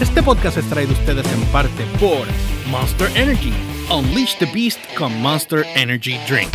Este 0.00 0.22
podcast 0.22 0.56
es 0.56 0.66
traído 0.70 0.92
a 0.92 0.94
ustedes 0.94 1.30
en 1.30 1.42
parte 1.52 1.84
por 2.00 2.26
Monster 2.70 3.14
Energy. 3.16 3.52
Unleash 3.92 4.38
the 4.38 4.46
Beast 4.46 4.80
con 4.96 5.20
Monster 5.20 5.66
Energy 5.76 6.16
Drink. 6.26 6.48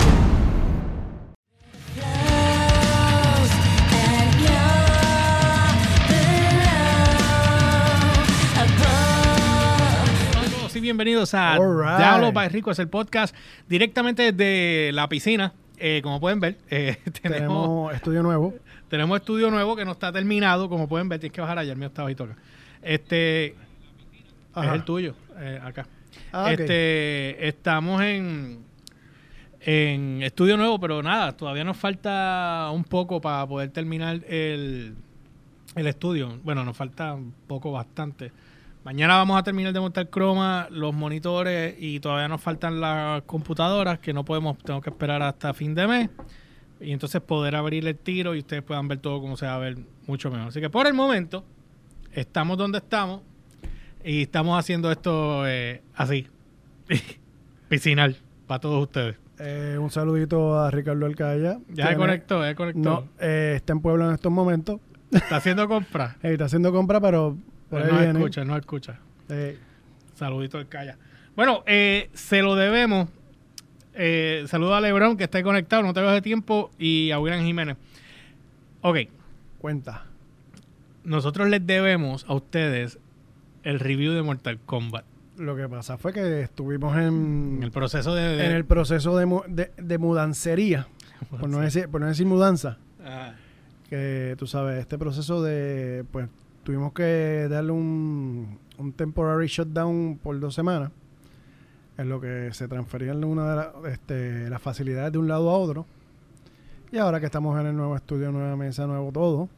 y 10.73 10.79
bienvenidos 10.81 11.33
a 11.33 11.55
right. 11.57 11.97
Diablo 11.97 12.33
by 12.33 12.49
Rico, 12.49 12.71
es 12.71 12.79
el 12.79 12.89
podcast 12.89 13.33
directamente 13.69 14.33
desde 14.33 14.91
la 14.91 15.07
piscina. 15.07 15.53
Eh, 15.77 16.01
como 16.03 16.19
pueden 16.19 16.39
ver, 16.39 16.57
eh, 16.69 16.97
tenemos, 17.21 17.21
Tenemos 17.21 17.93
estudio 17.93 18.23
nuevo. 18.23 18.53
tenemos 18.89 19.19
estudio 19.19 19.51
nuevo 19.51 19.75
que 19.75 19.85
no 19.85 19.91
está 19.91 20.11
terminado. 20.11 20.67
Como 20.67 20.89
pueden 20.89 21.07
ver, 21.07 21.19
tienes 21.19 21.33
que 21.33 21.41
bajar 21.41 21.59
allá. 21.59 21.71
El 21.71 21.77
mío 21.77 21.87
estaba 21.87 22.09
ahí 22.09 22.15
toca. 22.15 22.35
Este 22.85 23.55
Ajá. 24.53 24.67
es 24.67 24.73
el 24.75 24.85
tuyo, 24.85 25.15
eh, 25.39 25.59
acá. 25.61 25.87
Ah, 26.31 26.51
este, 26.51 27.47
estamos 27.47 27.99
en, 28.03 28.59
en 29.59 30.21
estudio 30.21 30.55
nuevo, 30.55 30.79
pero 30.79 31.01
nada, 31.01 31.35
todavía 31.35 31.63
nos 31.63 31.77
falta 31.77 32.69
un 32.71 32.83
poco 32.83 33.19
para 33.19 33.47
poder 33.47 33.71
terminar 33.71 34.23
el, 34.27 34.95
el 35.75 35.87
estudio. 35.87 36.39
Bueno, 36.43 36.63
nos 36.63 36.77
falta 36.77 37.15
un 37.15 37.33
poco 37.47 37.71
bastante. 37.71 38.31
Mañana 38.83 39.15
vamos 39.15 39.39
a 39.39 39.41
terminar 39.41 39.73
de 39.73 39.79
montar 39.79 40.07
croma, 40.11 40.67
los 40.69 40.93
monitores 40.93 41.75
y 41.79 41.99
todavía 41.99 42.27
nos 42.27 42.39
faltan 42.39 42.79
las 42.79 43.23
computadoras 43.23 43.97
que 43.97 44.13
no 44.13 44.23
podemos, 44.23 44.59
tengo 44.59 44.79
que 44.79 44.91
esperar 44.91 45.23
hasta 45.23 45.55
fin 45.55 45.73
de 45.73 45.87
mes. 45.87 46.09
Y 46.79 46.91
entonces 46.91 47.19
poder 47.19 47.55
abrir 47.55 47.87
el 47.87 47.97
tiro 47.97 48.35
y 48.35 48.39
ustedes 48.39 48.61
puedan 48.61 48.87
ver 48.87 48.99
todo 48.99 49.19
como 49.21 49.37
se 49.37 49.47
va 49.47 49.55
a 49.55 49.57
ver 49.59 49.75
mucho 50.05 50.29
mejor. 50.29 50.49
Así 50.49 50.61
que 50.61 50.69
por 50.69 50.85
el 50.85 50.93
momento, 50.93 51.43
estamos 52.15 52.57
donde 52.57 52.79
estamos 52.79 53.21
y 54.03 54.23
estamos 54.23 54.57
haciendo 54.59 54.91
esto 54.91 55.47
eh, 55.47 55.81
así, 55.95 56.27
piscinal, 57.69 58.15
para 58.47 58.59
todos 58.59 58.81
ustedes. 58.83 59.17
Eh, 59.39 59.77
un 59.79 59.89
saludito 59.91 60.57
a 60.59 60.71
Ricardo 60.71 61.05
Alcaya. 61.05 61.57
Ya 61.69 61.87
Tiene- 61.87 61.97
conectó, 61.97 62.43
ya 62.43 62.55
conectó. 62.55 62.79
No, 62.79 63.07
eh, 63.19 63.53
está 63.57 63.73
en 63.73 63.81
Puebla 63.81 64.07
en 64.07 64.13
estos 64.13 64.31
momentos. 64.31 64.79
Está 65.11 65.37
haciendo 65.37 65.67
compras. 65.67 66.15
Eh, 66.23 66.33
está 66.33 66.45
haciendo 66.45 66.71
compra, 66.71 67.01
pero 67.01 67.37
por 67.69 67.81
ahí 67.81 67.91
no 67.91 67.97
viene. 67.99 68.19
escucha, 68.19 68.45
no 68.45 68.55
escucha. 68.57 68.99
Eh, 69.29 69.57
Saludito 70.13 70.57
al 70.57 70.67
Calla. 70.69 70.97
Bueno, 71.35 71.63
eh, 71.65 72.09
se 72.13 72.41
lo 72.41 72.55
debemos. 72.55 73.09
Eh, 73.93 74.45
saludo 74.47 74.75
a 74.75 74.81
Lebron, 74.81 75.17
que 75.17 75.25
está 75.25 75.37
ahí 75.37 75.43
conectado, 75.43 75.81
no 75.83 75.93
te 75.93 75.99
veo 76.01 76.11
de 76.11 76.21
tiempo, 76.21 76.71
y 76.77 77.11
a 77.11 77.19
William 77.19 77.43
Jiménez. 77.43 77.75
Ok, 78.81 78.97
cuenta. 79.57 80.05
Nosotros 81.05 81.49
les 81.49 81.65
debemos 81.65 82.25
a 82.27 82.33
ustedes 82.33 82.99
el 83.63 83.79
review 83.79 84.13
de 84.13 84.21
Mortal 84.21 84.59
Kombat. 84.65 85.05
Lo 85.37 85.55
que 85.55 85.67
pasa 85.67 85.97
fue 85.97 86.13
que 86.13 86.41
estuvimos 86.41 86.95
en, 86.97 87.55
En 87.57 87.63
el 87.63 87.71
proceso 87.71 88.15
de... 88.15 88.21
de- 88.37 88.45
en 88.45 88.51
el 88.51 88.65
proceso 88.65 89.17
de, 89.17 89.25
mu- 89.25 89.41
de, 89.47 89.71
de 89.77 89.97
mudancería, 89.97 90.87
por 91.29 91.49
no, 91.49 91.59
decir, 91.59 91.89
por 91.89 91.99
no 92.01 92.07
decir 92.07 92.25
mudanza. 92.25 92.77
Ah, 93.03 93.33
Que 93.89 94.35
tú 94.37 94.47
sabes, 94.47 94.79
este 94.79 94.97
proceso 94.97 95.43
de. 95.43 96.05
Pues 96.11 96.27
tuvimos 96.63 96.93
que 96.93 97.47
darle 97.49 97.71
un, 97.71 98.57
un 98.77 98.93
temporary 98.93 99.47
shutdown 99.47 100.19
por 100.23 100.39
dos 100.39 100.55
semanas. 100.55 100.91
En 101.97 102.09
lo 102.09 102.19
que 102.19 102.49
se 102.53 102.67
transferían 102.67 103.23
una 103.23 103.49
de 103.49 103.55
la- 103.55 103.73
este, 103.91 104.49
las 104.49 104.61
facilidades 104.61 105.11
de 105.11 105.17
un 105.17 105.27
lado 105.27 105.49
a 105.49 105.57
otro. 105.57 105.85
Y 106.91 106.97
ahora 106.97 107.19
que 107.19 107.25
estamos 107.25 107.59
en 107.59 107.67
el 107.67 107.75
nuevo 107.75 107.95
estudio, 107.95 108.31
nueva 108.31 108.55
mesa, 108.55 108.87
nuevo 108.87 109.11
todo. 109.11 109.49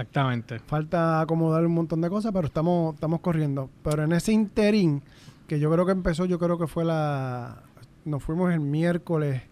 Exactamente. 0.00 0.58
Falta 0.60 1.20
acomodar 1.20 1.64
un 1.66 1.72
montón 1.74 2.00
de 2.00 2.08
cosas, 2.08 2.32
pero 2.32 2.46
estamos, 2.46 2.94
estamos 2.94 3.20
corriendo. 3.20 3.70
Pero 3.82 4.04
en 4.04 4.12
ese 4.12 4.32
interín, 4.32 5.02
que 5.46 5.58
yo 5.60 5.70
creo 5.70 5.84
que 5.86 5.92
empezó, 5.92 6.24
yo 6.26 6.38
creo 6.38 6.58
que 6.58 6.66
fue 6.66 6.84
la. 6.84 7.62
Nos 8.04 8.22
fuimos 8.22 8.52
el 8.52 8.60
miércoles, 8.60 9.42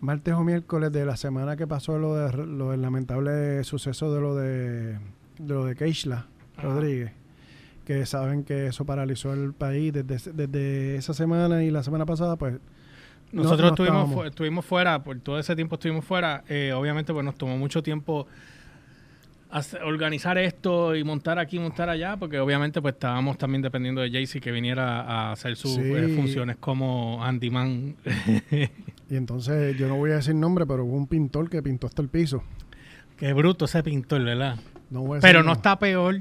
martes 0.00 0.34
o 0.34 0.42
miércoles 0.44 0.92
de 0.92 1.04
la 1.04 1.16
semana 1.16 1.56
que 1.56 1.66
pasó 1.66 1.98
lo, 1.98 2.14
de, 2.14 2.46
lo 2.46 2.70
del 2.70 2.82
lamentable 2.82 3.62
suceso 3.64 4.12
de 4.14 4.20
lo 4.20 4.34
de, 4.34 4.92
de 5.38 5.54
lo 5.54 5.64
de 5.64 5.74
Keishla 5.74 6.26
Ajá. 6.56 6.62
Rodríguez. 6.68 7.12
Que 7.84 8.04
saben 8.06 8.44
que 8.44 8.66
eso 8.66 8.84
paralizó 8.84 9.32
el 9.32 9.52
país 9.54 9.92
desde, 9.92 10.32
desde 10.32 10.96
esa 10.96 11.14
semana 11.14 11.64
y 11.64 11.70
la 11.70 11.82
semana 11.82 12.04
pasada, 12.06 12.36
pues. 12.36 12.54
no- 13.32 13.42
Nosotros 13.44 13.60
no 13.62 13.68
estuvimos, 13.70 13.96
estábamos. 13.96 14.14
fu- 14.14 14.24
estuvimos 14.28 14.64
fuera, 14.64 15.02
por 15.02 15.18
todo 15.20 15.38
ese 15.38 15.56
tiempo 15.56 15.76
estuvimos 15.76 16.04
fuera. 16.04 16.44
Eh, 16.48 16.72
obviamente, 16.74 17.12
pues 17.14 17.24
nos 17.24 17.34
tomó 17.36 17.56
mucho 17.56 17.82
tiempo 17.82 18.26
organizar 19.84 20.36
esto 20.38 20.94
y 20.94 21.04
montar 21.04 21.38
aquí, 21.38 21.58
montar 21.58 21.88
allá, 21.88 22.16
porque 22.16 22.38
obviamente 22.38 22.82
pues 22.82 22.94
estábamos 22.94 23.38
también 23.38 23.62
dependiendo 23.62 24.00
de 24.02 24.10
Jaycee 24.10 24.40
que 24.40 24.50
viniera 24.52 25.00
a 25.00 25.32
hacer 25.32 25.56
sus 25.56 25.74
Sí. 25.74 25.80
eh, 25.84 26.12
funciones 26.14 26.56
como 26.56 27.22
handyman. 27.24 27.96
Y 29.10 29.16
entonces, 29.16 29.74
yo 29.78 29.88
no 29.88 29.96
voy 29.96 30.10
a 30.10 30.16
decir 30.16 30.34
nombre, 30.34 30.66
pero 30.66 30.84
hubo 30.84 30.94
un 30.96 31.06
pintor 31.06 31.48
que 31.48 31.62
pintó 31.62 31.86
hasta 31.86 32.02
el 32.02 32.08
piso. 32.08 32.42
Qué 33.16 33.32
bruto 33.32 33.64
ese 33.64 33.82
pintor, 33.82 34.22
¿verdad? 34.22 34.56
No 34.90 35.00
voy 35.00 35.12
a 35.12 35.14
decir 35.16 35.28
Pero 35.30 35.42
no 35.42 35.52
está 35.52 35.78
peor 35.78 36.20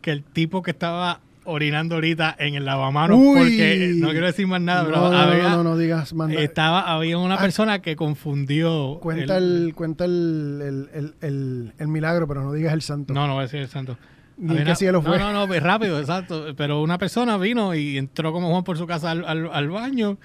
que 0.00 0.10
el 0.10 0.24
tipo 0.24 0.60
que 0.62 0.72
estaba 0.72 1.20
orinando 1.44 1.94
ahorita 1.96 2.36
en 2.38 2.54
el 2.54 2.64
lavamanos, 2.64 3.18
Uy. 3.18 3.38
porque 3.38 3.92
no 3.96 4.10
quiero 4.10 4.26
decir 4.26 4.46
más 4.46 4.60
nada, 4.60 4.84
pero 4.84 4.96
no, 4.96 5.10
no, 5.10 5.18
había, 5.18 5.42
no, 5.44 5.56
no, 5.58 5.64
no 5.64 5.76
digas 5.76 6.12
más 6.14 6.28
nada. 6.28 6.40
estaba, 6.42 6.80
había 6.92 7.16
una 7.18 7.36
Ah. 7.36 7.40
persona 7.40 7.80
que 7.82 7.96
confundió. 7.96 8.98
Cuenta 9.00 9.38
el, 9.38 9.72
cuenta 9.74 10.04
el, 10.04 10.60
el, 10.62 10.90
el, 10.92 11.14
el- 11.20 11.72
el 11.78 11.88
milagro, 11.88 12.26
pero 12.28 12.42
no 12.42 12.52
digas 12.52 12.72
el 12.74 12.82
santo. 12.82 13.14
No, 13.14 13.26
no 13.26 13.34
voy 13.34 13.40
a 13.40 13.42
decir 13.44 13.60
el 13.60 13.68
santo. 13.68 13.96
Ni 14.36 14.50
Había 14.50 14.64
qué 14.64 14.70
una- 14.70 14.76
cielo 14.76 15.02
fue. 15.02 15.18
No, 15.18 15.32
no, 15.32 15.40
no, 15.40 15.46
pues 15.46 15.62
rápido, 15.62 15.98
exacto. 16.00 16.46
Pero 16.56 16.80
una 16.82 16.98
persona 16.98 17.36
vino 17.36 17.74
y 17.74 17.98
entró 17.98 18.32
como 18.32 18.50
Juan 18.50 18.64
por 18.64 18.78
su 18.78 18.86
casa 18.86 19.10
al, 19.10 19.24
al- 19.26 19.50
al 19.52 19.68
baño 19.70 20.18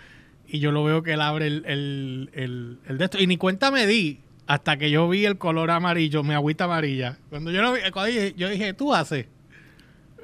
y 0.47 0.59
yo 0.59 0.71
lo 0.71 0.83
veo 0.83 1.01
que 1.03 1.13
él 1.13 1.21
abre 1.21 1.47
el, 1.47 1.63
el, 1.65 2.29
el, 2.33 2.77
el 2.87 2.97
de 2.97 3.05
esto. 3.05 3.19
Y 3.19 3.27
ni 3.27 3.37
cuenta 3.37 3.71
me 3.71 3.87
di 3.87 4.21
hasta 4.47 4.77
que 4.77 4.91
yo 4.91 5.09
vi 5.09 5.25
el 5.25 5.37
color 5.37 5.71
amarillo, 5.71 6.23
mi 6.23 6.33
agüita 6.33 6.65
amarilla. 6.65 7.17
Cuando 7.29 7.51
yo, 7.51 7.61
lo 7.61 7.73
vi, 7.73 7.79
cuando 7.91 8.11
yo 8.37 8.47
dije, 8.49 8.73
tú 8.73 8.93
haces. 8.93 9.25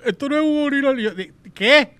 Esto 0.06 0.30
no 0.30 0.36
es 0.38 0.42
un 0.44 0.64
urinal. 0.64 1.00
Y 1.00 1.04
yo, 1.04 1.12
di- 1.14 1.32
¿Qué? 1.54 1.92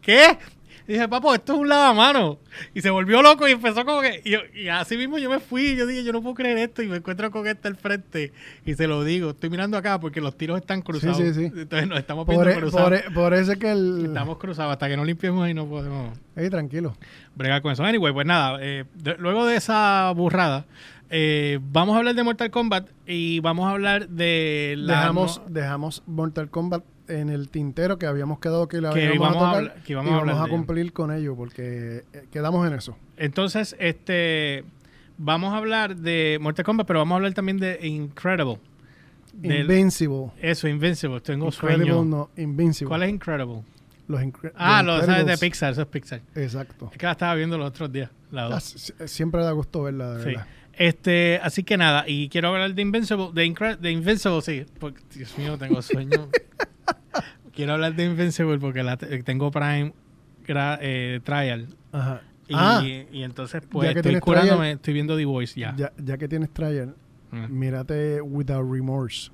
¿Qué? 0.00 0.38
Y 0.86 0.92
dije, 0.94 1.06
papo, 1.06 1.34
esto 1.34 1.52
es 1.52 1.58
un 1.58 1.68
lavamano. 1.68 2.38
Y 2.74 2.80
se 2.80 2.88
volvió 2.88 3.20
loco 3.20 3.46
y 3.46 3.52
empezó 3.52 3.84
como 3.84 4.00
que. 4.00 4.22
Y, 4.24 4.30
yo- 4.30 4.38
y 4.54 4.68
así 4.68 4.96
mismo 4.96 5.18
yo 5.18 5.28
me 5.28 5.38
fui. 5.38 5.66
Y 5.72 5.76
yo 5.76 5.86
dije, 5.86 6.02
yo 6.02 6.12
no 6.14 6.22
puedo 6.22 6.34
creer 6.34 6.56
esto. 6.56 6.82
Y 6.82 6.86
me 6.86 6.96
encuentro 6.96 7.30
con 7.30 7.46
este 7.46 7.68
al 7.68 7.76
frente. 7.76 8.32
Y 8.64 8.74
se 8.74 8.86
lo 8.86 9.04
digo. 9.04 9.30
Estoy 9.30 9.50
mirando 9.50 9.76
acá 9.76 10.00
porque 10.00 10.22
los 10.22 10.36
tiros 10.38 10.58
están 10.58 10.80
cruzados. 10.80 11.18
sí, 11.18 11.34
sí. 11.34 11.44
Entonces 11.54 11.86
nos 11.88 11.98
estamos 11.98 12.24
Por, 12.24 12.48
e- 12.48 12.56
cruzados. 12.56 12.88
por, 12.88 12.94
e- 12.98 13.10
por 13.12 13.34
eso 13.34 13.52
es 13.52 13.58
que 13.58 13.70
el... 13.70 14.06
Estamos 14.06 14.38
cruzados. 14.38 14.72
Hasta 14.72 14.88
que 14.88 14.96
no 14.96 15.04
limpiemos 15.04 15.44
ahí 15.44 15.52
no 15.52 15.66
podemos 15.66 16.16
Ey, 16.36 16.48
tranquilo. 16.48 16.96
bregar 17.34 17.60
con 17.60 17.72
eso. 17.72 17.84
Anyway, 17.84 18.12
pues 18.14 18.26
nada. 18.26 18.58
eh, 18.62 18.84
de- 18.94 19.16
luego 19.18 19.44
de 19.44 19.56
esa 19.56 20.10
burrada, 20.16 20.64
eh, 21.10 21.58
vamos 21.70 21.96
a 21.96 21.98
hablar 21.98 22.14
de 22.14 22.22
Mortal 22.22 22.50
Kombat 22.50 22.88
y 23.06 23.40
vamos 23.40 23.66
a 23.66 23.72
hablar 23.72 24.08
de 24.08 24.74
la. 24.78 25.00
Dejamos, 25.00 25.42
no- 25.44 25.52
dejamos 25.52 26.02
Mortal 26.06 26.48
Kombat 26.48 26.82
en 27.08 27.28
el 27.30 27.48
tintero 27.48 27.98
que 27.98 28.06
habíamos 28.06 28.38
quedado 28.38 28.68
que 28.68 28.80
la 28.80 28.90
Que 28.92 29.04
íbamos 29.04 29.16
íbamos 29.16 29.36
a 29.36 29.38
tocar 29.40 29.54
hablar- 29.56 29.82
que 29.82 29.92
íbamos 29.92 30.10
y 30.10 30.14
a 30.14 30.16
vamos 30.18 30.34
a 30.34 30.40
ello. 30.44 30.48
cumplir 30.50 30.92
con 30.92 31.12
ello 31.12 31.34
porque 31.36 32.04
eh, 32.12 32.24
quedamos 32.30 32.66
en 32.66 32.74
eso. 32.74 32.96
Entonces, 33.16 33.74
este. 33.78 34.64
Vamos 35.20 35.52
a 35.52 35.56
hablar 35.56 35.96
de 35.96 36.38
Mortal 36.40 36.64
Kombat, 36.64 36.86
pero 36.86 37.00
vamos 37.00 37.14
a 37.14 37.16
hablar 37.16 37.32
también 37.34 37.58
de 37.58 37.84
Incredible. 37.86 38.58
Del- 39.32 39.62
Invincible. 39.62 40.30
eso, 40.40 40.68
Invincible. 40.68 41.20
Tengo 41.20 41.46
Incredible, 41.46 41.86
sueño. 41.92 42.04
no, 42.04 42.30
Invincible. 42.36 42.88
¿cuál 42.88 43.02
es 43.02 43.10
Incredible? 43.10 43.62
Los 44.06 44.20
incre- 44.22 44.52
Ah, 44.56 44.82
los 44.82 45.00
lo 45.00 45.06
sabes 45.06 45.26
de. 45.26 45.36
Pixar, 45.36 45.72
eso 45.72 45.82
es 45.82 45.88
Pixar. 45.88 46.20
Exacto. 46.34 46.88
Es 46.92 46.98
que 46.98 47.04
la 47.06 47.12
estaba 47.12 47.34
viendo 47.34 47.58
los 47.58 47.68
otros 47.68 47.92
días. 47.92 48.10
La 48.30 48.46
Ah, 48.46 48.60
siempre 48.60 49.42
da 49.42 49.50
gusto 49.52 49.82
verla, 49.82 50.14
de 50.14 50.20
Sí. 50.22 50.28
verdad. 50.30 50.46
Este, 50.72 51.40
así 51.42 51.64
que 51.64 51.76
nada, 51.76 52.04
y 52.06 52.28
quiero 52.28 52.48
hablar 52.48 52.72
de 52.72 52.80
Invincible, 52.82 53.30
de, 53.34 53.44
Incre- 53.44 53.76
de 53.76 53.90
Invincible, 53.90 54.40
sí, 54.40 54.64
porque 54.78 55.00
Dios 55.14 55.36
mío, 55.36 55.58
tengo 55.58 55.82
sueño. 55.82 56.28
quiero 57.54 57.74
hablar 57.74 57.94
de 57.94 58.04
Invincible 58.04 58.58
porque 58.58 58.82
la 58.82 58.96
tengo 58.96 59.50
Prime 59.50 59.92
gra- 60.46 60.78
eh, 60.80 61.20
Trial. 61.24 61.68
Ajá. 61.92 62.22
Y, 62.48 62.54
ah, 62.56 62.82
y 63.12 63.22
entonces, 63.24 63.62
pues, 63.68 63.94
estoy 63.94 64.18
curándome, 64.20 64.58
trial- 64.58 64.76
estoy 64.76 64.94
viendo 64.94 65.16
The 65.16 65.24
Voice 65.26 65.60
ya. 65.60 65.74
ya, 65.76 65.92
ya 66.02 66.16
que 66.16 66.28
tienes 66.28 66.50
trial, 66.50 66.94
Ah. 67.30 67.46
mírate 67.48 68.22
Without 68.22 68.66
Remorse, 68.72 69.30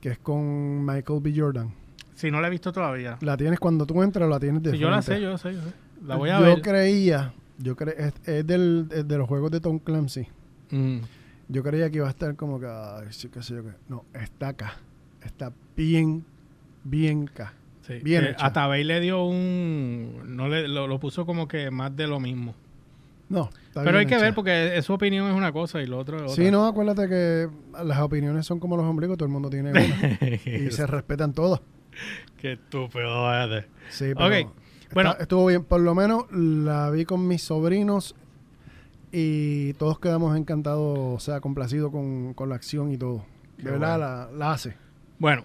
que 0.00 0.10
es 0.10 0.18
con 0.18 0.84
Michael 0.86 1.18
B. 1.20 1.32
Jordan. 1.36 1.74
Si 2.14 2.30
no 2.30 2.40
la 2.40 2.46
he 2.46 2.50
visto 2.50 2.72
todavía. 2.72 3.18
La 3.22 3.36
tienes 3.36 3.58
cuando 3.58 3.86
tú 3.86 4.00
entras 4.04 4.26
o 4.26 4.28
la 4.28 4.38
tienes 4.38 4.62
de 4.62 4.70
Sí, 4.72 4.78
yo 4.78 4.88
la 4.90 5.02
sé, 5.02 5.20
yo 5.20 5.30
la 5.30 5.38
sé, 5.38 5.54
yo 5.54 5.62
sé. 5.62 5.72
La 6.04 6.14
voy 6.16 6.30
a 6.30 6.38
yo 6.38 6.44
ver. 6.46 6.62
creía, 6.62 7.32
yo 7.58 7.74
cre 7.74 7.94
es, 7.98 8.14
es 8.24 8.46
del, 8.46 8.86
es 8.92 9.06
de 9.08 9.18
los 9.18 9.26
juegos 9.28 9.50
de 9.50 9.60
Tom 9.60 9.80
Clancy. 9.80 10.28
Mm. 10.70 10.98
Yo 11.48 11.62
creía 11.64 11.90
que 11.90 11.96
iba 11.96 12.06
a 12.06 12.10
estar 12.10 12.36
como 12.36 12.60
que, 12.60 12.66
ay, 12.66 13.06
sí, 13.10 13.28
qué 13.28 13.42
sé 13.42 13.54
yo 13.56 13.64
qué. 13.64 13.70
No, 13.88 14.04
está 14.14 14.48
acá. 14.48 14.74
Está 15.24 15.52
bien, 15.76 16.24
bien 16.84 17.28
acá. 17.30 17.54
Sí. 17.86 17.94
Bien 18.02 18.24
Eh, 18.24 18.84
le 18.84 19.00
dio 19.00 19.24
un... 19.24 20.22
No 20.36 20.48
le, 20.48 20.68
lo, 20.68 20.86
lo 20.86 21.00
puso 21.00 21.24
como 21.24 21.48
que 21.48 21.70
más 21.70 21.94
de 21.96 22.06
lo 22.06 22.20
mismo. 22.20 22.54
No, 23.30 23.50
está 23.66 23.82
Pero 23.82 23.98
hay 23.98 24.06
que 24.06 24.16
ver 24.16 24.34
porque 24.34 24.80
su 24.82 24.94
opinión 24.94 25.28
es 25.28 25.34
una 25.36 25.52
cosa 25.52 25.82
y 25.82 25.86
lo 25.86 25.98
otro 25.98 26.16
es 26.16 26.22
otra. 26.32 26.34
Sí, 26.34 26.50
no, 26.50 26.66
acuérdate 26.66 27.08
que 27.08 27.48
las 27.84 27.98
opiniones 28.00 28.46
son 28.46 28.58
como 28.58 28.76
los 28.76 28.86
ombligos, 28.86 29.18
todo 29.18 29.26
el 29.26 29.32
mundo 29.32 29.50
tiene 29.50 29.70
una. 29.70 29.80
y 30.46 30.70
se 30.70 30.86
respetan 30.86 31.32
todas. 31.34 31.60
Qué 32.38 32.52
estúpido. 32.52 33.60
Sí, 33.90 34.12
pero 34.14 34.28
está- 34.28 34.52
bueno. 34.94 35.16
estuvo 35.20 35.46
bien. 35.46 35.64
Por 35.64 35.80
lo 35.80 35.94
menos 35.94 36.24
la 36.32 36.90
vi 36.90 37.04
con 37.04 37.26
mis 37.28 37.42
sobrinos 37.42 38.14
y 39.12 39.72
todos 39.74 39.98
quedamos 39.98 40.36
encantados, 40.36 40.98
o 40.98 41.18
sea, 41.20 41.40
complacidos 41.40 41.90
con, 41.90 42.34
con 42.34 42.48
la 42.48 42.54
acción 42.54 42.92
y 42.92 42.96
todo. 42.98 43.24
De 43.56 43.64
Qué 43.64 43.70
verdad 43.70 43.98
bueno. 43.98 44.30
la, 44.32 44.38
la 44.38 44.52
hace. 44.52 44.76
Bueno, 45.18 45.44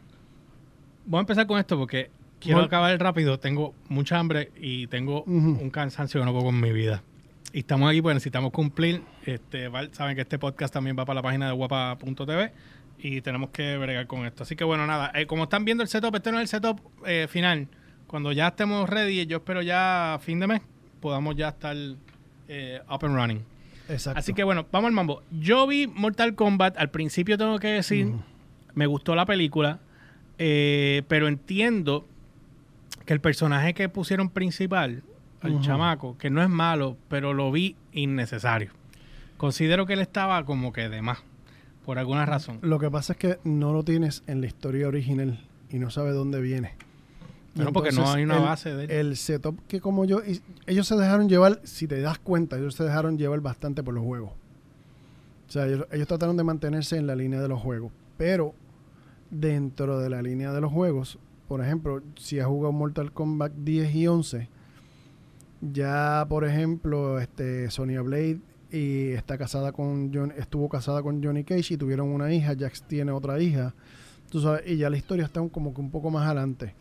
voy 1.05 1.17
a 1.17 1.21
empezar 1.21 1.47
con 1.47 1.59
esto 1.59 1.77
porque 1.77 2.09
quiero 2.39 2.61
acabar 2.61 2.97
rápido. 2.99 3.39
Tengo 3.39 3.73
mucha 3.89 4.19
hambre 4.19 4.51
y 4.59 4.87
tengo 4.87 5.23
un 5.23 5.69
cansancio 5.69 6.19
que 6.19 6.25
no 6.25 6.31
puedo 6.31 6.45
con 6.45 6.59
mi 6.59 6.71
vida. 6.71 7.03
Y 7.51 7.59
estamos 7.59 7.89
aquí 7.89 8.01
porque 8.01 8.15
necesitamos 8.15 8.51
cumplir. 8.51 9.03
Este, 9.25 9.69
saben 9.91 10.15
que 10.15 10.21
este 10.21 10.39
podcast 10.39 10.73
también 10.73 10.97
va 10.97 11.05
para 11.05 11.15
la 11.15 11.21
página 11.21 11.47
de 11.47 11.53
guapa.tv 11.53 12.51
y 12.97 13.21
tenemos 13.21 13.49
que 13.51 13.77
bregar 13.77 14.07
con 14.07 14.25
esto. 14.25 14.43
Así 14.43 14.55
que 14.55 14.63
bueno, 14.63 14.87
nada. 14.87 15.11
eh, 15.13 15.27
como 15.27 15.43
están 15.43 15.63
viendo 15.65 15.83
el 15.83 15.89
setup, 15.89 16.15
este 16.15 16.31
no 16.31 16.39
es 16.39 16.43
el 16.43 16.47
setup 16.47 16.79
eh, 17.05 17.27
final. 17.29 17.67
Cuando 18.07 18.31
ya 18.31 18.47
estemos 18.47 18.89
ready, 18.89 19.25
yo 19.27 19.37
espero 19.37 19.61
ya 19.61 20.15
a 20.15 20.19
fin 20.19 20.39
de 20.39 20.47
mes 20.47 20.61
podamos 20.99 21.35
ya 21.35 21.49
estar 21.49 21.75
eh, 22.47 22.81
up 22.89 23.05
and 23.05 23.15
running. 23.15 23.45
Exacto. 23.89 24.17
Así 24.17 24.33
que 24.33 24.43
bueno, 24.43 24.65
vamos 24.71 24.87
al 24.87 24.93
mambo. 24.93 25.21
Yo 25.31 25.67
vi 25.67 25.85
Mortal 25.85 26.33
Kombat. 26.33 26.77
Al 26.77 26.89
principio 26.89 27.37
tengo 27.37 27.59
que 27.59 27.67
decir, 27.67 28.13
me 28.73 28.87
gustó 28.87 29.13
la 29.13 29.25
película, 29.25 29.79
eh, 30.37 31.03
pero 31.07 31.27
entiendo 31.27 32.07
que 33.05 33.13
el 33.13 33.19
personaje 33.21 33.73
que 33.73 33.89
pusieron 33.89 34.29
principal, 34.29 35.03
el 35.43 35.59
chamaco, 35.59 36.17
que 36.17 36.29
no 36.29 36.41
es 36.41 36.49
malo, 36.49 36.95
pero 37.09 37.33
lo 37.33 37.51
vi 37.51 37.75
innecesario. 37.91 38.71
Considero 39.37 39.85
que 39.85 39.93
él 39.93 39.99
estaba 39.99 40.45
como 40.45 40.71
que 40.71 40.87
de 40.87 41.01
más, 41.01 41.19
por 41.85 41.99
alguna 41.99 42.25
razón. 42.25 42.59
Lo 42.61 42.79
que 42.79 42.89
pasa 42.89 43.13
es 43.13 43.19
que 43.19 43.39
no 43.43 43.73
lo 43.73 43.83
tienes 43.83 44.23
en 44.27 44.39
la 44.39 44.47
historia 44.47 44.87
original 44.87 45.43
y 45.69 45.79
no 45.79 45.89
sabes 45.89 46.13
dónde 46.13 46.39
viene. 46.39 46.75
Bueno, 47.55 47.73
porque 47.73 47.91
no 47.91 48.09
hay 48.09 48.23
una 48.23 48.37
el- 48.37 48.41
base 48.43 48.73
de 48.73 48.85
él. 48.85 48.91
El 48.91 49.17
setup 49.17 49.59
que 49.67 49.81
como 49.81 50.05
yo... 50.05 50.21
y- 50.25 50.41
Ellos 50.65 50.87
se 50.87 50.95
dejaron 50.95 51.27
llevar, 51.27 51.59
si 51.63 51.87
te 51.87 51.99
das 51.99 52.19
cuenta, 52.19 52.57
ellos 52.57 52.73
se 52.75 52.83
dejaron 52.85 53.17
llevar 53.17 53.41
bastante 53.41 53.83
por 53.83 53.93
los 53.93 54.03
juegos. 54.03 54.31
O 55.49 55.51
sea, 55.51 55.67
ellos, 55.67 55.85
ellos 55.91 56.07
trataron 56.07 56.37
de 56.37 56.43
mantenerse 56.43 56.95
en 56.97 57.05
la 57.05 57.15
línea 57.15 57.41
de 57.41 57.47
los 57.49 57.59
juegos. 57.61 57.91
Pero 58.17 58.55
dentro 59.33 59.99
de 59.99 60.09
la 60.09 60.21
línea 60.21 60.51
de 60.53 60.61
los 60.61 60.71
juegos, 60.71 61.19
por 61.47 61.61
ejemplo, 61.61 62.01
si 62.15 62.39
has 62.39 62.47
jugado 62.47 62.71
Mortal 62.71 63.11
Kombat 63.11 63.53
10 63.53 63.95
y 63.95 64.07
11, 64.07 64.49
ya 65.61 66.25
por 66.27 66.45
ejemplo, 66.45 67.19
este 67.19 67.69
Sonya 67.71 68.01
Blade 68.01 68.39
y 68.71 69.09
está 69.09 69.37
casada 69.37 69.71
con 69.71 70.11
John, 70.13 70.33
estuvo 70.37 70.67
casada 70.67 71.01
con 71.03 71.23
Johnny 71.23 71.43
Cage 71.43 71.75
y 71.75 71.77
tuvieron 71.77 72.09
una 72.09 72.33
hija, 72.33 72.55
Jax 72.57 72.83
tiene 72.83 73.11
otra 73.11 73.39
hija. 73.39 73.73
Tú 74.29 74.41
sabes, 74.41 74.63
y 74.65 74.77
ya 74.77 74.89
la 74.89 74.97
historia 74.97 75.25
está 75.25 75.41
un- 75.41 75.49
como 75.49 75.73
que 75.73 75.81
un 75.81 75.91
poco 75.91 76.09
más 76.09 76.25
adelante. 76.25 76.73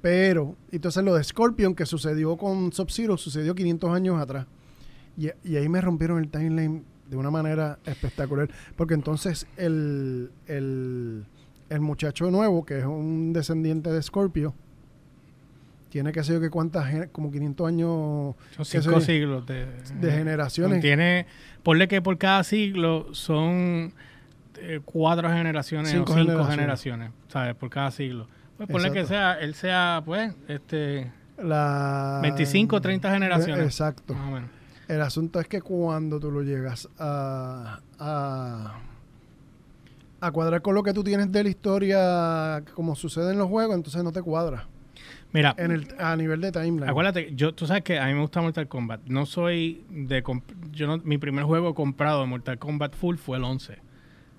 Pero, 0.00 0.56
entonces 0.72 1.02
lo 1.04 1.14
de 1.14 1.22
Scorpion 1.24 1.74
que 1.74 1.84
sucedió 1.86 2.36
con 2.36 2.72
Sub-Zero 2.72 3.16
sucedió 3.16 3.54
500 3.54 3.90
años 3.90 4.18
atrás. 4.20 4.46
Y, 5.16 5.28
y 5.44 5.56
ahí 5.56 5.68
me 5.68 5.80
rompieron 5.80 6.18
el 6.18 6.28
timeline 6.30 6.82
de 7.10 7.16
una 7.16 7.30
manera 7.30 7.78
espectacular. 7.84 8.48
Porque 8.76 8.94
entonces 8.94 9.46
el, 9.58 10.30
el, 10.46 11.24
el 11.70 11.80
muchacho 11.80 12.30
nuevo, 12.30 12.64
que 12.64 12.78
es 12.78 12.84
un 12.84 13.32
descendiente 13.32 13.90
de 13.90 14.02
Scorpio, 14.02 14.54
tiene 15.88 16.10
que 16.10 16.24
ser 16.24 16.40
que 16.40 16.50
cuántas, 16.50 17.08
como 17.12 17.30
500 17.30 17.68
años 17.68 18.34
Son 18.56 18.64
que 18.64 18.82
cinco 18.82 19.00
siglos 19.00 19.46
de, 19.46 19.66
de 20.00 20.10
generaciones. 20.12 20.80
Tiene, 20.80 21.26
ponle 21.62 21.86
que 21.86 22.02
por 22.02 22.18
cada 22.18 22.42
siglo 22.42 23.14
son 23.14 23.94
eh, 24.58 24.80
cuatro 24.84 25.30
generaciones 25.30 25.92
Cinco 25.92 26.12
o 26.12 26.16
cinco 26.16 26.24
generaciones. 26.30 26.56
generaciones, 26.56 27.10
¿sabes? 27.28 27.54
Por 27.54 27.70
cada 27.70 27.90
siglo. 27.92 28.26
Pues 28.56 28.68
ponle 28.68 28.90
que 28.92 29.00
Exacto. 29.00 29.14
sea, 29.14 29.32
él 29.40 29.54
sea, 29.54 30.02
pues, 30.04 30.34
este, 30.48 31.12
La... 31.42 32.18
25 32.22 32.76
o 32.76 32.80
30 32.80 33.10
generaciones. 33.12 33.64
Exacto. 33.64 34.14
más 34.14 34.28
o 34.28 34.30
menos. 34.32 34.50
El 34.88 35.00
asunto 35.00 35.40
es 35.40 35.46
que 35.46 35.62
cuando 35.62 36.18
tú 36.20 36.30
lo 36.30 36.42
llegas 36.42 36.88
a, 36.98 37.80
a, 37.98 38.80
a 40.26 40.32
cuadrar 40.32 40.62
con 40.62 40.74
lo 40.74 40.82
que 40.82 40.92
tú 40.92 41.04
tienes 41.04 41.30
de 41.30 41.42
la 41.42 41.48
historia, 41.48 42.62
como 42.74 42.96
sucede 42.96 43.32
en 43.32 43.38
los 43.38 43.48
juegos, 43.48 43.74
entonces 43.76 44.02
no 44.02 44.12
te 44.12 44.22
cuadra 44.22 44.66
Mira, 45.32 45.54
en 45.58 45.72
el, 45.72 45.88
a 45.98 46.14
nivel 46.16 46.40
de 46.40 46.52
timeline. 46.52 46.88
acuérdate, 46.88 47.32
yo, 47.34 47.52
tú 47.54 47.66
sabes 47.66 47.82
que 47.82 47.98
a 47.98 48.06
mí 48.06 48.14
me 48.14 48.20
gusta 48.20 48.40
Mortal 48.40 48.68
Kombat. 48.68 49.00
No 49.06 49.26
soy 49.26 49.84
de... 49.90 50.22
Yo 50.70 50.86
no, 50.86 50.98
mi 50.98 51.18
primer 51.18 51.44
juego 51.44 51.74
comprado 51.74 52.20
de 52.20 52.26
Mortal 52.28 52.58
Kombat 52.58 52.94
Full 52.94 53.16
fue 53.16 53.38
el 53.38 53.44
11. 53.44 53.78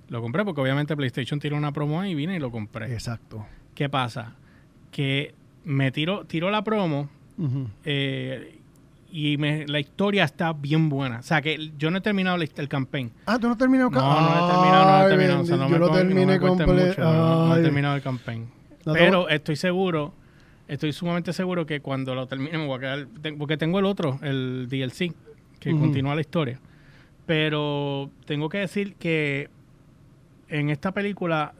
Lo 0.07 0.21
compré 0.21 0.45
porque 0.45 0.61
obviamente 0.61 0.95
PlayStation 0.95 1.39
tiró 1.39 1.57
una 1.57 1.73
promo 1.73 1.99
ahí 1.99 2.11
y 2.11 2.15
vine 2.15 2.37
y 2.37 2.39
lo 2.39 2.49
compré. 2.49 2.93
Exacto. 2.93 3.45
¿Qué 3.73 3.89
pasa? 3.89 4.35
Que 4.91 5.35
me 5.65 5.91
tiró, 5.91 6.25
tiró 6.25 6.49
la 6.49 6.63
promo 6.63 7.09
eh, 7.83 8.59
y 9.12 9.38
me- 9.38 9.66
la 9.68 9.80
historia 9.80 10.24
está 10.24 10.52
bien 10.54 10.90
buena. 10.90 11.19
O 11.19 11.24
sea, 11.24 11.42
que 11.42 11.72
yo 11.78 11.90
no 11.92 11.98
he 12.00 12.02
terminado 12.02 12.38
la- 12.38 12.46
el 12.56 12.68
campaign. 12.68 13.12
Ah, 13.25 13.38
¿tú 13.40 13.48
no 13.48 13.54
has 13.54 13.57
terminado? 13.57 13.90
No, 13.90 14.00
no 14.02 14.28
he 14.28 14.52
terminado, 14.52 14.86
no 15.00 15.06
he 15.06 15.10
terminado. 15.10 15.42
O 15.42 15.46
sea, 15.46 15.57
no 15.57 15.69
me 15.69 15.80
lo 15.80 15.88
no 15.88 15.94
terminé 15.94 16.40
completo. 16.40 17.02
no, 17.02 17.48
no 17.48 17.56
he 17.57 17.62
terminado 17.62 17.96
el 17.96 18.02
campaign. 18.02 18.48
No 18.86 18.94
Pero 18.94 19.30
estoy 19.30 19.56
seguro, 19.56 20.13
estoy 20.68 20.92
sumamente 20.94 21.34
seguro 21.34 21.66
que 21.66 21.80
cuando 21.81 22.13
lo 22.16 22.28
termine 22.28 22.57
me 22.57 22.66
voy 22.68 22.78
a 22.78 22.80
quedar... 22.80 23.07
te- 23.22 23.34
Porque 23.34 23.57
tengo 23.57 23.80
el 23.80 23.86
otro, 23.86 24.19
el 24.22 24.68
DLC, 24.69 25.13
que 25.60 25.72
continúa 25.72 26.13
la 26.16 26.22
historia. 26.22 26.60
Pero 27.25 28.12
tengo 28.25 28.50
que 28.50 28.60
decir 28.60 28.96
que 28.96 29.50
en 30.50 30.69
esta 30.69 30.92
película 30.92 31.54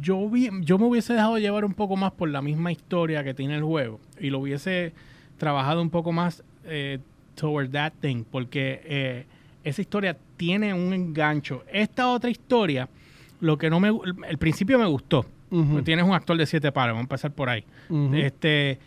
yo, 0.00 0.16
hubi- 0.16 0.50
yo 0.64 0.78
me 0.78 0.86
hubiese 0.86 1.12
dejado 1.12 1.38
llevar 1.38 1.64
un 1.64 1.74
poco 1.74 1.96
más 1.96 2.10
por 2.12 2.28
la 2.28 2.42
misma 2.42 2.72
historia 2.72 3.22
que 3.22 3.34
tiene 3.34 3.54
el 3.54 3.62
juego 3.62 4.00
y 4.18 4.30
lo 4.30 4.40
hubiese 4.40 4.92
trabajado 5.38 5.82
un 5.82 5.90
poco 5.90 6.12
más 6.12 6.42
eh, 6.64 6.98
toward 7.34 7.70
that 7.70 7.92
thing 8.00 8.24
porque 8.30 8.80
eh, 8.84 9.26
esa 9.64 9.80
historia 9.80 10.16
tiene 10.36 10.74
un 10.74 10.92
engancho. 10.92 11.64
Esta 11.72 12.08
otra 12.08 12.30
historia, 12.30 12.88
lo 13.40 13.58
que 13.58 13.70
no 13.70 13.80
me... 13.80 13.90
El 14.28 14.38
principio 14.38 14.78
me 14.78 14.86
gustó. 14.86 15.26
Tienes 15.84 16.04
un 16.04 16.12
actor 16.12 16.36
de 16.36 16.46
siete 16.46 16.72
pares, 16.72 16.94
vamos 16.94 17.02
a 17.02 17.04
empezar 17.04 17.32
por 17.32 17.48
ahí. 17.48 17.64
Este, 18.14 18.78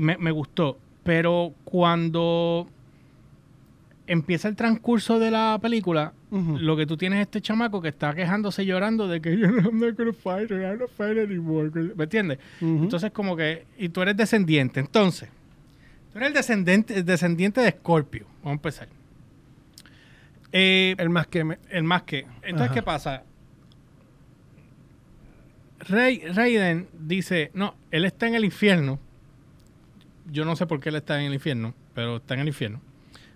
me, 0.00 0.16
me 0.18 0.30
gustó. 0.30 0.78
Pero 1.02 1.52
cuando 1.64 2.68
empieza 4.06 4.48
el 4.48 4.56
transcurso 4.56 5.18
de 5.18 5.30
la 5.30 5.58
película, 5.60 6.12
lo 6.30 6.76
que 6.76 6.86
tú 6.86 6.96
tienes 6.96 7.18
es 7.18 7.22
este 7.22 7.40
chamaco 7.40 7.82
que 7.82 7.88
está 7.88 8.14
quejándose 8.14 8.64
llorando 8.64 9.08
de 9.08 9.20
que 9.20 9.30
I'm 9.34 9.78
not 9.78 9.96
gonna 9.96 10.12
fight 10.12 10.50
I'm 10.50 10.78
not 10.78 10.90
fight 10.96 11.18
anymore. 11.18 11.70
¿Me 11.94 12.04
entiendes? 12.04 12.38
Entonces, 12.60 13.10
como 13.10 13.36
que, 13.36 13.66
y 13.78 13.88
tú 13.88 14.00
eres 14.00 14.16
descendiente. 14.16 14.80
Entonces, 14.80 15.28
tú 16.12 16.18
eres 16.18 16.28
el 16.28 16.34
descendiente, 16.34 16.98
el 16.98 17.04
descendiente 17.04 17.60
de 17.60 17.70
Scorpio. 17.70 18.26
Vamos 18.38 18.46
a 18.50 18.52
empezar. 18.52 18.88
Eh, 20.52 20.94
el 20.98 21.08
más 21.10 21.26
que 21.26 21.44
me... 21.44 21.58
el 21.70 21.84
más 21.84 22.02
que. 22.02 22.26
Entonces, 22.42 22.66
Ajá. 22.66 22.74
¿qué 22.74 22.82
pasa? 22.82 23.22
Rey, 25.80 26.22
Raiden 26.32 26.88
dice, 26.92 27.50
no, 27.54 27.74
él 27.90 28.04
está 28.04 28.28
en 28.28 28.34
el 28.34 28.44
infierno. 28.44 29.00
Yo 30.30 30.44
no 30.44 30.54
sé 30.54 30.66
por 30.66 30.78
qué 30.80 30.90
él 30.90 30.96
está 30.96 31.18
en 31.20 31.26
el 31.26 31.34
infierno, 31.34 31.74
pero 31.94 32.16
está 32.18 32.34
en 32.34 32.40
el 32.40 32.48
infierno. 32.48 32.80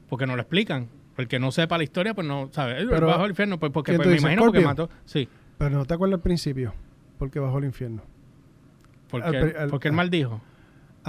Porque 0.08 0.26
no 0.26 0.36
lo 0.36 0.42
explican. 0.42 0.88
Porque 1.16 1.38
no 1.38 1.50
sepa 1.50 1.78
la 1.78 1.84
historia, 1.84 2.14
pues 2.14 2.26
no 2.26 2.50
sabe. 2.52 2.78
Él 2.78 2.88
Pero, 2.90 3.06
bajo 3.06 3.24
el 3.24 3.30
infierno, 3.30 3.58
pues 3.58 3.72
porque 3.72 3.92
¿quién 3.92 4.02
pues, 4.02 4.08
me 4.10 4.16
imagino 4.18 4.42
porque 4.42 4.60
Scorpio? 4.60 4.84
mató. 4.86 5.02
Sí. 5.06 5.28
Pero 5.58 5.70
no 5.70 5.84
te 5.86 5.94
acuerdas 5.94 6.18
al 6.18 6.22
principio, 6.22 6.74
porque 7.18 7.40
bajó 7.40 7.58
el 7.58 7.64
infierno. 7.64 8.02
Porque, 9.08 9.26
Al 9.38 9.56
al- 9.56 9.70
porque 9.70 9.88
él 9.88 9.94
maldijo. 9.94 10.42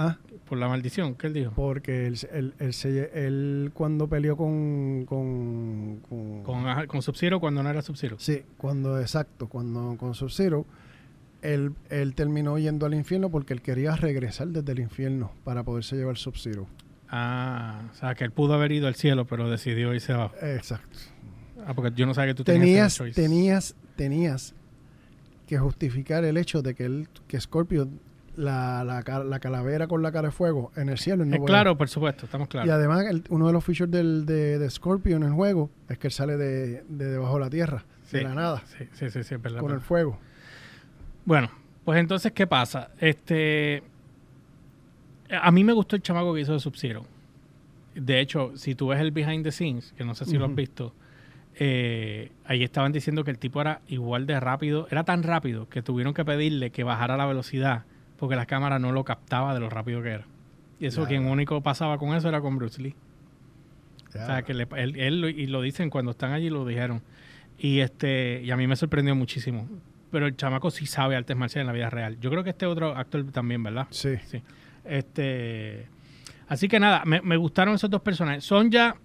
Ah, 0.00 0.16
Por 0.48 0.58
la 0.58 0.68
maldición. 0.68 1.14
¿Qué 1.16 1.26
él 1.26 1.32
dijo? 1.34 1.52
porque 1.54 2.06
él, 2.06 2.16
él, 2.32 2.54
él, 2.60 3.10
él 3.12 3.70
cuando 3.74 4.08
peleó 4.08 4.36
con... 4.36 5.04
Con, 5.06 6.00
con, 6.08 6.42
Con, 6.44 6.86
con 6.86 7.02
Sub-Zero 7.02 7.40
cuando 7.40 7.62
no 7.62 7.68
era 7.68 7.82
Sub-Zero. 7.82 8.16
Sí, 8.18 8.42
cuando, 8.56 9.00
exacto, 9.00 9.48
cuando 9.48 9.96
con 9.98 10.14
Sub-Zero, 10.14 10.64
él, 11.42 11.72
él 11.90 12.14
terminó 12.14 12.58
yendo 12.58 12.86
al 12.86 12.94
infierno 12.94 13.28
porque 13.28 13.52
él 13.52 13.60
quería 13.60 13.96
regresar 13.96 14.48
desde 14.48 14.70
el 14.72 14.78
infierno 14.78 15.32
para 15.44 15.64
poderse 15.64 15.96
llevar 15.96 16.16
Sub-Zero. 16.16 16.66
Ah, 17.10 17.82
o 17.90 17.94
sea, 17.94 18.14
que 18.14 18.24
él 18.24 18.30
pudo 18.30 18.54
haber 18.54 18.70
ido 18.72 18.86
al 18.86 18.94
cielo, 18.94 19.26
pero 19.26 19.50
decidió 19.50 19.92
irse 19.94 20.12
abajo. 20.12 20.34
Exacto. 20.42 20.98
Ah, 21.66 21.74
porque 21.74 21.92
yo 21.96 22.06
no 22.06 22.14
sabía 22.14 22.32
que 22.32 22.36
tú 22.36 22.44
Tenías, 22.44 22.96
tenías 22.98 23.14
tenías, 23.14 23.74
tenías 23.96 24.54
que 25.46 25.58
justificar 25.58 26.24
el 26.24 26.36
hecho 26.36 26.62
de 26.62 26.74
que 26.74 26.84
él, 26.84 27.08
que 27.26 27.40
Scorpio, 27.40 27.88
la, 28.38 28.84
la, 28.84 29.02
ca- 29.02 29.24
la 29.24 29.40
calavera 29.40 29.86
con 29.88 30.02
la 30.02 30.12
cara 30.12 30.28
de 30.28 30.32
fuego 30.32 30.70
en 30.76 30.88
el 30.88 30.98
cielo, 30.98 31.24
no 31.24 31.36
Eh, 31.36 31.40
claro, 31.44 31.76
por 31.76 31.88
supuesto, 31.88 32.24
estamos 32.26 32.46
Y 32.46 32.50
claros. 32.50 32.70
además, 32.70 33.04
el- 33.06 33.24
uno 33.30 33.46
de 33.48 33.52
los 33.52 33.64
features 33.64 33.90
del, 33.90 34.24
de, 34.26 34.58
de 34.58 34.70
Scorpio 34.70 35.16
en 35.16 35.24
el 35.24 35.32
juego 35.32 35.70
es 35.88 35.98
que 35.98 36.06
él 36.06 36.12
sale 36.12 36.36
de, 36.36 36.84
de 36.88 37.04
debajo 37.06 37.34
de 37.34 37.40
la 37.40 37.50
tierra, 37.50 37.84
de 38.12 38.18
Sí. 38.18 38.24
la 38.24 38.34
nada, 38.34 38.62
Sí, 38.78 38.84
sí, 38.92 39.10
sí, 39.10 39.22
sí, 39.24 39.34
es 39.34 39.42
verdad. 39.42 39.60
con 39.60 39.72
el 39.72 39.80
fuego. 39.80 40.18
Bueno, 41.24 41.50
pues 41.84 41.98
entonces, 42.00 42.32
¿qué 42.32 42.46
pasa? 42.46 42.90
Este. 43.00 43.82
A 45.30 45.50
mí 45.50 45.62
me 45.64 45.72
gustó 45.72 45.96
el 45.96 46.02
chamaco 46.02 46.32
que 46.34 46.40
hizo 46.40 46.52
de 46.54 46.60
Sub-Zero. 46.60 47.04
De 47.94 48.20
hecho, 48.20 48.52
si 48.56 48.74
tú 48.74 48.88
ves 48.88 49.00
el 49.00 49.10
behind 49.10 49.44
the 49.44 49.52
scenes, 49.52 49.92
que 49.96 50.04
no 50.04 50.14
sé 50.14 50.24
si 50.24 50.38
lo 50.38 50.46
has 50.46 50.54
visto, 50.54 50.94
eh, 51.56 52.30
ahí 52.46 52.62
estaban 52.62 52.92
diciendo 52.92 53.24
que 53.24 53.30
el 53.32 53.38
tipo 53.38 53.60
era 53.60 53.80
igual 53.88 54.26
de 54.26 54.38
rápido, 54.40 54.86
era 54.90 55.04
tan 55.04 55.22
rápido 55.22 55.68
que 55.68 55.82
tuvieron 55.82 56.14
que 56.14 56.24
pedirle 56.24 56.70
que 56.70 56.84
bajara 56.84 57.16
la 57.16 57.26
velocidad 57.26 57.82
porque 58.18 58.36
la 58.36 58.46
cámara 58.46 58.78
no 58.78 58.92
lo 58.92 59.04
captaba 59.04 59.54
de 59.54 59.60
lo 59.60 59.70
rápido 59.70 60.02
que 60.02 60.10
era. 60.10 60.24
Y 60.80 60.86
eso, 60.86 61.06
quien 61.06 61.26
único 61.26 61.60
pasaba 61.62 61.98
con 61.98 62.14
eso 62.14 62.28
era 62.28 62.40
con 62.40 62.56
Bruce 62.56 62.80
Lee. 62.82 62.94
O 64.08 64.12
sea, 64.12 64.42
que 64.42 64.54
le- 64.54 64.68
él, 64.76 64.96
él 64.96 65.20
lo- 65.20 65.28
y 65.28 65.46
lo 65.46 65.60
dicen 65.60 65.90
cuando 65.90 66.12
están 66.12 66.32
allí, 66.32 66.50
lo 66.50 66.64
dijeron. 66.66 67.02
Y 67.58 67.80
este 67.80 68.40
y 68.44 68.50
a 68.50 68.56
mí 68.56 68.66
me 68.66 68.76
sorprendió 68.76 69.14
muchísimo. 69.14 69.68
Pero 70.10 70.26
el 70.26 70.36
chamaco 70.36 70.70
sí 70.70 70.86
sabe 70.86 71.16
artes 71.16 71.36
marciales 71.36 71.62
en 71.62 71.66
la 71.66 71.72
vida 71.72 71.90
real. 71.90 72.18
Yo 72.20 72.30
creo 72.30 72.42
que 72.42 72.50
este 72.50 72.64
otro 72.66 72.96
actor 72.96 73.24
también, 73.32 73.62
¿verdad? 73.62 73.86
Sí. 73.90 74.16
Sí. 74.26 74.40
Este, 74.84 75.86
así 76.48 76.66
que 76.68 76.80
nada, 76.80 77.02
me, 77.04 77.20
me 77.20 77.36
gustaron 77.36 77.74
esos 77.74 77.90
dos 77.90 78.00
personajes. 78.00 78.44
Sonja 78.44 78.96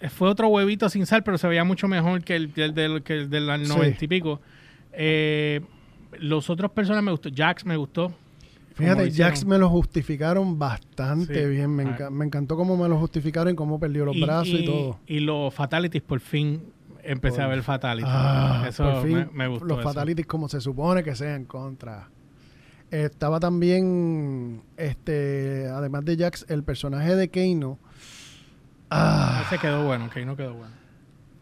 eh, 0.00 0.08
fue 0.08 0.28
otro 0.28 0.48
huevito 0.48 0.88
sin 0.88 1.06
sal, 1.06 1.24
pero 1.24 1.38
se 1.38 1.48
veía 1.48 1.64
mucho 1.64 1.88
mejor 1.88 2.22
que 2.22 2.36
el, 2.36 2.52
el 2.56 2.74
del, 2.74 3.02
que 3.02 3.14
el 3.14 3.30
del 3.30 3.50
Sí. 3.64 3.68
noventa 3.68 4.04
y 4.04 4.08
pico. 4.08 4.40
Eh, 4.92 5.60
los 6.20 6.48
otros 6.50 6.70
personajes 6.70 7.04
me 7.04 7.10
gustó. 7.10 7.30
Jax 7.34 7.64
me 7.66 7.76
gustó. 7.76 8.14
Fíjate. 8.74 9.10
Jax 9.12 9.44
me 9.44 9.56
lo 9.56 9.68
justificaron 9.70 10.58
bastante 10.58 11.44
Sí. 11.44 11.50
bien. 11.50 11.70
Me, 11.70 11.84
enca- 11.86 12.10
me 12.10 12.24
encantó 12.24 12.56
cómo 12.56 12.76
me 12.76 12.88
lo 12.88 12.98
justificaron 12.98 13.52
y 13.52 13.56
cómo 13.56 13.78
perdió 13.78 14.04
los 14.04 14.20
brazos 14.20 14.48
y, 14.60 14.64
todo. 14.64 14.98
Y 15.06 15.20
los 15.20 15.54
fatalities, 15.54 16.02
por 16.02 16.20
fin 16.20 16.62
empecé 17.02 17.40
a 17.42 17.46
ver 17.46 17.62
fatalities. 17.62 18.10
Ah, 18.12 18.64
eso 18.68 18.82
por 18.84 19.02
fin, 19.04 19.16
me, 19.16 19.26
me 19.32 19.48
gustó. 19.48 19.66
Los 19.66 19.78
eso. 19.78 19.88
fatalities 19.88 20.26
como 20.26 20.48
se 20.48 20.60
supone 20.60 21.02
que 21.04 21.14
sean 21.14 21.44
contra. 21.44 22.08
Estaba 22.90 23.40
también, 23.40 24.62
este, 24.76 25.68
además 25.68 26.04
de 26.04 26.16
Jax, 26.16 26.46
el 26.48 26.62
personaje 26.64 27.14
de 27.16 27.28
Keino. 27.28 27.78
Ah, 28.90 29.44
Ese 29.46 29.58
quedó 29.58 29.84
bueno, 29.86 30.10
que 30.10 30.24
no 30.24 30.36
quedó 30.36 30.54
bueno. 30.54 30.72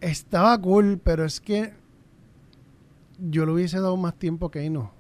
estaba 0.01 0.59
cool, 0.61 1.01
pero 1.03 1.25
es 1.25 1.41
que 1.41 1.75
yo 3.19 3.45
le 3.47 3.53
hubiese 3.53 3.79
dado 3.81 3.97
más 3.97 4.15
tiempo 4.15 4.47
a 4.47 4.51
Keino. 4.51 4.93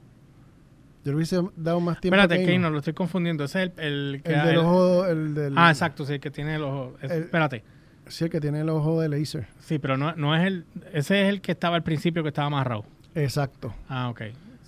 Yo 1.04 1.10
le 1.12 1.16
hubiese 1.16 1.40
dado 1.56 1.80
más 1.80 2.00
tiempo 2.00 2.16
Espérate, 2.16 2.44
Keino. 2.46 2.68
no 2.68 2.70
lo 2.70 2.78
estoy 2.78 2.92
confundiendo. 2.94 3.44
Ese 3.44 3.64
es 3.64 3.72
el, 3.78 3.84
el 4.14 4.22
que 4.22 4.32
El 4.34 4.40
del 4.42 4.50
el- 4.50 4.58
ojo, 4.58 5.06
el 5.06 5.34
del... 5.34 5.54
Ah, 5.56 5.70
exacto, 5.70 6.04
sí, 6.04 6.14
el 6.14 6.20
que 6.20 6.30
tiene 6.30 6.54
el 6.56 6.62
ojo. 6.62 6.96
es- 7.02 7.10
El- 7.10 7.22
espérate. 7.24 7.64
Sí, 8.06 8.24
el 8.24 8.30
que 8.30 8.40
tiene 8.40 8.60
el 8.60 8.68
ojo 8.68 9.00
de 9.00 9.08
laser. 9.08 9.46
Sí, 9.60 9.78
pero 9.78 9.96
no, 9.96 10.14
no 10.16 10.36
es 10.36 10.44
el. 10.46 10.64
Ese 10.92 11.22
es 11.22 11.28
el 11.28 11.40
que 11.40 11.52
estaba 11.52 11.76
al 11.76 11.82
principio 11.82 12.22
que 12.22 12.28
estaba 12.28 12.46
amarrado. 12.48 12.84
Exacto. 13.14 13.72
Ah, 13.88 14.08
ok. 14.10 14.22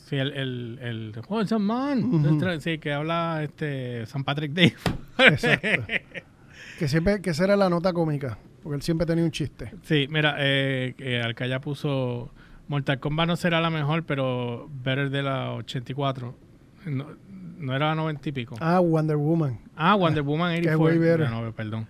Sí, 0.07 0.17
el. 0.17 0.33
el, 0.33 0.79
el 0.83 1.13
oh, 1.29 1.41
it's 1.41 1.53
a 1.53 1.59
man. 1.59 2.61
Sí, 2.61 2.79
que 2.79 2.93
habla 2.93 3.41
este 3.43 4.07
San 4.07 4.23
Patrick 4.25 4.53
Day. 4.53 4.73
Exacto. 5.19 5.83
que 6.79 6.89
siempre, 6.89 7.21
que 7.21 7.31
esa 7.31 7.45
era 7.45 7.57
la 7.57 7.69
nota 7.69 7.93
cómica, 7.93 8.39
porque 8.63 8.77
él 8.77 8.83
siempre 8.83 9.07
tenía 9.07 9.25
un 9.25 9.31
chiste. 9.31 9.73
Sí, 9.83 10.07
mira, 10.11 10.37
eh, 10.39 10.95
que 10.97 11.21
Alcaya 11.23 11.61
puso. 11.61 12.33
Mortal 12.69 12.99
Kombat 12.99 13.27
no 13.27 13.37
será 13.37 13.61
la 13.61 13.71
mejor, 13.71 14.05
pero 14.05 14.69
Better 14.83 15.11
de 15.11 15.23
la 15.23 15.53
84. 15.53 16.35
No, 16.87 17.07
no 17.59 17.75
era 17.75 17.89
la 17.89 17.95
90 17.95 18.29
y 18.29 18.33
pico. 18.33 18.57
Ah, 18.61 18.81
Wonder 18.81 19.17
Woman. 19.17 19.59
Ah, 19.77 19.95
Wonder 19.95 20.23
Woman 20.23 20.53
Qué 20.63 20.71
84. 20.71 20.85
way 20.85 20.99
better. 20.99 21.31
No, 21.31 21.43
no, 21.43 21.53
perdón. 21.53 21.87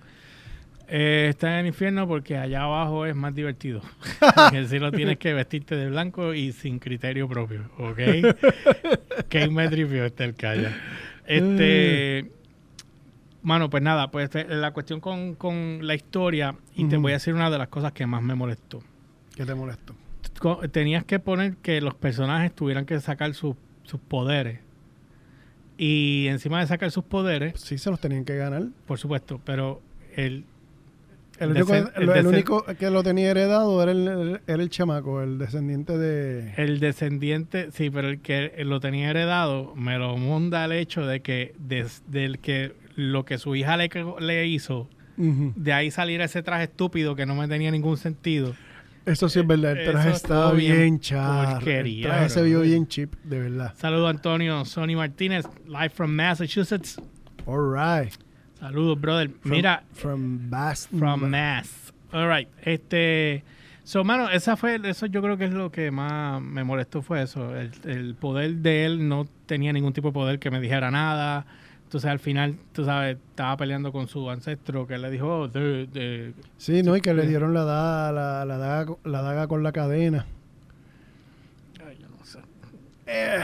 Eh, 0.87 1.29
está 1.31 1.55
en 1.55 1.61
el 1.61 1.67
infierno 1.69 2.07
porque 2.07 2.37
allá 2.37 2.63
abajo 2.63 3.07
es 3.07 3.15
más 3.15 3.35
divertido. 3.35 3.81
que 4.51 4.67
si 4.67 4.79
lo 4.79 4.93
tienes 4.93 5.19
que 5.19 5.33
vestirte 5.33 5.77
de 5.77 5.89
blanco 5.89 6.35
y 6.35 6.53
sin 6.53 6.79
criterio 6.79 7.29
propio, 7.29 7.71
¿ok? 7.79 7.99
que 9.29 9.49
me 9.49 9.69
tripió 9.69 10.05
este 10.05 10.25
el 10.25 10.35
calla. 10.35 10.77
Este, 11.27 12.31
mano, 13.43 13.71
pues 13.71 13.83
nada, 13.83 14.11
pues 14.11 14.25
este, 14.25 14.45
la 14.55 14.73
cuestión 14.73 15.01
con, 15.01 15.35
con 15.37 15.87
la 15.87 15.95
historia 15.95 16.55
y 16.75 16.85
te 16.85 16.99
voy 16.99 17.13
a 17.13 17.15
decir 17.15 17.33
una 17.33 17.51
de 17.51 17.59
las 17.59 17.69
cosas 17.69 17.93
que 17.93 18.07
más 18.07 18.23
me 18.23 18.35
molestó. 18.35 18.83
¿Qué 19.35 19.47
te 19.47 19.55
molestó? 19.55 19.95
Tenías 20.73 21.05
que 21.05 21.19
poner 21.19 21.57
que 21.57 21.81
los 21.81 21.95
personajes 21.95 22.53
tuvieran 22.55 22.85
que 22.87 22.99
sacar 23.01 23.35
sus- 23.35 23.57
sus 23.85 24.01
poderes. 24.01 24.61
Y 25.77 26.27
encima 26.29 26.61
de 26.61 26.67
sacar 26.67 26.91
sus 26.91 27.05
poderes, 27.05 27.61
Sí, 27.61 27.79
se 27.79 27.91
los 27.91 28.01
tenían 28.01 28.25
que 28.25 28.37
ganar. 28.37 28.65
por 28.87 28.99
supuesto, 28.99 29.41
pero 29.45 29.81
el 30.17 30.45
El, 31.41 31.51
único, 31.51 31.75
el 31.75 32.27
único 32.29 32.65
que 32.79 32.91
lo 32.91 33.03
tenía 33.03 33.31
heredado 33.33 33.83
era 33.83 33.91
el, 33.91 34.07
el- 34.07 34.41
era 34.47 34.63
el 34.63 34.69
chamaco, 34.71 35.21
el 35.21 35.37
descendiente 35.39 35.99
de... 35.99 36.53
el 36.57 36.79
descendiente, 36.79 37.71
sí, 37.73 37.91
pero 37.91 38.09
el 38.09 38.21
que 38.21 38.53
lo 38.65 38.79
tenía 38.79 39.11
heredado 39.11 39.75
me 39.75 39.99
lo 39.99 40.17
munda 40.17 40.65
el 40.65 40.71
hecho 40.73 41.05
de 41.07 41.21
que 41.21 41.55
desde 41.59 42.25
el 42.25 42.39
que 42.39 42.73
lo 42.95 43.25
que 43.25 43.39
su 43.39 43.57
hija 43.57 43.77
le, 43.77 43.89
le 44.21 44.47
hizo, 44.47 44.89
de 45.17 45.73
ahí 45.73 45.91
salir 45.91 46.21
ese 46.21 46.43
traje 46.45 46.65
estúpido 46.65 47.17
que 47.17 47.27
no 47.27 47.35
me 47.35 47.49
tenía 47.49 47.73
ningún 47.73 47.97
sentido. 47.97 48.55
Eso 49.07 49.29
sí 49.29 49.41
es 49.41 49.47
verdad, 49.47 49.77
el 49.77 49.91
traje 49.91 50.11
estaba 50.11 50.53
bien 50.53 50.77
bien 50.77 51.01
charro. 51.01 51.67
El 51.67 52.03
traje 52.03 52.29
se 52.31 52.43
vio 52.43 52.63
bien 52.63 52.87
cheap, 52.87 53.15
de 53.23 53.41
verdad. 53.41 53.75
Saludos 53.77 54.09
Antonio 54.11 54.65
Sony 54.65 54.97
Martínez, 54.97 55.45
live 55.67 55.91
from 55.91 56.13
Massachusetts. 56.15 56.97
All 57.47 57.59
right. 57.75 58.13
Saludos, 58.59 58.99
brother. 58.99 59.29
From- 59.43 59.51
Mira, 59.51 59.83
From 59.93 60.49
Boston. 60.49 60.99
From 60.99 61.31
Mass. 61.31 61.93
All 62.13 62.29
right. 62.29 62.49
Este. 62.63 63.45
So, 63.83 64.03
mano, 64.03 64.31
esa 64.31 64.57
fue, 64.57 64.81
eso 64.83 65.05
yo 65.05 65.21
creo 65.21 65.37
que 65.37 65.45
es 65.45 65.53
lo 65.53 65.71
que 65.71 65.91
más 65.91 66.41
me 66.41 66.65
molestó 66.65 67.03
fue 67.03 67.21
eso. 67.23 67.55
El, 67.55 67.71
el 67.85 68.15
poder 68.15 68.55
de 68.57 68.87
él 68.87 69.07
no 69.07 69.27
tenía 69.45 69.75
ningún 69.75 69.93
tipo 69.93 70.09
de 70.09 70.13
poder 70.15 70.39
que 70.39 70.51
me 70.51 70.59
dijera 70.61 70.91
nada. 70.91 71.45
Entonces, 71.95 72.11
al 72.11 72.19
final, 72.19 72.57
tú 72.73 72.85
sabes, 72.85 73.19
estaba 73.31 73.57
peleando 73.57 73.93
con 73.93 74.09
su 74.09 74.29
ancestro 74.29 74.85
que 74.85 74.99
le 74.99 75.13
dijo, 75.13 75.29
oh, 75.43 75.47
de, 75.49 75.87
de- 75.87 76.35
Sí, 76.57 76.83
¿no? 76.83 76.97
Y 76.97 77.01
que 77.01 77.15
le 77.15 77.25
dieron 77.25 77.55
la 77.55 77.63
daga, 77.63 78.11
la, 78.11 78.45
la 78.45 78.59
daga, 78.59 78.97
la 79.05 79.23
daga 79.23 79.47
con 79.47 79.63
la 79.63 79.71
cadena. 79.71 80.27
Ay, 81.87 81.97
yo 82.01 82.09
no 82.09 82.25
sé. 82.25 82.41
Eh, 83.07 83.39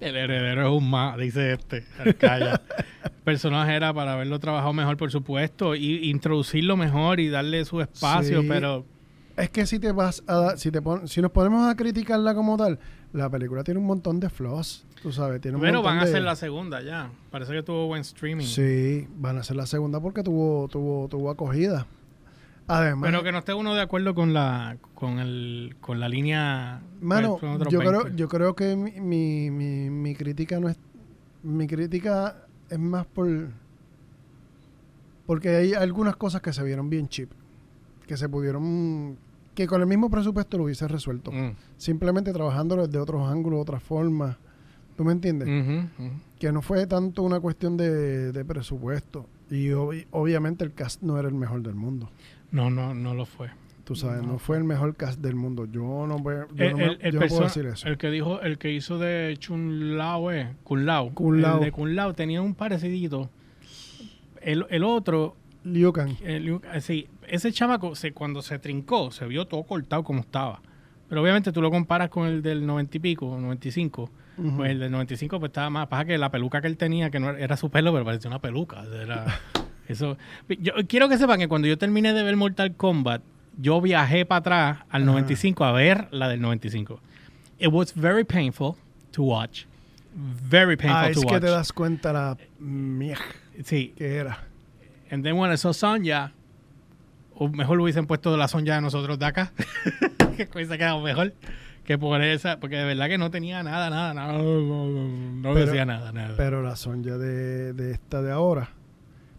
el 0.00 0.16
heredero 0.16 0.68
es 0.68 0.72
un 0.82 0.88
más, 0.88 1.18
dice 1.18 1.52
este. 1.52 1.84
El 2.02 2.14
personaje 3.24 3.74
era 3.74 3.92
para 3.92 4.14
haberlo 4.14 4.38
trabajado 4.38 4.72
mejor, 4.72 4.96
por 4.96 5.10
supuesto, 5.10 5.74
y 5.74 6.08
introducirlo 6.08 6.78
mejor 6.78 7.20
y 7.20 7.28
darle 7.28 7.62
su 7.66 7.82
espacio, 7.82 8.40
Sí. 8.40 8.46
pero 8.48 8.86
Es 9.36 9.50
que 9.50 9.66
si 9.66 9.78
te 9.78 9.92
vas 9.92 10.22
a 10.26 10.56
si 10.56 10.70
te 10.70 10.80
pon- 10.80 11.06
si 11.08 11.20
nos 11.20 11.30
ponemos 11.30 11.68
a 11.70 11.76
criticarla 11.76 12.34
como 12.34 12.56
tal, 12.56 12.78
la 13.12 13.28
película 13.28 13.62
tiene 13.64 13.78
un 13.80 13.86
montón 13.86 14.20
de 14.20 14.30
flaws, 14.30 14.86
tú 15.02 15.12
sabes, 15.12 15.40
tiene 15.40 15.56
un 15.56 15.60
Pero 15.62 15.82
van 15.82 15.98
a 15.98 16.04
de- 16.04 16.10
hacer 16.10 16.22
la 16.22 16.34
segunda 16.36 16.80
ya. 16.82 17.10
Parece 17.30 17.52
que 17.52 17.62
tuvo 17.62 17.86
buen 17.86 18.00
streaming. 18.02 18.44
Sí, 18.44 19.06
van 19.16 19.36
a 19.36 19.40
hacer 19.40 19.56
la 19.56 19.66
segunda 19.66 20.00
porque 20.00 20.22
tuvo 20.22 20.68
tuvo 20.68 21.08
tuvo 21.08 21.30
acogida. 21.30 21.86
Además, 22.68 23.10
Pero 23.10 23.22
que 23.24 23.32
no 23.32 23.38
esté 23.38 23.52
uno 23.54 23.74
de 23.74 23.80
acuerdo 23.82 24.14
con 24.14 24.32
la 24.32 24.76
con 24.94 25.18
el 25.18 25.76
con 25.80 25.98
la 26.00 26.08
línea. 26.08 26.80
mano, 27.00 27.38
yo 27.40 27.58
20. 27.58 27.78
creo 27.78 28.08
yo 28.16 28.28
creo 28.28 28.54
que 28.54 28.76
mi, 28.76 28.92
mi, 29.00 29.50
mi, 29.50 29.90
mi 29.90 30.14
crítica 30.14 30.58
no 30.60 30.68
es 30.68 30.76
mi 31.42 31.66
crítica 31.66 32.36
es 32.70 32.78
más 32.78 33.04
por 33.06 33.26
porque 35.26 35.48
hay 35.56 35.74
algunas 35.74 36.16
cosas 36.16 36.40
que 36.40 36.52
se 36.52 36.62
vieron 36.62 36.88
bien 36.90 37.08
cheap, 37.08 37.30
que 38.06 38.16
se 38.16 38.28
pudieron 38.28 39.16
que 39.54 39.66
con 39.66 39.80
el 39.80 39.86
mismo 39.86 40.08
presupuesto 40.10 40.56
lo 40.58 40.64
hubiese 40.64 40.88
resuelto. 40.88 41.30
Mm. 41.32 41.52
simplemente 41.76 42.32
trabajándolo 42.32 42.86
desde 42.86 42.98
otros 42.98 43.28
ángulos, 43.30 43.60
otras 43.60 43.82
formas. 43.82 44.36
¿Tú 44.96 45.04
me 45.04 45.12
entiendes? 45.12 45.48
Que 46.38 46.52
no 46.52 46.60
fue 46.62 46.86
tanto 46.86 47.22
una 47.22 47.40
cuestión 47.40 47.76
de, 47.76 48.30
de 48.32 48.44
presupuesto. 48.44 49.26
Y 49.50 49.68
obvi- 49.68 50.06
obviamente 50.10 50.64
el 50.64 50.72
cast 50.72 51.02
no 51.02 51.18
era 51.18 51.28
el 51.28 51.34
mejor 51.34 51.62
del 51.62 51.74
mundo. 51.74 52.10
No, 52.50 52.70
no, 52.70 52.94
no 52.94 53.14
lo 53.14 53.24
fue. 53.26 53.48
Tú 53.84 53.96
sabes, 53.96 54.22
no, 54.22 54.32
No. 54.34 54.38
fue 54.38 54.56
el 54.58 54.64
mejor 54.64 54.94
cast 54.94 55.18
del 55.20 55.34
mundo. 55.34 55.64
Yo 55.66 56.06
no, 56.06 56.18
voy, 56.18 56.34
yo 56.54 56.64
El, 56.64 56.70
no, 56.72 56.76
me- 56.78 56.84
el- 56.84 56.98
el 57.00 57.12
yo 57.14 57.20
no 57.20 57.26
puedo 57.26 57.42
decir 57.42 57.66
eso. 57.66 57.88
el 57.88 57.98
que 57.98 58.10
dijo, 58.10 58.40
el 58.42 58.58
que 58.58 58.70
hizo 58.72 58.98
de 58.98 59.34
Chun 59.38 59.96
Lao, 59.98 60.30
eh, 60.30 60.54
Kun 60.62 60.86
Lao. 60.86 61.12
Kun 61.14 61.42
Lao. 61.42 61.58
El 61.58 61.64
de 61.64 61.72
Kun 61.72 61.96
Lao 61.96 62.14
tenía 62.14 62.40
un 62.42 62.54
parecidito. 62.54 63.28
El, 64.40 64.66
el 64.70 64.84
otro, 64.84 65.36
Liu 65.64 65.92
Kang. 65.92 66.12
el- 66.22 66.60
sí, 66.80 67.08
ese 67.34 67.52
chamaco, 67.52 67.94
se, 67.94 68.12
cuando 68.12 68.42
se 68.42 68.58
trincó, 68.58 69.10
se 69.10 69.26
vio 69.26 69.46
todo 69.46 69.62
cortado 69.64 70.04
como 70.04 70.20
estaba. 70.20 70.60
Pero 71.08 71.22
obviamente 71.22 71.52
tú 71.52 71.60
lo 71.60 71.70
comparas 71.70 72.08
con 72.08 72.26
el 72.26 72.42
del 72.42 72.64
90 72.66 72.96
y 72.96 73.00
pico, 73.00 73.36
95. 73.38 74.10
Ujú. 74.38 74.56
Pues 74.56 74.70
el 74.70 74.78
del 74.80 74.90
95 74.90 75.38
pues 75.40 75.50
estaba 75.50 75.68
más. 75.70 75.88
Pasa 75.88 76.04
que 76.04 76.16
la 76.18 76.30
peluca 76.30 76.60
que 76.60 76.66
él 76.68 76.76
tenía, 76.76 77.10
que 77.10 77.20
no 77.20 77.30
era, 77.30 77.38
era 77.38 77.56
su 77.56 77.70
pelo, 77.70 77.92
pero 77.92 78.04
parecía 78.04 78.28
una 78.30 78.38
peluca. 78.40 78.82
Era, 79.02 79.26
eso. 79.88 80.16
Yo 80.58 80.72
quiero 80.88 81.08
que 81.08 81.18
sepan 81.18 81.38
que 81.38 81.48
cuando 81.48 81.68
yo 81.68 81.76
terminé 81.78 82.12
de 82.14 82.22
ver 82.22 82.36
Mortal 82.36 82.74
Kombat, 82.76 83.22
yo 83.58 83.80
viajé 83.82 84.24
para 84.24 84.38
atrás 84.38 84.78
al 84.90 85.02
Ajá. 85.02 85.12
95 85.12 85.64
a 85.64 85.72
ver 85.72 86.08
la 86.12 86.28
del 86.28 86.40
95. 86.40 87.00
It 87.58 87.68
was 87.70 87.92
very 87.94 88.24
painful 88.24 88.76
to 89.12 89.22
watch. 89.22 89.64
Very 90.14 90.76
painful 90.76 90.96
Ah, 90.98 91.04
to 91.12 91.20
es 91.20 91.24
que 91.26 91.32
watch. 91.34 91.40
te 91.42 91.50
das 91.50 91.72
cuenta 91.72 92.12
la 92.12 92.36
miej 92.58 93.18
Sí. 93.64 93.92
que 93.96 94.16
era. 94.16 94.44
And 95.10 95.22
then 95.22 95.36
when 95.38 95.52
I 95.52 95.56
saw 95.58 95.72
Sonja, 95.74 96.32
o 97.36 97.48
mejor 97.48 97.76
lo 97.76 97.84
hubiesen 97.84 98.06
puesto 98.06 98.36
la 98.36 98.48
Sonja 98.48 98.74
de 98.76 98.80
nosotros 98.80 99.18
de 99.18 99.26
acá, 99.26 99.52
que 100.36 100.48
hubiese 100.54 100.76
quedado 100.78 101.00
mejor 101.00 101.34
que 101.84 101.98
por 101.98 102.22
esa, 102.22 102.60
porque 102.60 102.76
de 102.76 102.84
verdad 102.84 103.08
que 103.08 103.18
no 103.18 103.30
tenía 103.30 103.62
nada, 103.62 103.90
nada, 103.90 104.14
nada, 104.14 104.32
no, 104.38 105.40
Pero- 105.42 105.54
decía 105.66 105.84
nada, 105.84 106.12
nada. 106.12 106.34
Pero 106.36 106.62
la 106.62 106.76
Sonja 106.76 107.18
de, 107.18 107.72
de 107.72 107.90
esta 107.92 108.22
de 108.22 108.30
ahora 108.32 108.70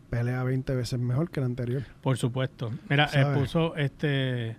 pelea 0.10 0.44
20 0.44 0.76
veces 0.76 1.00
mejor 1.00 1.30
que 1.32 1.40
la 1.40 1.46
anterior. 1.48 1.84
Por 2.02 2.18
supuesto. 2.18 2.72
Mira, 2.90 3.10
eh, 3.14 3.26
puso 3.34 3.76
este. 3.76 4.58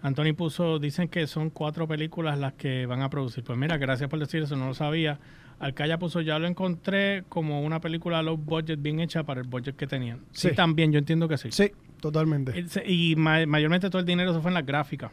Anthony 0.00 0.34
puso, 0.36 0.78
dicen 0.78 1.08
que 1.08 1.26
son 1.26 1.48
cuatro 1.50 1.88
películas 1.88 2.38
las 2.38 2.52
que 2.54 2.84
van 2.86 3.00
a 3.02 3.08
producir. 3.08 3.42
Pues 3.42 3.58
mira, 3.58 3.78
gracias 3.78 4.08
por 4.10 4.18
decir 4.18 4.42
eso, 4.42 4.54
no 4.54 4.66
lo 4.66 4.74
sabía. 4.74 5.18
Alcaya 5.58 5.98
puso, 5.98 6.20
ya 6.20 6.38
lo 6.38 6.46
encontré 6.46 7.24
como 7.30 7.62
una 7.62 7.80
película 7.80 8.22
low 8.22 8.36
budget 8.36 8.80
bien 8.82 9.00
hecha 9.00 9.22
para 9.24 9.40
el 9.40 9.46
budget 9.48 9.76
que 9.76 9.86
tenían. 9.86 10.18
Sí, 10.32 10.50
Sí. 10.50 10.54
también, 10.54 10.92
yo 10.92 10.98
entiendo 10.98 11.26
que 11.26 11.38
sí. 11.38 11.48
Sí, 11.52 11.72
totalmente. 12.12 12.64
Y 12.86 13.16
ma- 13.16 13.46
mayormente 13.46 13.88
todo 13.88 14.00
el 14.00 14.04
dinero 14.06 14.34
se 14.34 14.40
fue 14.40 14.50
en 14.50 14.54
las 14.54 14.66
gráficas. 14.66 15.10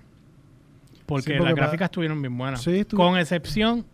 Porque, 1.05 1.23
Sí, 1.23 1.29
porque 1.37 1.43
las 1.43 1.53
para- 1.53 1.65
gráficas 1.67 1.85
estuvieron 1.87 2.21
bien 2.21 2.37
buenas. 2.37 2.61
Sí, 2.61 2.79
estuvo- 2.79 3.01
Con 3.03 3.17
excepción 3.17 3.85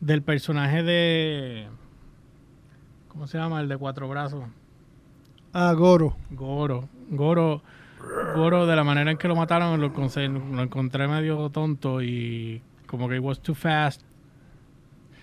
del 0.00 0.22
personaje 0.22 0.82
de... 0.82 1.66
¿Cómo 3.08 3.26
se 3.26 3.38
llama? 3.38 3.60
El 3.60 3.68
de 3.68 3.76
cuatro 3.76 4.08
brazos. 4.08 4.44
Ah, 5.52 5.72
Goro. 5.72 6.16
Goro. 6.30 6.88
Goro. 7.10 7.62
Goro, 8.34 8.66
de 8.66 8.76
la 8.76 8.84
manera 8.84 9.10
en 9.10 9.16
que 9.18 9.26
lo 9.26 9.34
mataron, 9.34 9.80
lo, 9.80 9.86
encontré 10.62 11.08
medio 11.08 11.48
tonto 11.50 12.02
y 12.02 12.60
como 12.86 13.08
que 13.08 13.16
it 13.16 13.22
was 13.22 13.40
too 13.40 13.54
fast. 13.54 14.02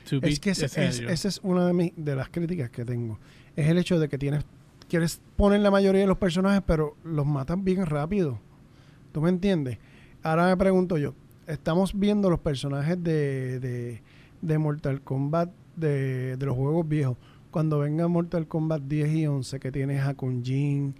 to 0.09 0.17
Es 0.17 0.21
be- 0.21 0.37
que 0.37 0.49
ese- 0.49 0.65
ese- 0.65 0.85
es- 0.87 0.99
esa 0.99 1.27
es 1.29 1.39
una 1.43 1.65
de, 1.65 1.71
mi- 1.73 1.93
de 1.95 2.13
las 2.15 2.27
críticas 2.27 2.69
que 2.69 2.83
tengo. 2.83 3.19
Es 3.55 3.69
el 3.69 3.77
hecho 3.77 3.99
de 3.99 4.09
que 4.09 4.17
tienes 4.17 4.43
quieres 4.93 5.19
poner 5.37 5.59
la 5.61 5.71
mayoría 5.71 6.01
de 6.01 6.07
los 6.07 6.19
personajes, 6.19 6.61
pero 6.67 6.95
los 7.03 7.25
matan 7.25 7.63
bien 7.63 7.83
rápido. 7.83 8.39
¿Tú 9.11 9.21
me 9.21 9.29
entiendes? 9.29 9.79
Ahora 10.21 10.45
me 10.45 10.55
pregunto 10.55 10.99
yo, 10.99 11.15
estamos 11.47 11.97
viendo 11.97 12.29
los 12.29 12.39
personajes 12.39 13.03
de, 13.03 13.99
de, 14.39 14.57
Mortal 14.59 15.01
Kombat 15.01 15.49
de, 15.75 16.37
de 16.37 16.45
los 16.45 16.55
juegos 16.55 16.87
viejos. 16.87 17.17
Cuando 17.49 17.79
venga 17.79 18.07
Mortal 18.07 18.47
Kombat 18.47 18.83
10 18.83 19.15
y 19.15 19.25
11, 19.25 19.59
que 19.59 19.71
tienes 19.71 20.05
a 20.05 20.13
Kun 20.13 20.45
Jin, 20.45 20.93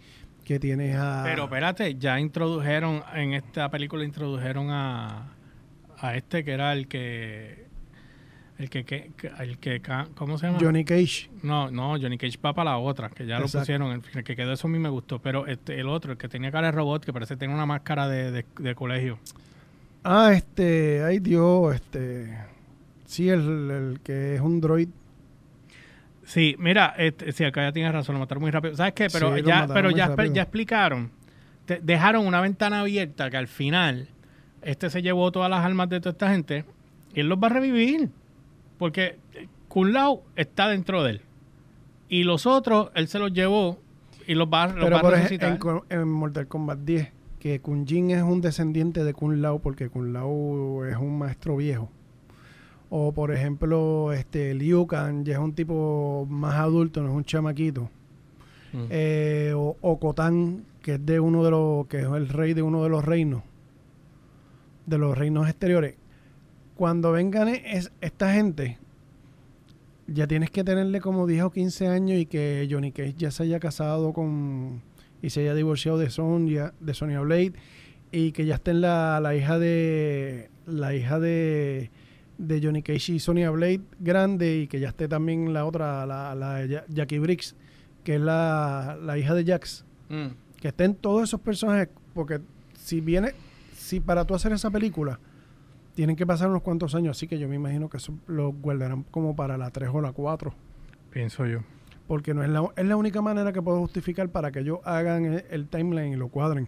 que 0.43 0.57
tienes 0.57 0.95
a... 0.95 1.21
Pero 1.23 1.43
espérate, 1.43 1.93
ya 1.93 2.19
introdujeron, 2.19 3.03
en 3.13 3.35
esta 3.35 3.69
película 3.69 4.03
introdujeron 4.03 4.71
a, 4.71 5.35
a 5.99 6.15
este 6.15 6.43
que 6.43 6.51
era 6.51 6.73
el 6.73 6.87
que... 6.87 7.67
El 8.63 8.69
que, 8.69 8.85
que, 8.85 9.11
el 9.39 9.57
que, 9.57 9.81
¿cómo 10.15 10.37
se 10.37 10.45
llama? 10.47 10.57
Johnny 10.61 10.85
Cage. 10.85 11.29
No, 11.41 11.69
no, 11.69 11.99
Johnny 11.99 12.17
Cage 12.17 12.37
va 12.43 12.53
para 12.53 12.71
la 12.71 12.77
otra, 12.77 13.09
que 13.09 13.25
ya 13.25 13.37
lo 13.39 13.47
pusieron, 13.47 13.91
el, 13.91 14.01
el 14.13 14.23
que 14.23 14.35
quedó 14.37 14.53
eso 14.53 14.67
a 14.67 14.69
mí 14.71 14.79
me 14.79 14.87
gustó, 14.89 15.19
pero 15.19 15.45
este, 15.47 15.79
el 15.79 15.89
otro, 15.89 16.13
el 16.13 16.17
que 16.17 16.29
tenía 16.29 16.49
cara 16.51 16.67
de 16.67 16.71
robot, 16.71 17.03
que 17.03 17.11
parece 17.11 17.33
que 17.33 17.39
tiene 17.39 17.53
una 17.53 17.65
máscara 17.65 18.07
de, 18.07 18.31
de, 18.31 18.45
de 18.59 18.75
colegio. 18.75 19.19
Ah, 20.05 20.31
este, 20.33 21.03
ay 21.03 21.19
Dios, 21.19 21.75
este... 21.75 22.37
Sí, 23.05 23.27
el, 23.29 23.69
el 23.69 23.99
que 24.01 24.35
es 24.35 24.41
un 24.41 24.61
droid. 24.61 24.87
Sí, 26.25 26.55
mira, 26.57 26.95
este, 26.97 27.31
sí, 27.33 27.43
acá 27.43 27.63
ya 27.63 27.71
tienes 27.73 27.91
razón, 27.91 28.13
lo 28.15 28.19
mataron 28.19 28.41
muy 28.43 28.51
rápido. 28.51 28.75
¿Sabes 28.77 28.93
qué? 28.93 29.07
Pero 29.11 29.35
Sí, 29.35 29.43
ya, 29.45 29.67
pero 29.73 29.89
muy 29.89 29.97
ya, 29.99 30.07
rápido. 30.07 30.33
ya 30.33 30.41
explicaron, 30.43 31.11
te- 31.65 31.79
dejaron 31.83 32.25
una 32.25 32.39
ventana 32.39 32.79
abierta 32.79 33.29
que 33.29 33.37
al 33.37 33.47
final 33.49 34.07
este 34.61 34.89
se 34.89 35.01
llevó 35.01 35.31
todas 35.33 35.49
las 35.49 35.65
almas 35.65 35.89
de 35.89 35.99
toda 35.99 36.11
esta 36.13 36.31
gente 36.31 36.63
y 37.13 37.19
él 37.19 37.27
los 37.27 37.37
va 37.37 37.47
a 37.47 37.51
revivir. 37.51 38.09
Porque 38.83 39.15
eh, 39.33 39.47
Kun 39.69 39.93
Lao 39.93 40.23
está 40.35 40.67
dentro 40.67 41.03
de 41.03 41.11
él. 41.11 41.21
Y 42.09 42.25
los 42.25 42.45
otros, 42.45 42.91
él 42.95 43.07
se 43.07 43.17
los 43.17 43.31
llevó 43.31 43.79
y 44.27 44.35
los 44.35 44.49
va, 44.49 44.67
los 44.67 44.83
Pero 44.83 44.97
va 44.97 45.01
por 45.01 45.13
a 45.13 45.23
ejemplo, 45.23 45.75
resucitar. 45.75 46.01
en, 46.01 46.09
Mortal 46.09 46.47
Kombat 46.49 46.79
10, 46.79 47.07
que 47.39 47.61
Kun 47.61 47.87
Jin 47.87 48.11
es 48.11 48.21
un 48.21 48.41
descendiente 48.41 49.05
de 49.05 49.13
Kun 49.13 49.41
Lao 49.41 49.59
porque 49.59 49.87
Kun 49.87 50.11
Lao 50.11 50.83
es 50.85 50.97
un 50.97 51.17
maestro 51.17 51.55
viejo. 51.55 51.89
O 52.89 53.13
por 53.13 53.31
ejemplo, 53.31 54.11
este 54.11 54.53
Liu 54.53 54.85
Kang 54.85 55.23
ya 55.23 55.35
es 55.35 55.39
un 55.39 55.55
tipo 55.55 56.27
más 56.29 56.55
adulto, 56.55 57.01
no 57.01 57.07
es 57.07 57.15
un 57.15 57.23
chamaquito. 57.23 57.83
Mm. 58.73 58.85
Eh, 58.89 59.53
o, 59.55 59.77
o 59.79 59.97
Kotan, 59.97 60.65
que 60.81 60.95
es 60.95 61.05
de 61.05 61.21
uno 61.21 61.41
de 61.45 61.51
los, 61.51 61.87
que 61.87 62.01
es 62.01 62.05
el 62.05 62.27
rey 62.27 62.53
de 62.53 62.63
uno 62.63 62.83
de 62.83 62.89
los 62.89 63.05
reinos, 63.05 63.43
de 64.87 64.97
los 64.97 65.17
reinos 65.17 65.47
exteriores. 65.47 66.02
Cuando 66.75 67.11
vengan 67.11 67.47
es, 67.49 67.91
esta 68.01 68.33
gente, 68.33 68.77
ya 70.07 70.27
tienes 70.27 70.49
que 70.49 70.63
tenerle 70.63 70.99
como 71.01 71.27
10 71.27 71.43
o 71.43 71.51
15 71.51 71.87
años 71.87 72.19
y 72.19 72.25
que 72.25 72.67
Johnny 72.69 72.91
Cage 72.91 73.13
ya 73.17 73.31
se 73.31 73.43
haya 73.43 73.59
casado 73.59 74.11
con 74.13 74.81
y 75.21 75.29
se 75.29 75.41
haya 75.41 75.53
divorciado 75.55 75.97
de 75.97 76.09
Sonya, 76.09 76.73
de 76.79 76.93
Sonya 76.93 77.21
Blade 77.21 77.53
y 78.11 78.31
que 78.33 78.45
ya 78.45 78.55
esté 78.55 78.73
la, 78.73 79.19
la 79.21 79.35
hija 79.35 79.57
de 79.59 80.49
la 80.65 80.93
hija 80.95 81.19
de, 81.19 81.89
de 82.37 82.61
Johnny 82.61 82.81
Cage 82.83 83.13
y 83.13 83.19
Sonya 83.19 83.49
Blade 83.51 83.81
grande 83.99 84.57
y 84.57 84.67
que 84.67 84.79
ya 84.79 84.89
esté 84.89 85.07
también 85.07 85.53
la 85.53 85.65
otra, 85.65 86.05
la, 86.05 86.35
la 86.35 86.65
Ja- 86.67 86.85
Jackie 86.89 87.19
Briggs, 87.19 87.55
que 88.03 88.15
es 88.15 88.21
la, 88.21 88.97
la 89.01 89.17
hija 89.17 89.33
de 89.35 89.45
Jax, 89.45 89.85
Mm. 90.09 90.27
que 90.59 90.67
estén 90.67 90.95
todos 90.95 91.23
esos 91.23 91.39
personajes, 91.39 91.87
porque 92.13 92.41
si 92.77 92.99
viene, 92.99 93.31
si 93.75 93.99
para 94.01 94.25
tú 94.25 94.35
hacer 94.35 94.51
esa 94.51 94.69
película, 94.69 95.17
tienen 95.95 96.15
que 96.15 96.25
pasar 96.25 96.49
unos 96.49 96.61
cuantos 96.63 96.95
años, 96.95 97.17
así 97.17 97.27
que 97.27 97.37
yo 97.39 97.47
me 97.47 97.55
imagino 97.55 97.89
que 97.89 97.97
eso 97.97 98.13
lo 98.27 98.51
guardarán 98.51 99.03
como 99.03 99.35
para 99.35 99.57
la 99.57 99.69
3 99.69 99.89
o 99.93 100.01
la 100.01 100.11
4, 100.11 100.53
Pienso 101.11 101.45
yo. 101.45 101.59
porque 102.07 102.33
no 102.33 102.43
es 102.43 102.49
la, 102.49 102.67
es 102.75 102.85
la 102.85 102.95
única 102.95 103.21
manera 103.21 103.53
que 103.53 103.61
puedo 103.61 103.79
justificar 103.79 104.29
para 104.29 104.51
que 104.51 104.59
ellos 104.59 104.79
hagan 104.83 105.25
el, 105.25 105.45
el 105.49 105.67
timeline 105.67 106.13
y 106.13 106.15
lo 106.15 106.29
cuadren. 106.29 106.67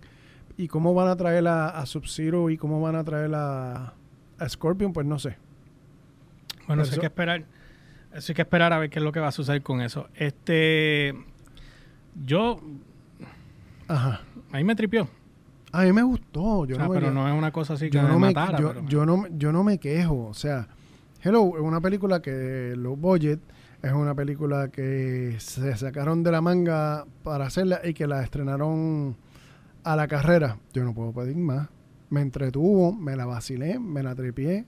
Y 0.57 0.67
cómo 0.67 0.93
van 0.93 1.07
a 1.09 1.15
traer 1.15 1.47
a, 1.47 1.67
a 1.69 1.85
Sub-Zero 1.85 2.49
y 2.49 2.57
cómo 2.57 2.79
van 2.79 2.95
a 2.95 3.03
traer 3.03 3.33
a, 3.35 3.93
a 4.39 4.49
Scorpion, 4.49 4.93
pues 4.93 5.05
no 5.05 5.19
sé. 5.19 5.35
Bueno, 6.67 6.83
eso 6.83 6.93
hay 6.93 6.99
que 6.99 7.05
esperar. 7.07 7.43
Eso 8.13 8.31
hay 8.31 8.35
que 8.35 8.41
esperar 8.43 8.71
a 8.71 8.79
ver 8.79 8.89
qué 8.89 8.99
es 8.99 9.03
lo 9.03 9.11
que 9.11 9.19
va 9.19 9.27
a 9.27 9.31
suceder 9.33 9.61
con 9.61 9.81
eso. 9.81 10.07
Este. 10.15 11.13
Yo. 12.23 12.61
Ajá. 13.89 14.21
A 14.51 14.57
mí 14.57 14.63
me 14.63 14.75
tripió. 14.75 15.09
A 15.77 15.83
mí 15.83 15.91
me 15.93 16.03
gustó. 16.03 16.65
Yo 16.65 16.77
no 16.77 16.87
me 16.89 16.95
pero 16.95 17.07
que- 17.07 17.13
no 17.13 17.27
es 17.27 17.37
una 17.37 17.51
cosa 17.51 17.73
así 17.73 17.89
que 17.89 17.97
yo 17.97 18.03
me, 18.03 18.09
no 18.09 18.19
me, 18.19 18.27
matara. 18.33 18.57
yo, 18.59 18.67
pero- 18.73 18.87
yo 18.87 19.05
no, 19.05 19.27
yo 19.37 19.51
no 19.51 19.63
me 19.63 19.77
quejo. 19.77 20.25
O 20.27 20.33
sea, 20.33 20.67
Hello 21.21 21.51
es 21.55 21.61
una 21.61 21.81
película 21.81 22.21
que 22.21 22.73
low 22.77 22.95
budget, 22.95 23.39
es 23.81 23.91
una 23.91 24.13
película 24.13 24.67
que 24.69 25.35
se 25.39 25.75
sacaron 25.75 26.21
de 26.23 26.31
la 26.31 26.39
manga 26.41 27.05
para 27.23 27.47
hacerla 27.47 27.81
y 27.83 27.93
que 27.93 28.05
la 28.07 28.21
estrenaron 28.23 29.15
a 29.83 29.95
la 29.95 30.07
carrera. 30.07 30.57
Yo 30.73 30.83
no 30.83 30.93
puedo 30.93 31.11
pedir 31.13 31.35
más. 31.37 31.67
Me 32.09 32.21
entretuvo, 32.21 32.93
me 32.93 33.15
la 33.15 33.25
vacilé, 33.25 33.79
me 33.79 34.03
la 34.03 34.13
tripié. 34.15 34.65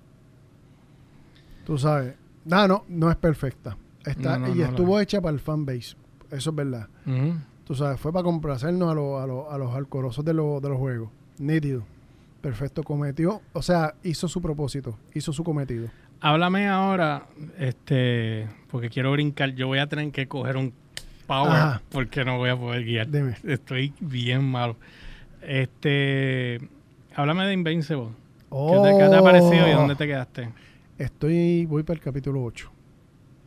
Tú 1.66 1.78
sabes. 1.78 2.16
No, 2.46 2.68
no, 2.68 2.86
no 2.88 3.10
es 3.10 3.16
perfecta. 3.18 3.78
Está, 4.06 4.38
No, 4.40 4.48
no, 4.48 4.56
y 4.56 4.60
no 4.60 4.66
estuvo 4.66 5.00
hecha 5.00 5.22
para 5.22 5.34
el 5.34 5.40
fanbase. 5.40 5.96
Eso 6.32 6.50
es 6.50 6.56
verdad. 6.56 6.88
Ujú. 7.06 7.34
Tú 7.68 7.76
sabes, 7.76 8.00
fue 8.00 8.14
para 8.14 8.24
complacernos 8.24 8.90
a, 8.90 8.96
los 8.96 9.22
a, 9.22 9.28
los 9.28 9.52
a 9.52 9.58
los 9.58 9.76
alcorosos 9.76 10.24
de, 10.24 10.34
los 10.34 10.62
de 10.62 10.70
los 10.70 10.78
juegos. 10.78 11.10
Nítido. 11.38 11.84
Perfecto, 12.40 12.82
cometió, 12.84 13.42
o 13.52 13.62
sea, 13.62 13.96
hizo 14.04 14.30
su 14.30 14.42
propósito, 14.42 14.98
hizo 15.14 15.34
su 15.34 15.44
cometido. 15.44 15.90
Háblame 16.22 16.68
ahora, 16.70 17.26
este, 17.60 18.48
porque 18.72 18.90
quiero 18.90 19.12
brincar. 19.12 19.54
Yo 19.54 19.68
voy 19.68 19.80
a 19.80 19.88
tener 19.88 20.12
que 20.12 20.28
coger 20.28 20.56
un 20.56 20.72
power 21.26 21.52
Ajá. 21.52 21.82
porque 21.90 22.24
no 22.24 22.38
voy 22.38 22.50
a 22.52 22.56
poder 22.56 22.86
guiar. 22.86 23.10
Dime. 23.12 23.36
Estoy 23.44 23.94
bien 24.00 24.46
malo. 24.46 24.78
Este, 25.42 26.60
háblame 27.16 27.48
de 27.48 27.54
Invincible. 27.54 28.08
¿Qué, 28.08 28.14
Oh, 28.50 28.82
te, 28.82 28.98
qué 28.98 29.10
te 29.10 29.16
ha 29.16 29.22
parecido 29.22 29.68
y 29.68 29.72
dónde 29.74 29.96
te 29.96 30.08
quedaste? 30.08 30.50
Estoy, 30.98 31.66
voy 31.66 31.84
para 31.84 31.98
el 31.98 32.04
capítulo 32.04 32.44
8. 32.44 32.72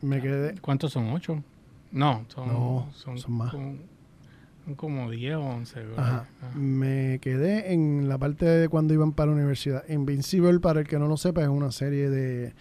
Me 0.01 0.21
quedé, 0.21 0.59
¿Cuántos 0.59 0.91
son? 0.93 1.09
¿Ocho? 1.11 1.43
No, 1.91 2.23
son, 2.27 2.47
No, 2.47 2.89
son, 2.93 3.17
son 3.17 3.33
más. 3.33 3.51
Son 3.51 3.79
como 4.75 5.09
10 5.11 5.35
o 5.35 5.41
11. 5.41 5.79
güey. 5.83 5.93
ajá, 5.97 6.25
Ajá. 6.41 6.57
me 6.57 7.19
quedé 7.21 7.73
en 7.73 8.07
la 8.07 8.17
parte 8.17 8.45
de 8.45 8.69
cuando 8.69 8.93
iban 8.93 9.11
para 9.13 9.31
la 9.31 9.37
universidad. 9.37 9.87
Invincible, 9.89 10.59
para 10.59 10.81
el 10.81 10.87
que 10.87 10.97
no 10.99 11.07
lo 11.07 11.17
sepa, 11.17 11.41
es 11.41 11.47
una 11.49 11.71
serie 11.71 12.09
de, 12.09 12.53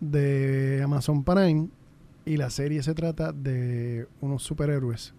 de 0.00 0.80
Amazon 0.82 1.24
Prime 1.24 1.68
y 2.24 2.36
la 2.36 2.50
serie 2.50 2.82
se 2.82 2.94
trata 2.94 3.32
de 3.32 4.06
unos 4.20 4.42
superhéroes. 4.42 5.14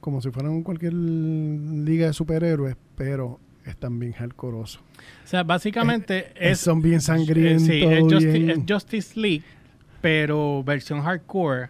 Como 0.00 0.20
si 0.22 0.30
fueran 0.30 0.62
cualquier 0.62 0.94
liga 0.94 2.06
de 2.06 2.12
superhéroes, 2.12 2.76
pero 2.96 3.38
están 3.66 3.98
bien 3.98 4.12
hardcoreosos. 4.12 4.78
O 5.24 5.26
sea, 5.26 5.42
básicamente 5.42 6.32
es... 6.36 6.58
son 6.60 6.80
bien 6.82 7.00
sangrientos. 7.00 7.66
Sí, 7.66 7.82
es 7.82 8.02
Justi- 8.02 8.32
bien- 8.32 8.50
es 8.50 8.58
Justice 8.66 9.20
League, 9.20 9.44
pero 10.00 10.64
versión 10.64 11.02
hardcore. 11.02 11.68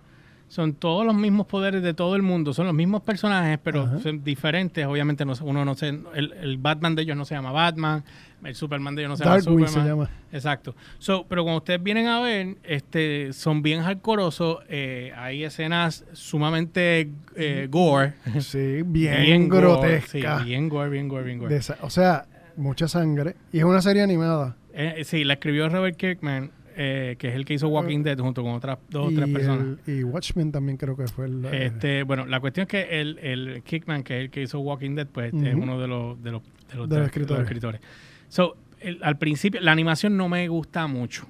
Son 0.51 0.75
todos 0.75 1.07
los 1.07 1.15
mismos 1.15 1.47
poderes 1.47 1.81
de 1.81 1.95
todo 1.95 2.17
el 2.17 2.23
mundo, 2.23 2.53
son 2.53 2.67
los 2.67 2.75
mismos 2.75 3.03
personajes, 3.03 3.57
pero 3.63 3.85
Ajá. 3.85 4.01
son 4.01 4.25
diferentes. 4.25 4.85
Obviamente, 4.85 5.25
no, 5.25 5.33
uno 5.43 5.65
no 5.65 5.77
sé, 5.77 5.97
el, 6.15 6.33
el 6.43 6.59
Batman 6.59 6.97
de 6.97 7.03
ellos 7.03 7.17
no 7.17 7.25
se 7.25 7.37
llama 7.37 7.53
Batman, 7.53 8.03
el 8.43 8.57
Superman 8.57 8.97
de 8.97 9.03
ellos 9.03 9.11
no 9.11 9.17
se 9.17 9.23
llama 9.25 9.37
se 9.37 9.43
Superman. 9.45 9.87
llama. 9.87 10.11
Exacto. 10.33 10.75
So, 10.99 11.25
pero 11.29 11.45
cuando 11.45 11.59
ustedes 11.59 11.81
vienen 11.81 12.09
a 12.09 12.21
ver, 12.21 12.57
este, 12.65 13.33
son 13.33 13.63
bien 13.63 13.81
hardcoreosos. 13.83 14.59
eh, 14.69 15.13
hay 15.17 15.45
escenas 15.45 16.05
sumamente 16.15 17.13
eh, 17.37 17.69
gore. 17.71 18.15
Sí, 18.41 18.83
bien, 18.85 19.49
grotesca. 19.49 20.39
Sí, 20.41 20.45
bien 20.47 20.69
gore, 20.69 20.91
bien 20.91 21.07
gore, 21.07 21.23
bien 21.25 21.39
gore. 21.39 21.55
Esa- 21.57 21.79
o 21.83 21.91
sea, 21.91 22.27
mucha 22.57 22.89
sangre. 22.89 23.37
Y 23.53 23.59
es 23.59 23.65
una 23.65 23.83
serie 23.83 24.03
animada. 24.03 24.57
Eh, 24.75 25.03
sí, 25.05 25.23
la 25.23 25.35
escribió 25.35 25.69
Robert 25.69 25.97
Kirkman, 25.97 26.51
eh, 26.83 27.17
que 27.19 27.29
es 27.29 27.35
el 27.35 27.45
que 27.45 27.53
hizo 27.53 27.69
Walking 27.69 28.03
Dead 28.03 28.19
junto 28.19 28.43
con 28.43 28.53
otras 28.53 28.79
dos 28.89 29.13
o 29.13 29.15
tres 29.15 29.29
personas. 29.29 29.77
el- 29.87 29.99
y 30.01 30.03
Watchmen 30.03 30.51
también 30.51 30.79
creo 30.79 30.97
que 30.97 31.07
fue 31.09 31.27
el... 31.27 31.45
Este, 31.45 32.05
bueno, 32.05 32.25
la 32.25 32.41
cuestión 32.41 32.63
es 32.63 32.69
que 32.71 33.01
el, 33.03 33.19
el 33.19 33.63
Kickman, 33.63 34.03
que 34.03 34.17
es 34.17 34.25
el 34.25 34.31
que 34.31 34.41
hizo 34.43 34.61
Walking 34.61 34.95
Dead, 34.95 35.07
pues 35.07 35.35
es 35.35 35.55
Ujú. 35.55 35.63
uno 35.63 35.79
de 35.79 35.87
los, 35.89 36.23
de 36.23 36.31
los, 36.33 36.43
de 36.43 36.77
los, 36.77 36.89
De 36.89 36.97
los 36.97 37.05
de 37.05 37.05
escritores. 37.05 37.43
escritores. 37.43 37.81
So, 38.29 38.57
el- 38.81 38.99
al 39.03 39.19
principio, 39.19 39.61
la 39.61 39.73
animación 39.73 40.17
no 40.17 40.31
me 40.31 40.49
gusta 40.49 40.87
mucho. 40.87 41.27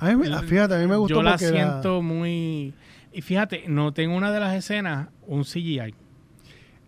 A 0.00 0.12
mí 0.12 0.22
fíjate, 0.44 0.74
a 0.74 0.78
mí 0.78 0.86
me 0.86 0.96
gustó 0.96 1.14
Yo 1.14 1.22
la 1.22 1.38
siento 1.38 2.02
muy... 2.02 2.74
Y 3.12 3.22
fíjate, 3.22 3.64
noté 3.68 4.02
en 4.02 4.10
una 4.10 4.30
de 4.30 4.40
las 4.40 4.54
escenas 4.54 5.08
un 5.26 5.44
CGI, 5.44 5.94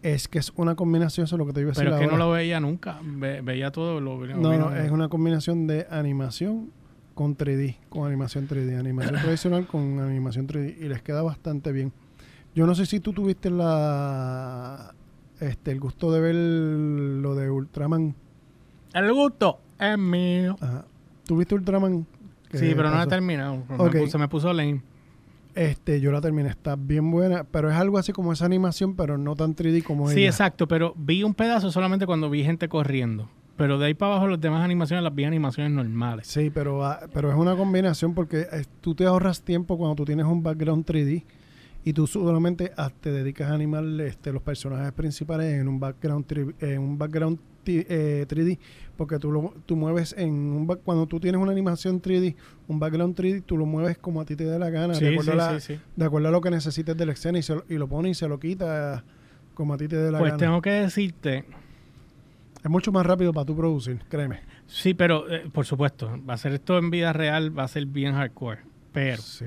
es 0.02 0.28
que 0.28 0.38
es 0.38 0.52
una 0.56 0.74
combinación, 0.74 1.24
eso 1.24 1.36
es 1.36 1.38
lo 1.38 1.46
que 1.46 1.52
te 1.54 1.60
iba 1.62 1.70
a 1.70 1.72
decir 1.72 1.84
pero 1.84 1.96
es 1.96 2.02
que 2.02 2.06
no 2.08 2.16
lo 2.18 2.30
veía 2.30 2.60
nunca. 2.60 2.98
Ve- 3.02 3.40
veía 3.40 3.70
todo 3.70 4.00
lo 4.02 4.26
No, 4.26 4.56
no, 4.58 4.76
es 4.76 4.90
una 4.90 5.08
combinación 5.08 5.66
de 5.66 5.86
animación 5.90 6.70
con 7.14 7.36
3D, 7.36 7.76
con 7.88 8.06
animación 8.06 8.48
3D, 8.48 8.78
animación 8.78 9.14
tradicional 9.22 9.66
con 9.66 10.00
animación 10.00 10.46
3D 10.46 10.76
y 10.80 10.88
les 10.88 11.02
queda 11.02 11.22
bastante 11.22 11.72
bien. 11.72 11.92
Yo 12.54 12.66
no 12.66 12.74
sé 12.74 12.86
si 12.86 13.00
tú 13.00 13.12
tuviste 13.12 13.48
la 13.50 14.94
este 15.40 15.72
el 15.72 15.80
gusto 15.80 16.12
de 16.12 16.20
ver 16.20 16.34
lo 16.34 17.34
de 17.34 17.50
Ultraman. 17.50 18.14
El 18.94 19.12
gusto 19.12 19.58
es 19.78 19.98
mío. 19.98 20.56
Ajá. 20.60 20.84
¿Tuviste 21.26 21.54
Ultraman? 21.54 22.06
¿Qué 22.50 22.58
Sí, 22.58 22.72
pero 22.76 22.90
no 22.90 22.96
pasó? 22.96 23.06
he 23.06 23.10
terminado. 23.10 23.64
Me 23.68 23.74
Ok. 23.76 23.92
puse- 23.96 24.08
Se 24.10 24.18
me 24.18 24.28
puso 24.28 24.52
lame. 24.52 24.82
Este, 25.54 26.00
yo 26.00 26.12
la 26.12 26.20
terminé, 26.22 26.48
está 26.48 26.76
bien 26.76 27.10
buena, 27.10 27.44
pero 27.44 27.70
es 27.70 27.76
algo 27.76 27.98
así 27.98 28.12
como 28.12 28.32
esa 28.32 28.46
animación, 28.46 28.96
pero 28.96 29.18
no 29.18 29.34
tan 29.36 29.54
3D 29.54 29.82
como 29.82 30.08
Sí, 30.08 30.20
ella. 30.20 30.28
exacto, 30.28 30.66
pero 30.66 30.94
vi 30.96 31.22
un 31.24 31.34
pedazo 31.34 31.70
solamente 31.70 32.06
cuando 32.06 32.30
vi 32.30 32.42
gente 32.42 32.68
corriendo. 32.70 33.28
Pero 33.62 33.78
de 33.78 33.86
ahí 33.86 33.94
para 33.94 34.14
abajo 34.14 34.26
las 34.26 34.40
demás 34.40 34.64
animaciones 34.64 35.04
las 35.04 35.14
vi 35.14 35.22
animaciones 35.22 35.70
normales. 35.70 36.26
Sí, 36.26 36.50
pero, 36.50 36.84
ah, 36.84 36.98
pero 37.14 37.30
es 37.30 37.36
una 37.36 37.54
combinación 37.54 38.12
porque 38.12 38.40
eh, 38.40 38.64
tú 38.80 38.92
te 38.96 39.04
ahorras 39.06 39.40
tiempo 39.42 39.78
cuando 39.78 39.94
tú 39.94 40.04
tienes 40.04 40.26
un 40.26 40.42
background 40.42 40.84
3D 40.84 41.24
y 41.84 41.92
tú 41.92 42.08
solamente 42.08 42.72
ah, 42.76 42.90
te 42.90 43.12
dedicas 43.12 43.52
a 43.52 43.54
animar 43.54 43.84
este, 44.00 44.32
los 44.32 44.42
personajes 44.42 44.90
principales 44.92 45.60
en 45.60 45.68
un 45.68 45.78
background, 45.78 46.26
tri- 46.26 46.54
en 46.58 46.80
un 46.80 46.98
background 46.98 47.38
ti- 47.62 47.86
eh, 47.88 48.26
3D 48.28 48.58
porque 48.96 49.20
tú, 49.20 49.30
lo, 49.30 49.54
tú 49.64 49.76
mueves 49.76 50.12
en 50.18 50.32
un 50.34 50.66
cuando 50.66 51.06
tú 51.06 51.20
tienes 51.20 51.40
una 51.40 51.52
animación 51.52 52.02
3D, 52.02 52.34
un 52.66 52.80
background 52.80 53.14
3D, 53.14 53.44
tú 53.46 53.56
lo 53.56 53.64
mueves 53.64 53.96
como 53.96 54.20
a 54.20 54.24
ti 54.24 54.34
te 54.34 54.42
dé 54.44 54.58
la 54.58 54.70
gana, 54.70 54.94
de, 54.94 54.98
Sí, 54.98 55.06
acuerdo 55.06 55.22
sí, 55.22 55.38
a 55.38 55.52
la- 55.52 55.60
sí, 55.60 55.78
de 55.94 56.04
acuerdo 56.04 56.26
a 56.26 56.30
lo 56.32 56.40
que 56.40 56.50
necesites 56.50 56.96
de 56.96 57.06
la 57.06 57.12
escena 57.12 57.38
y, 57.38 57.42
se 57.42 57.54
lo, 57.54 57.64
y 57.68 57.74
lo 57.74 57.86
pone 57.86 58.10
y 58.10 58.14
se 58.14 58.26
lo 58.26 58.40
quita 58.40 59.04
como 59.54 59.74
a 59.74 59.76
ti 59.76 59.86
te 59.86 59.94
dé 59.96 60.10
la 60.10 60.18
Pues 60.18 60.32
gana. 60.32 60.38
tengo 60.38 60.60
que 60.62 60.70
decirte, 60.70 61.44
Es 62.62 62.70
mucho 62.70 62.92
más 62.92 63.04
rápido 63.04 63.32
para 63.32 63.44
tú 63.44 63.56
producir, 63.56 63.98
créeme. 64.08 64.40
sí, 64.66 64.94
pero 64.94 65.28
eh, 65.30 65.48
por 65.52 65.66
supuesto, 65.66 66.18
va 66.28 66.34
a 66.34 66.36
ser 66.38 66.52
esto 66.52 66.78
en 66.78 66.90
vida 66.90 67.12
real, 67.12 67.56
va 67.56 67.64
a 67.64 67.68
ser 67.68 67.86
bien 67.86 68.14
hardcore. 68.14 68.60
Pero 68.92 69.20
Sí. 69.20 69.44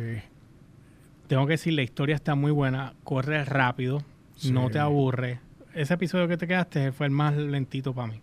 tengo 1.28 1.45
que 1.47 1.54
decir, 1.54 1.73
la 1.73 1.82
historia 1.84 2.15
está 2.15 2.36
muy 2.36 2.51
buena, 2.51 2.93
corre 3.04 3.43
rápido, 3.45 4.01
Sí. 4.36 4.51
no 4.51 4.69
te 4.69 4.80
aburre. 4.80 5.39
Ese 5.73 5.93
episodio 5.93 6.28
que 6.28 6.36
te 6.38 6.45
quedaste 6.47 6.91
fue 6.91 7.06
el 7.06 7.12
más 7.12 7.36
lentito 7.36 7.93
para 7.93 8.08
mí. 8.12 8.19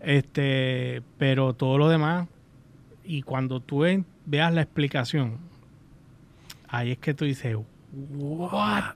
Este, 0.00 1.02
pero 1.18 1.54
todo 1.54 1.78
lo 1.78 1.88
demás, 1.88 2.28
y 3.04 3.22
cuando 3.22 3.60
tú 3.60 3.84
veas 4.24 4.52
la 4.54 4.62
explicación, 4.62 5.38
ahí 6.68 6.92
es 6.92 6.98
que 6.98 7.14
tú 7.14 7.24
dices, 7.24 7.56
¿what? 7.92 8.94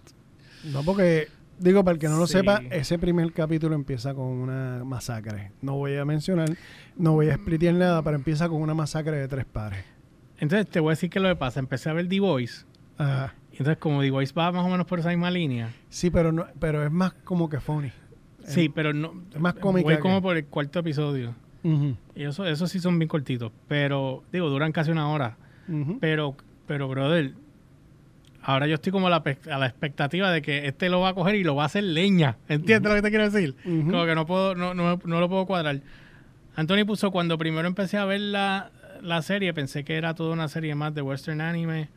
No, 0.64 0.82
porque, 0.84 1.28
digo, 1.60 1.84
para 1.84 1.94
el 1.94 1.98
que 2.00 2.08
no 2.08 2.18
lo 2.18 2.26
Sí. 2.26 2.32
sepa, 2.34 2.62
ese 2.70 2.98
primer 2.98 3.32
capítulo 3.32 3.74
empieza 3.74 4.14
con 4.14 4.26
una 4.26 4.82
masacre. 4.84 5.52
No 5.62 5.76
voy 5.76 5.96
a 5.96 6.04
mencionar, 6.04 6.48
no 6.96 7.12
voy 7.12 7.28
a 7.28 7.34
explicar 7.34 7.74
nada, 7.74 8.02
pero 8.02 8.16
empieza 8.16 8.48
con 8.48 8.60
una 8.60 8.74
masacre 8.74 9.16
de 9.16 9.28
tres 9.28 9.44
pares. 9.44 9.84
Entonces 10.38 10.68
te 10.68 10.80
voy 10.80 10.90
a 10.90 10.92
decir 10.92 11.10
que 11.10 11.20
lo 11.20 11.28
que 11.28 11.36
pasa, 11.36 11.60
empecé 11.60 11.90
a 11.90 11.92
ver 11.92 12.08
The 12.08 12.18
Voice, 12.20 12.64
Ajá. 12.98 13.34
y 13.52 13.58
entonces 13.58 13.76
como 13.78 14.00
The 14.00 14.10
Voice 14.10 14.32
va 14.34 14.50
más 14.52 14.64
o 14.64 14.68
menos 14.68 14.86
por 14.86 14.98
esa 14.98 15.10
misma 15.10 15.30
línea, 15.30 15.70
Sí, 15.90 16.10
pero 16.10 16.32
no, 16.32 16.46
pero 16.58 16.84
es 16.84 16.90
más 16.90 17.12
como 17.24 17.48
que 17.48 17.60
funny. 17.60 17.92
sí, 18.44 18.68
pero 18.68 18.92
no... 18.94 19.12
es 19.34 19.38
más 19.40 19.54
cómica 19.54 19.84
Voy 19.84 19.94
que- 19.96 20.00
como 20.00 20.20
por 20.22 20.36
el 20.36 20.46
cuarto 20.46 20.78
episodio. 20.80 21.34
Ujú, 21.62 21.94
Y 22.14 22.22
eso, 22.24 22.46
eso 22.46 22.66
sí 22.66 22.80
son 22.80 22.98
bien 22.98 23.06
cortitos, 23.08 23.52
pero 23.68 24.24
digo, 24.32 24.48
duran 24.48 24.72
casi 24.72 24.90
una 24.90 25.08
hora. 25.10 25.36
ujú. 25.68 25.98
Pero, 26.00 26.34
pero, 26.66 26.88
brother, 26.88 27.34
ahora 28.52 28.66
yo 28.66 28.74
estoy 28.74 28.92
como 28.92 29.06
a 29.06 29.10
la, 29.10 29.22
pe- 29.22 29.38
a 29.50 29.58
la 29.58 29.66
expectativa 29.66 30.30
de 30.30 30.42
que 30.42 30.66
este 30.66 30.88
lo 30.88 31.00
va 31.00 31.10
a 31.10 31.14
coger 31.14 31.34
y 31.36 31.44
lo 31.44 31.54
va 31.56 31.64
a 31.64 31.66
hacer 31.66 31.84
leña. 31.84 32.36
¿Entiendes 32.48 32.88
lo 32.90 32.96
que 32.96 33.02
te 33.02 33.10
quiero 33.10 33.30
decir? 33.30 33.54
Como 33.64 34.04
que 34.04 34.14
no 34.14 34.26
puedo, 34.26 34.54
no, 34.54 34.74
no, 34.74 35.00
no 35.04 35.20
lo 35.20 35.28
puedo 35.28 35.46
cuadrar. 35.46 35.80
Anthony 36.56 36.84
puso 36.86 37.10
cuando 37.10 37.38
primero 37.38 37.66
empecé 37.68 37.96
a 37.96 38.04
ver 38.04 38.20
la, 38.20 38.70
la 39.02 39.22
serie, 39.22 39.54
pensé 39.54 39.84
que 39.84 39.96
era 39.96 40.14
toda 40.14 40.32
una 40.32 40.48
serie 40.48 40.74
más 40.74 40.94
de 40.94 41.02
western 41.02 41.40
anime. 41.40 41.88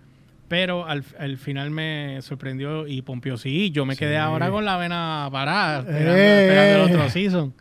Pero 0.47 0.85
al, 0.85 1.03
al 1.17 1.37
final 1.37 1.71
me 1.71 2.21
sorprendió 2.21 2.85
y 2.85 3.01
pompió. 3.01 3.37
Sí, 3.37 3.71
yo 3.71 3.85
me 3.85 3.93
Sí. 3.95 3.99
quedé 3.99 4.17
ahora 4.17 4.49
con 4.51 4.65
la 4.65 4.77
vena 4.77 5.27
parada, 5.31 5.79
esperando, 5.79 6.13
Eh. 6.15 6.41
esperando 6.47 6.85
el 6.85 6.91
otro 6.91 7.09
season. 7.09 7.53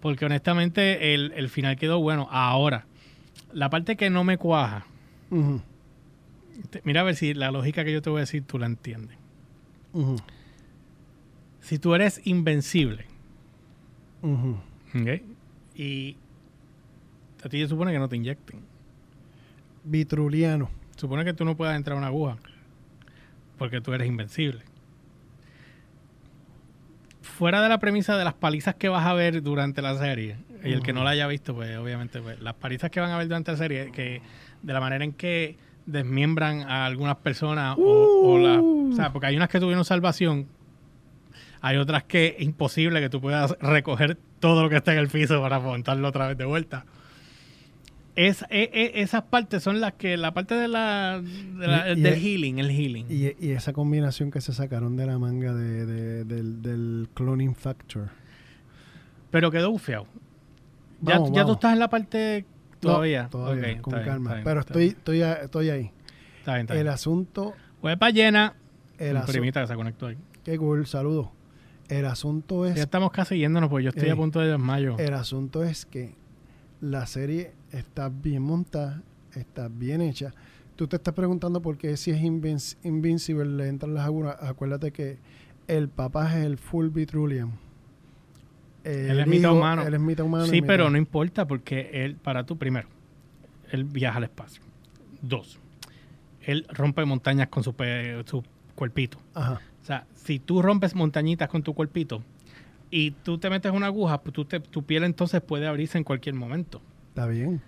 Porque 0.00 0.24
honestamente 0.24 1.14
el, 1.14 1.32
el 1.36 1.48
final 1.48 1.76
quedó 1.76 2.00
bueno. 2.00 2.26
Ahora, 2.32 2.86
la 3.52 3.70
parte 3.70 3.96
que 3.96 4.10
no 4.10 4.24
me 4.24 4.38
cuaja, 4.38 4.86
Mira 6.84 7.00
a 7.00 7.04
ver 7.04 7.16
si 7.16 7.34
la 7.34 7.50
lógica 7.50 7.84
que 7.84 7.92
yo 7.92 8.02
te 8.02 8.10
voy 8.10 8.18
a 8.18 8.20
decir 8.20 8.44
tú 8.44 8.58
la 8.58 8.66
entiendes. 8.66 9.16
Si 11.60 11.78
tú 11.78 11.94
eres 11.94 12.20
invencible. 12.24 13.06
Y 15.74 16.16
a 17.44 17.48
ti 17.48 17.60
se 17.60 17.68
supone 17.68 17.92
que 17.92 17.98
no 17.98 18.08
te 18.08 18.16
inyecten. 18.16 18.60
Vitruliano. 19.84 20.70
Supone 20.96 21.24
que 21.24 21.32
tú 21.32 21.44
no 21.44 21.56
puedas 21.56 21.76
entrar 21.76 21.96
a 21.96 21.98
una 21.98 22.08
aguja 22.08 22.36
porque 23.62 23.80
tú 23.80 23.92
eres 23.92 24.08
invencible. 24.08 24.62
Fuera 27.20 27.62
de 27.62 27.68
la 27.68 27.78
premisa 27.78 28.16
de 28.16 28.24
las 28.24 28.34
palizas 28.34 28.74
que 28.74 28.88
vas 28.88 29.06
a 29.06 29.14
ver 29.14 29.40
durante 29.40 29.82
la 29.82 29.96
serie, 29.96 30.36
y 30.64 30.72
el 30.72 30.82
que 30.82 30.92
no 30.92 31.04
la 31.04 31.10
haya 31.10 31.28
visto, 31.28 31.54
pues 31.54 31.76
obviamente, 31.76 32.20
pues, 32.20 32.40
las 32.40 32.54
palizas 32.54 32.90
que 32.90 32.98
van 32.98 33.12
a 33.12 33.18
ver 33.18 33.28
durante 33.28 33.52
la 33.52 33.56
serie, 33.56 33.92
que 33.92 34.20
de 34.62 34.72
la 34.72 34.80
manera 34.80 35.04
en 35.04 35.12
que 35.12 35.56
desmiembran 35.86 36.60
a 36.62 36.86
algunas 36.86 37.16
personas, 37.16 37.76
o, 37.78 37.82
o 37.82 38.38
la- 38.38 38.60
o 38.60 38.92
sea, 38.94 39.12
porque 39.12 39.26
hay 39.28 39.36
unas 39.36 39.48
que 39.48 39.60
tuvieron 39.60 39.84
salvación, 39.84 40.46
hay 41.60 41.76
otras 41.76 42.04
que 42.04 42.36
es 42.38 42.44
imposible 42.44 43.00
que 43.00 43.08
tú 43.08 43.20
puedas 43.20 43.56
recoger 43.60 44.16
todo 44.40 44.62
lo 44.62 44.68
que 44.70 44.76
está 44.76 44.92
en 44.92 44.98
el 44.98 45.08
piso 45.08 45.40
para 45.40 45.60
montarlo 45.60 46.08
otra 46.08 46.28
vez 46.28 46.36
de 46.38 46.44
vuelta. 46.44 46.84
Es, 48.14 48.42
e- 48.50 48.68
e- 48.74 49.00
esas 49.00 49.22
partes 49.22 49.62
son 49.62 49.80
las 49.80 49.94
que, 49.94 50.18
la 50.18 50.34
parte 50.34 50.54
de 50.54 50.68
la, 50.68 51.22
de 51.22 51.66
la- 51.66 51.88
Y- 51.88 51.98
y 51.98 52.02
del 52.02 52.12
es- 52.14 52.22
healing, 52.22 52.58
el 52.58 52.70
healing. 52.70 53.06
Y, 53.08 53.34
y 53.44 53.52
esa 53.52 53.72
combinación 53.72 54.30
que 54.30 54.40
se 54.42 54.52
sacaron 54.52 54.96
de 54.96 55.06
la 55.06 55.18
manga 55.18 55.54
de, 55.54 55.86
de- 55.86 56.24
del, 56.24 56.60
del 56.62 57.08
Cloning 57.14 57.54
Factor. 57.54 58.10
Pero 59.30 59.50
quedó 59.50 59.70
bufiado. 59.70 60.06
Ya, 61.00 61.14
Vamos, 61.14 61.32
ya 61.32 61.46
tú 61.46 61.52
estás 61.52 61.72
en 61.72 61.78
la 61.78 61.88
parte 61.88 62.44
todavía. 62.82 63.22
No, 63.24 63.28
todavía, 63.30 63.72
Ok, 63.76 63.80
con 63.80 63.94
bien, 63.94 64.04
calma. 64.06 64.32
bien, 64.34 64.44
Pero 64.44 64.60
estoy, 64.60 64.86
estoy, 64.88 65.22
estoy 65.22 65.70
ahí. 65.70 65.90
Está 66.38 66.54
bien, 66.54 66.62
está 66.66 66.78
El 66.78 66.88
asunto, 66.88 67.54
Huepa 67.82 68.10
llena. 68.10 68.54
el 68.98 69.16
asunto, 69.16 69.32
primita 69.32 69.60
que 69.62 69.66
se 69.68 69.74
conectó 69.74 70.06
ahí. 70.08 70.18
qué 70.44 70.58
cool, 70.58 70.86
saludo. 70.86 71.32
El 71.88 72.06
asunto 72.06 72.64
es 72.66 72.74
Ya 72.76 72.82
estamos 72.82 73.10
casi 73.12 73.38
yéndonos, 73.38 73.68
porque 73.70 73.84
yo 73.84 73.90
estoy 73.90 74.08
a 74.08 74.16
punto 74.16 74.40
de 74.40 74.48
desmayo. 74.48 74.96
El 74.98 75.14
asunto 75.14 75.62
es 75.62 75.84
que 75.86 76.14
la 76.80 77.06
serie 77.06 77.52
está 77.70 78.08
bien 78.08 78.42
montada, 78.42 79.02
está 79.34 79.68
bien 79.68 80.00
hecha. 80.00 80.32
Tú 80.76 80.88
te 80.88 80.96
estás 80.96 81.12
preguntando 81.14 81.60
por 81.60 81.76
qué 81.76 81.96
si 81.96 82.10
es 82.10 82.20
invinci- 82.22 82.76
Invincible 82.82 83.44
le 83.44 83.68
entran 83.68 83.94
las 83.94 84.06
agujas. 84.06 84.36
Acuérdate 84.40 84.90
que 84.90 85.18
el 85.68 85.88
papá 85.88 86.30
es 86.38 86.44
el 86.44 86.56
full 86.58 86.88
Vitrulian. 86.88 87.52
Él 88.84 89.20
es 89.20 89.26
mitad 89.26 89.52
humano. 89.52 89.82
Él 89.82 89.94
es 89.94 90.00
mitad 90.00 90.24
humano. 90.26 90.46
sí, 90.46 90.62
pero 90.62 90.90
no 90.90 90.98
importa, 90.98 91.46
porque 91.46 91.90
él, 92.04 92.16
para 92.16 92.44
tú, 92.44 92.56
primero, 92.58 92.88
él 93.70 93.84
viaja 93.84 94.18
al 94.18 94.24
espacio. 94.24 94.62
Dos, 95.20 95.58
él 96.42 96.66
rompe 96.70 97.04
montañas 97.04 97.48
con 97.48 97.62
su, 97.62 97.74
su 98.26 98.42
cuerpito. 98.74 99.18
Ajá. 99.34 99.60
O 99.82 99.84
sea, 99.84 100.06
si 100.14 100.38
tú 100.38 100.62
rompes 100.62 100.94
montañitas 100.94 101.48
con 101.48 101.62
tu 101.62 101.74
cuerpito 101.74 102.22
y 102.90 103.12
tú 103.12 103.38
te 103.38 103.50
metes 103.50 103.72
una 103.72 103.86
aguja, 103.86 104.20
pues 104.22 104.32
tú 104.32 104.44
te- 104.44 104.60
tu 104.60 104.82
piel 104.84 105.04
entonces 105.04 105.40
puede 105.40 105.66
abrirse 105.66 105.98
en 105.98 106.04
cualquier 106.04 106.34
momento. 106.34 106.80
Está 107.08 107.26
bien. 107.26 107.60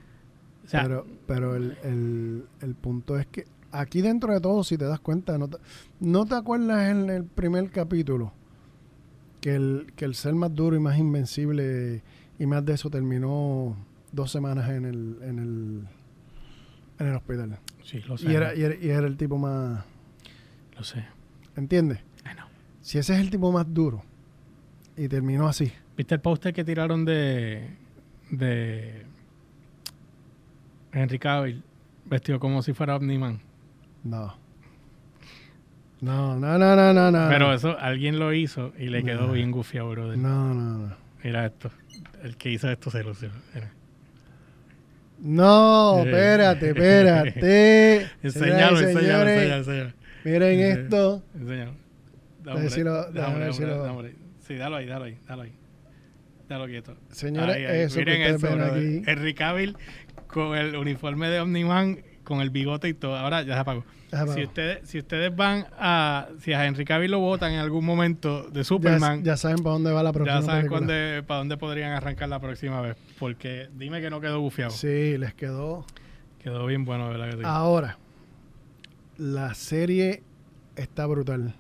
O 0.65 0.69
sea, 0.69 0.83
pero 0.83 1.07
pero 1.27 1.57
el, 1.57 1.77
el- 1.85 2.45
el 2.61 2.75
punto 2.75 3.19
es 3.19 3.27
que 3.27 3.45
aquí 3.71 4.01
dentro 4.01 4.33
de 4.33 4.41
todo, 4.41 4.65
si 4.65 4.79
te 4.79 4.85
das 4.85 5.01
cuenta, 5.01 5.37
no 5.39 5.49
te, 5.49 5.59
¿no 6.01 6.25
te 6.25 6.35
acuerdas 6.37 6.89
en 6.91 7.11
el 7.11 7.25
primer 7.25 7.71
capítulo 7.71 8.33
que 9.45 9.55
el, 9.55 9.93
que 9.95 10.07
el 10.07 10.15
ser 10.15 10.35
más 10.35 10.55
duro 10.55 10.75
y 10.75 10.81
más 10.81 10.97
invencible 10.97 12.03
y 12.39 12.47
más 12.47 12.65
de 12.65 12.73
eso 12.73 12.89
terminó 12.89 13.77
dos 14.11 14.31
semanas 14.31 14.71
en 14.71 14.87
el, 14.87 15.19
en 15.21 15.39
el, 15.39 15.89
en 16.99 17.07
el 17.07 17.15
hospital? 17.15 17.59
sí, 17.83 18.01
lo 18.09 18.17
sé. 18.17 18.33
Y 18.33 18.35
era, 18.35 18.55
y, 18.55 18.63
era, 18.63 18.75
y 18.75 18.89
era 18.89 19.07
el 19.07 19.19
tipo 19.19 19.37
más... 19.37 19.85
Lo 20.75 20.83
sé. 20.83 21.05
¿Entiendes? 21.57 21.99
Si 22.81 22.97
ese 22.97 23.13
es 23.13 23.21
el 23.21 23.29
tipo 23.29 23.53
más 23.53 23.67
duro 23.69 24.03
y 24.97 25.09
terminó 25.09 25.47
así. 25.47 25.71
¿Viste 25.95 26.15
el 26.15 26.23
póster 26.23 26.55
que 26.55 26.65
tiraron 26.65 27.05
de, 27.05 27.69
de 28.31 29.05
Henry 30.91 31.19
Cavill 31.19 31.63
vestido 32.07 32.41
como 32.41 32.63
si 32.63 32.73
fuera 32.73 32.97
Omniman? 32.97 33.43
No. 34.05 34.35
No, 36.05 36.37
no, 36.37 36.59
no, 36.59 36.77
no, 36.77 36.93
no, 36.93 37.11
no. 37.11 37.29
Pero 37.29 37.53
eso 37.55 37.79
alguien 37.79 38.19
lo 38.19 38.33
hizo 38.33 38.73
y 38.79 38.89
le 38.89 39.03
quedó 39.03 39.27
No. 39.29 39.33
bien 39.33 39.51
gufiado, 39.51 39.91
brother. 39.91 40.19
No, 40.19 40.53
no, 40.55 40.79
no. 40.89 40.97
Mira 41.23 41.47
esto. 41.47 41.71
El 42.23 42.37
que 42.37 42.51
hizo 42.51 42.71
esto 42.71 42.91
se 42.91 43.03
lució. 43.03 43.31
Mira. 43.55 43.71
No, 45.21 46.01
espérate, 46.05 46.69
espérate. 46.71 48.09
Enseñalo, 48.23 48.81
enseñalo, 48.81 49.29
enseñalo, 49.31 49.57
enseñalo. 49.59 49.93
Miren 50.25 50.61
esto. 50.61 51.23
Enséñalo. 51.35 51.73
A 52.47 52.55
ver 52.55 52.71
si 52.71 52.83
lo- 52.83 53.11
déjame 53.11 53.39
ver 53.39 53.55
si 53.55 53.63
lo- 53.63 54.01
ahí. 54.01 54.15
Sí, 54.47 54.55
dalo 54.57 54.77
ahí, 54.77 54.87
dalo 54.87 55.05
ahí, 55.07 55.17
dalo 55.27 55.43
ahí. 55.43 55.53
Dalo 56.49 56.67
quieto. 56.67 56.95
Señores, 57.11 57.57
Ahí, 57.57 57.65
ahí. 57.65 57.81
eso 57.81 57.99
Miren 57.99 58.17
que 58.17 58.29
eso. 58.31 58.49
Henry 59.11 59.33
Cavill 59.35 59.77
con 60.27 60.57
el 60.59 60.77
uniforme 60.77 61.29
de 61.31 61.41
Omniman, 61.41 62.01
con 62.23 62.43
el 62.43 62.51
bigote 62.51 62.89
y 62.89 62.95
todo. 62.95 63.17
Ahora 63.17 63.41
ya 63.43 63.55
se 63.55 63.61
apagó. 63.61 63.85
Déjame 64.15 64.33
Si 64.33 64.39
ver. 64.41 64.49
ustedes, 64.49 64.89
si 64.89 64.99
ustedes 64.99 65.35
van 65.37 65.67
a... 65.79 66.29
Si 66.41 66.53
a 66.53 66.67
Henry 66.67 66.85
Cavill 66.85 67.11
lo 67.11 67.19
votan 67.21 67.53
en 67.53 67.59
algún 67.61 67.85
momento 67.85 68.45
de 68.51 68.61
Ya, 68.61 68.65
Superman, 68.65 69.23
ya 69.25 69.37
saben 69.37 69.59
para 69.59 69.75
dónde 69.75 69.93
va 69.93 70.03
la 70.03 70.11
ya, 70.11 70.13
próxima 70.13 70.43
saben 70.43 70.61
película. 70.69 70.79
cuándo- 70.87 71.27
para 71.27 71.39
dónde 71.39 71.57
podrían 71.57 71.93
arrancar 71.93 72.29
la 72.29 72.41
próxima 72.41 72.81
vez. 72.81 72.97
Porque 73.19 73.69
dime 73.77 74.01
que 74.01 74.11
no 74.11 74.21
quedó 74.21 74.41
bufiado. 74.41 74.71
Sí, 74.71 75.19
les 75.19 75.35
quedó. 75.35 75.85
Quedó 76.43 76.67
bien 76.67 76.85
bueno, 76.85 77.09
¿verdad 77.09 77.31
que 77.31 77.37
sí? 77.39 77.43
Ahora, 77.45 77.99
la 79.17 79.55
serie 79.55 80.23
está 80.77 81.07
brutal. 81.07 81.55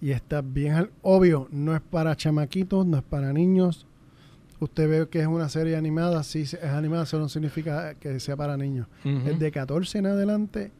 Y 0.00 0.10
está 0.10 0.42
bien 0.42 0.90
obvio, 1.02 1.48
no 1.50 1.74
es 1.74 1.80
para 1.80 2.14
chamaquitos, 2.16 2.84
no 2.86 2.98
es 2.98 3.02
para 3.02 3.32
niños. 3.32 3.86
Usted 4.60 4.88
ve 4.88 5.08
que 5.08 5.20
es 5.20 5.26
una 5.26 5.48
serie 5.48 5.76
animada, 5.76 6.22
sí 6.22 6.42
es 6.42 6.54
animada, 6.62 7.04
eso 7.04 7.18
no 7.18 7.28
significa 7.28 7.94
que 7.94 8.18
sea 8.20 8.36
para 8.36 8.56
niños. 8.56 8.86
Es 9.04 9.38
de 9.38 9.50
14 9.50 9.98
en 9.98 10.06
adelante. 10.06 10.72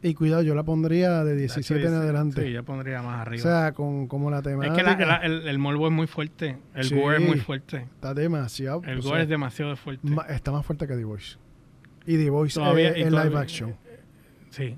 Y 0.00 0.14
cuidado, 0.14 0.42
yo 0.42 0.54
la 0.54 0.62
pondría 0.62 1.24
de 1.24 1.34
17 1.34 1.86
en 1.88 1.94
adelante. 1.94 2.44
Sí, 2.44 2.52
yo 2.52 2.64
pondría 2.64 3.02
más 3.02 3.18
o 3.18 3.20
arriba. 3.22 3.42
sea, 3.42 3.72
con 3.72 4.06
como 4.06 4.30
la 4.30 4.38
es 4.38 4.42
temática 4.44 4.96
que 4.96 5.04
la- 5.04 5.18
la- 5.18 5.26
el, 5.26 5.48
el 5.48 5.58
morbo 5.58 5.88
es 5.88 5.92
muy 5.92 6.06
fuerte. 6.06 6.56
El 6.74 6.84
Sí. 6.84 6.94
gore 6.94 7.16
es 7.20 7.28
muy 7.28 7.40
fuerte. 7.40 7.78
está 7.94 8.14
demasiado. 8.14 8.80
El 8.84 9.00
o 9.00 9.02
gore 9.02 9.16
sea, 9.16 9.22
es 9.24 9.28
demasiado 9.28 9.74
fuerte. 9.76 10.08
ma- 10.08 10.22
está 10.28 10.52
más 10.52 10.64
fuerte 10.64 10.86
que 10.86 10.94
The 10.94 11.04
Voice. 11.04 11.36
Y 12.06 12.16
The 12.16 12.30
Voice 12.30 12.54
Todavía- 12.60 12.90
es, 12.90 12.96
y 12.98 13.00
es 13.02 13.08
todavía- 13.10 13.30
live 13.30 13.40
action. 13.40 13.74
Sí. 14.50 14.76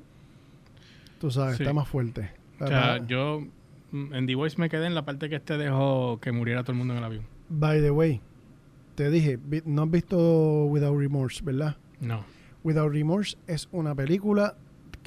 Tú 1.20 1.30
sabes, 1.30 1.56
sí. 1.58 1.62
está 1.64 1.74
más 1.74 1.86
fuerte. 1.86 2.30
O 2.58 2.66
sea, 2.66 3.04
yo 3.06 3.46
mm, 3.92 4.14
en 4.14 4.26
The 4.26 4.34
Voice 4.36 4.56
me 4.58 4.68
quedé 4.70 4.86
en 4.86 4.94
la 4.94 5.04
parte 5.04 5.28
que 5.28 5.36
este 5.36 5.58
dejó 5.58 6.18
que 6.20 6.32
muriera 6.32 6.62
todo 6.62 6.72
el 6.72 6.78
mundo 6.78 6.94
en 6.94 6.98
el 6.98 7.04
avión. 7.04 7.24
By 7.50 7.80
the 7.82 7.90
way, 7.90 8.20
te 8.94 9.10
dije, 9.10 9.38
no 9.66 9.82
has 9.82 9.90
visto 9.90 10.64
Without 10.64 10.98
Remorse, 10.98 11.42
¿verdad? 11.44 11.76
No, 12.00 12.24
Without 12.64 12.92
Remorse 12.92 13.36
es 13.46 13.68
una 13.72 13.94
película 13.94 14.54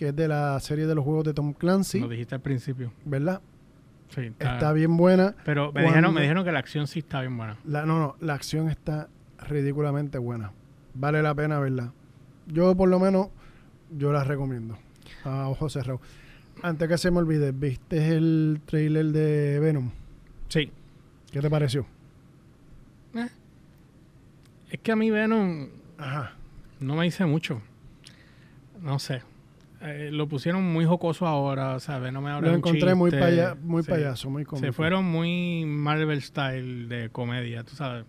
que 0.04 0.10
es 0.10 0.16
de 0.18 0.28
la 0.28 0.60
serie 0.60 0.86
de 0.86 0.96
los 0.96 1.06
juegos 1.06 1.24
de 1.24 1.34
Tom 1.34 1.54
Clancy, 1.54 2.02
lo 2.02 2.10
dijiste 2.10 2.36
al 2.36 2.42
principio. 2.42 2.92
¿verdad? 3.06 3.39
Sí, 4.10 4.24
está, 4.24 4.56
Está 4.56 4.74
bien 4.74 4.98
buena. 4.98 5.34
Pero 5.46 5.72
me 5.72 5.82
dijeron, 5.84 6.13
me 6.13 6.20
dijeron 6.20 6.44
que 6.44 6.52
la 6.52 6.60
acción 6.60 6.88
sí 6.88 7.00
está 7.00 7.22
bien 7.22 7.38
buena. 7.38 7.56
La, 7.63 7.86
no, 7.86 8.00
no, 8.00 8.18
la 8.20 8.34
acción 8.34 8.68
está 8.68 9.08
ridículamente 9.48 10.18
buena. 10.18 10.52
Vale 10.94 11.24
la 11.24 11.34
pena 11.34 11.58
verla. 11.58 11.94
Yo, 12.48 12.76
por 12.76 12.89
lo 12.89 13.00
menos, 13.00 13.30
yo 13.98 14.12
la 14.12 14.26
recomiendo. 14.26 14.78
A 15.24 15.48
ojos 15.48 15.72
cerrados. 15.72 16.02
Antes 16.62 16.89
que 16.89 16.98
se 16.98 17.10
me 17.10 17.20
olvide, 17.20 17.54
¿viste 17.54 18.10
el 18.10 18.60
trailer 18.66 19.06
de 19.06 19.62
Venom? 19.62 19.89
Sí. 20.50 20.70
¿Qué 21.32 21.39
te 21.39 21.50
pareció? 21.50 21.86
Es 24.70 24.80
que 24.82 24.92
a 24.92 24.98
mí 24.98 25.10
Venom 25.12 25.70
Ajá. 25.98 26.34
no 26.82 26.96
me 26.96 27.06
dice 27.06 27.26
mucho. 27.26 27.62
No 28.82 29.00
sé. 29.00 29.22
Eh, 29.86 30.10
lo 30.12 30.28
pusieron 30.28 30.63
muy 30.72 30.86
jocoso 30.86 31.28
ahora, 31.28 31.80
¿sabes? 31.80 32.13
No 32.13 32.22
me 32.22 32.30
ahora 32.32 32.48
Lo 32.50 32.56
encontré 32.56 32.96
muy, 32.96 33.12
paya- 33.12 33.56
muy 33.62 33.84
Sí. 33.84 33.89
payaso, 33.91 34.30
muy 34.30 34.46
cómico. 34.46 34.65
Se 34.65 34.72
fueron 34.72 35.04
muy 35.06 35.65
Marvel 35.65 36.22
style 36.22 36.88
de 36.88 37.10
comedia, 37.10 37.63
tú 37.63 37.76
sabes. 37.76 38.06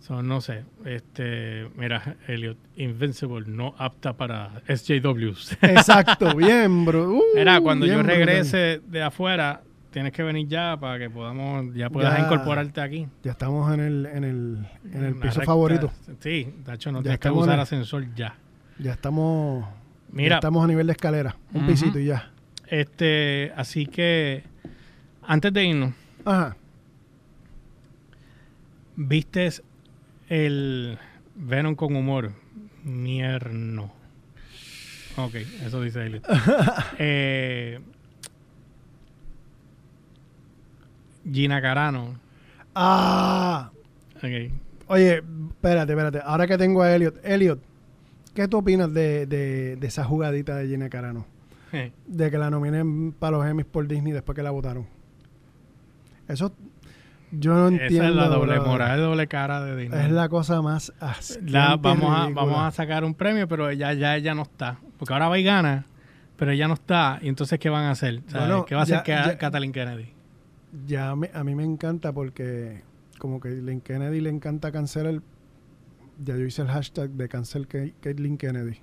So, 0.00 0.22
no 0.22 0.40
sé. 0.40 0.62
Este, 0.84 1.68
mira, 1.76 2.16
Elliot, 2.28 2.56
Invincible 2.76 3.44
no 3.48 3.74
apta 3.78 4.12
para 4.16 4.62
SJWs. 4.68 5.58
Exacto, 5.62 6.34
bien, 6.36 6.84
bro. 6.84 7.14
Uh, 7.14 7.22
Mira, 7.34 7.60
cuando 7.60 7.86
yo 7.86 7.94
bien 7.94 8.06
regrese 8.06 8.80
de 8.86 9.02
afuera, 9.02 9.62
tienes 9.90 10.12
que 10.12 10.22
venir 10.22 10.46
ya 10.46 10.76
para 10.78 10.98
que 10.98 11.10
podamos, 11.10 11.74
ya 11.74 11.90
puedas 11.90 12.16
Ya. 12.16 12.24
incorporarte 12.24 12.80
aquí. 12.80 13.08
Ya 13.24 13.32
estamos 13.32 13.72
en 13.74 13.80
el, 13.80 14.06
en 14.06 14.24
el, 14.24 14.66
en 14.92 15.04
el 15.04 15.14
piso 15.14 15.40
recta- 15.40 15.44
favorito. 15.46 15.90
Sí, 16.20 16.54
de 16.64 16.74
hecho 16.74 16.92
no 16.92 16.98
Ya 16.98 17.02
tienes 17.02 17.20
que 17.20 17.30
usar 17.30 17.54
el- 17.54 17.60
ascensor 17.60 18.14
ya. 18.14 18.36
Ya 18.78 18.92
estamos, 18.92 19.64
ya 20.12 20.34
estamos 20.34 20.64
a 20.64 20.66
nivel 20.66 20.86
de 20.86 20.92
escalera. 20.92 21.36
Un 21.52 21.66
pisito 21.66 21.98
y 21.98 22.06
ya. 22.06 22.30
este, 22.66 23.52
así 23.56 23.86
que 23.86 24.44
antes 25.22 25.52
de 25.52 25.64
irnos, 25.64 25.94
Ajá. 26.24 26.56
¿vistes 28.96 29.62
el 30.28 30.98
Venom 31.34 31.74
con 31.74 31.96
humor? 31.96 32.32
Mierno. 32.84 33.92
Ok, 35.16 35.34
eso 35.64 35.80
dice 35.82 36.04
Elliot. 36.06 36.24
eh, 36.98 37.80
Gina 41.30 41.60
Carano. 41.60 42.18
Ah. 42.74 43.70
Ok. 44.16 44.52
Oye, 44.88 45.22
espérate, 45.48 45.92
espérate. 45.92 46.20
Ahora 46.22 46.46
que 46.46 46.58
tengo 46.58 46.82
a 46.82 46.94
Elliot. 46.94 47.18
Elliot, 47.24 47.60
¿qué 48.36 48.46
tú 48.46 48.58
opinas 48.58 48.92
de, 48.94 49.26
de, 49.26 49.74
de 49.74 49.86
esa 49.88 50.04
jugadita 50.04 50.54
de 50.54 50.68
Gina 50.68 50.88
Carano? 50.88 51.26
De 52.06 52.30
que 52.30 52.38
la 52.38 52.48
nominen 52.48 53.10
para 53.12 53.36
los 53.38 53.46
Emmys 53.46 53.66
por 53.66 53.86
Disney 53.88 54.12
después 54.12 54.36
que 54.36 54.42
la 54.44 54.50
votaron. 54.52 54.86
Eso 56.28 56.52
yo 57.32 57.54
no 57.54 57.68
entiendo. 57.68 57.96
Esa 57.96 58.08
es 58.08 58.14
la 58.14 58.28
doble 58.28 58.54
brother. 58.54 58.68
moral, 58.70 59.00
doble 59.00 59.26
cara 59.26 59.64
de 59.64 59.76
Disney. 59.76 60.04
Es 60.06 60.10
la 60.12 60.28
cosa 60.28 60.62
más 60.62 60.92
La- 61.44 61.76
vamos, 61.76 62.04
a, 62.16 62.28
vamos 62.30 62.58
a 62.62 62.70
sacar 62.70 63.04
un 63.04 63.14
premio, 63.14 63.46
pero 63.48 63.70
ya, 63.72 63.92
ya 63.92 64.16
ella 64.16 64.34
no 64.34 64.42
está. 64.42 64.78
Porque 64.98 65.12
ahora 65.12 65.28
va 65.28 65.38
y 65.38 65.42
gana, 65.42 65.86
pero 66.36 66.52
ella 66.52 66.68
no 66.68 66.74
está. 66.74 67.18
Y 67.22 67.28
entonces, 67.28 67.58
¿qué 67.58 67.68
van 67.68 67.84
a 67.84 67.90
hacer? 67.90 68.22
¿Qué 68.64 68.74
va 68.74 68.82
a 68.82 68.84
ya- 68.86 69.00
hacer 69.00 69.04
ya- 69.32 69.38
Kathleen 69.38 69.72
Kennedy? 69.72 70.06
Ya 70.86 71.14
me- 71.16 71.30
a 71.34 71.42
mí 71.44 71.54
me 71.54 71.64
encanta 71.64 72.12
porque 72.12 72.82
como 73.18 73.40
que 73.40 73.50
Lynn 73.50 73.80
Kennedy 73.80 74.20
le 74.20 74.30
encanta 74.30 74.70
cancelar. 74.72 75.20
Ya 76.18 76.34
yo 76.34 76.44
hice 76.44 76.62
el 76.62 76.68
hashtag 76.68 77.10
de 77.10 77.28
cancel 77.28 77.66
Caitlyn 77.66 78.38
Kennedy. 78.38 78.80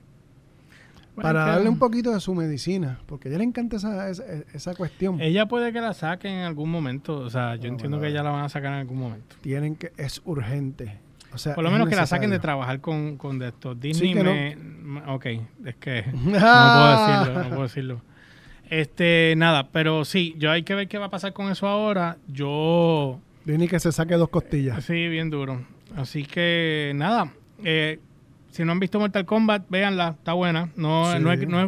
Bueno, 1.15 1.29
para 1.29 1.45
darle 1.45 1.69
un 1.69 1.77
poquito 1.77 2.11
de 2.11 2.19
su 2.19 2.33
medicina. 2.33 2.99
Porque 3.05 3.27
a 3.27 3.31
ella 3.31 3.39
le 3.39 3.43
encanta 3.43 3.75
esa, 3.75 4.09
esa, 4.09 4.23
esa 4.53 4.75
cuestión. 4.75 5.21
Ella 5.21 5.47
puede 5.47 5.71
que 5.71 5.79
la 5.79 5.93
saquen 5.93 6.33
en 6.33 6.45
algún 6.45 6.71
momento. 6.71 7.17
O 7.17 7.29
sea, 7.29 7.55
yo 7.55 7.67
entiendo 7.67 7.97
bueno, 7.97 8.01
que 8.01 8.07
ella 8.09 8.23
la 8.23 8.31
van 8.31 8.45
a 8.45 8.49
sacar 8.49 8.73
en 8.73 8.79
algún 8.79 8.97
momento. 8.97 9.35
Tienen 9.41 9.75
que... 9.75 9.91
Es 9.97 10.21
urgente. 10.25 10.97
O 11.31 11.37
sea, 11.37 11.55
Por 11.55 11.63
lo 11.63 11.71
menos 11.71 11.87
que 11.87 11.95
la 11.95 12.05
saquen 12.05 12.29
de 12.29 12.39
trabajar 12.39 12.79
con, 12.79 13.17
con 13.17 13.39
de 13.39 13.49
estos. 13.49 13.79
Disney 13.79 14.13
que 14.13 14.23
no. 14.23 14.33
me... 14.33 15.01
Ok, 15.07 15.25
es 15.65 15.75
que... 15.75 16.03
No 16.13 16.31
puedo 16.31 17.07
decirlo, 17.07 17.43
no 17.43 17.49
puedo 17.49 17.63
decirlo. 17.63 18.01
Este, 18.69 19.33
nada, 19.37 19.69
pero 19.71 20.05
sí, 20.05 20.35
yo 20.37 20.49
hay 20.49 20.63
que 20.63 20.73
ver 20.73 20.87
qué 20.87 20.97
va 20.97 21.07
a 21.07 21.09
pasar 21.11 21.33
con 21.33 21.51
eso 21.51 21.67
ahora. 21.67 22.17
Yo... 22.27 23.19
Disney 23.45 23.67
que 23.67 23.79
se 23.79 23.91
saque 23.91 24.15
dos 24.15 24.29
costillas. 24.29 24.83
Sí, 24.83 25.07
bien 25.09 25.29
duro. 25.29 25.63
Así 25.95 26.25
que 26.25 26.91
nada, 26.95 27.31
eh, 27.63 27.99
si 28.49 28.63
no 28.65 28.71
han 28.71 28.79
visto 28.79 28.99
Mortal 28.99 29.25
Kombat, 29.25 29.65
véanla, 29.69 30.15
está 30.17 30.33
buena. 30.33 30.69
No, 30.75 31.11
Sí. 31.11 31.19
no, 31.19 31.31
es, 31.31 31.47
no 31.47 31.59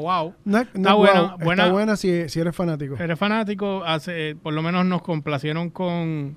wow. 0.00 0.34
No, 0.44 0.58
es- 0.58 0.66
no 0.74 0.80
Está 0.80 0.90
es 0.90 0.96
buena, 0.96 1.20
guau, 1.20 1.38
buena. 1.38 1.62
Está 1.62 1.72
buena 1.72 1.96
si, 1.96 2.28
si 2.28 2.40
eres 2.40 2.54
fanático. 2.56 2.96
Eres 2.96 3.18
fanático, 3.18 3.82
hace, 3.84 4.36
por 4.42 4.52
lo 4.54 4.62
menos 4.62 4.84
nos 4.86 5.02
complacieron 5.02 5.70
con, 5.70 6.36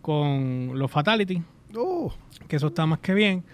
con 0.00 0.78
los 0.78 0.90
Fatality, 0.90 1.42
Oh, 1.76 2.12
que 2.46 2.56
eso 2.56 2.68
está 2.68 2.86
más 2.86 3.00
que 3.00 3.14
bien. 3.14 3.44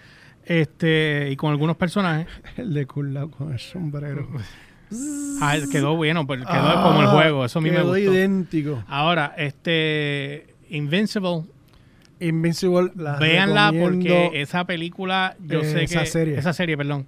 Este, 0.45 1.29
y 1.31 1.35
con 1.35 1.51
algunos 1.51 1.75
personajes. 1.77 2.27
el 2.57 2.73
de 2.73 2.85
Love 2.95 3.31
con 3.35 3.51
el 3.53 3.59
sombrero. 3.59 4.27
Ah, 5.41 5.55
quedó 5.71 5.95
bueno, 5.95 6.27
pero 6.27 6.43
quedó 6.43 6.53
Ah, 6.53 6.83
como 6.83 7.01
el 7.01 7.07
juego, 7.07 7.45
eso 7.45 7.59
a 7.59 7.61
mí 7.61 7.69
me 7.69 7.77
quedó 7.77 7.87
gustó. 7.87 7.99
idéntico. 7.99 8.83
Ahora, 8.87 9.33
este 9.37 10.53
Invincible, 10.69 11.43
Invincible, 12.21 12.91
la 12.95 13.17
Véanla 13.17 13.73
porque 13.79 14.31
esa 14.41 14.65
película, 14.65 15.35
yo 15.39 15.61
Eh, 15.61 15.65
sé 15.65 15.75
que 15.79 15.83
esa 15.85 16.05
serie. 16.05 16.37
esa 16.37 16.53
serie, 16.53 16.77
perdón, 16.77 17.07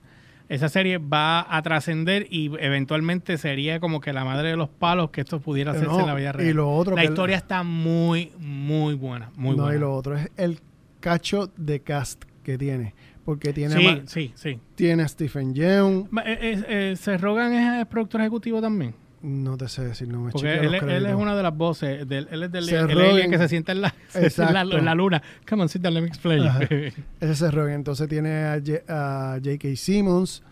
esa 0.49 0.69
serie 0.69 0.97
va 0.97 1.45
a 1.56 1.62
trascender 1.62 2.28
y 2.30 2.52
eventualmente 2.60 3.38
sería 3.38 3.80
como 3.80 4.02
que 4.02 4.12
la 4.13 4.26
madre 4.26 4.49
de 4.49 4.58
los 4.58 4.69
palos 4.69 5.10
que 5.12 5.21
esto 5.21 5.39
pudiera 5.39 5.71
hacerse 5.71 5.88
No, 5.89 5.99
en 6.02 6.08
la 6.08 6.15
vida 6.15 6.32
real. 6.34 6.49
Y 6.49 6.54
lo 6.54 6.69
otro 6.71 6.95
la 6.95 7.04
historia 7.06 7.38
está 7.38 7.63
muy, 7.63 8.32
muy 8.39 8.93
buena, 8.95 9.32
muy 9.36 9.56
no, 9.56 9.63
buena. 9.63 9.78
y 9.78 9.80
lo 9.80 9.95
otro 9.95 10.15
es 10.17 10.30
el 10.38 10.60
cacho 10.99 11.52
de 11.58 11.80
cast 11.82 12.23
que 12.43 12.58
tiene. 12.58 12.93
Porque 13.26 13.54
tiene, 13.54 13.76
sí, 13.78 14.02
sí, 14.06 14.32
sí. 14.36 14.60
tiene 14.76 15.04
a 15.04 15.08
Stephen 15.08 15.54
Yeun. 15.56 16.10
Ma- 16.12 16.23
eh, 16.23 16.38
eh, 16.41 16.63
eh, 16.67 16.95
¿Se 16.97 17.17
Rogan 17.17 17.54
es 17.54 17.80
el 17.80 17.86
productor 17.86 18.19
ejecutivo 18.19 18.60
también? 18.62 18.93
No 19.23 19.55
te 19.57 19.69
sé 19.69 19.83
decir, 19.86 20.09
no 20.09 20.19
me 20.19 20.31
Porque 20.31 20.53
él, 20.53 20.75
es 20.75 21.15
una 21.15 21.33
de 21.36 21.43
las 21.43 21.55
voces, 21.55 22.05
del, 22.07 22.27
él 22.29 22.43
es 22.43 22.51
del 22.51 22.67
el 22.69 22.99
alien 22.99 23.31
que 23.31 23.38
se 23.38 23.47
sienta 23.47 23.71
en 23.71 23.79
la, 23.81 23.95
en 24.13 24.53
la, 24.53 24.62
en 24.63 24.83
la 24.86 24.93
luna. 24.95 25.23
Come 25.49 25.62
on, 25.63 25.69
sit 25.69 25.81
down, 25.81 25.93
let 25.93 26.01
me 26.01 26.07
explain. 26.07 26.43
Ese 26.69 26.93
es 27.31 27.41
el 27.41 27.51
Rogen. 27.53 27.73
Entonces 27.75 28.09
tiene 28.09 28.43
a, 28.43 28.59
J- 28.63 28.81
a 28.89 29.39
J.K. 29.41 29.69
Simmons. 29.77 30.43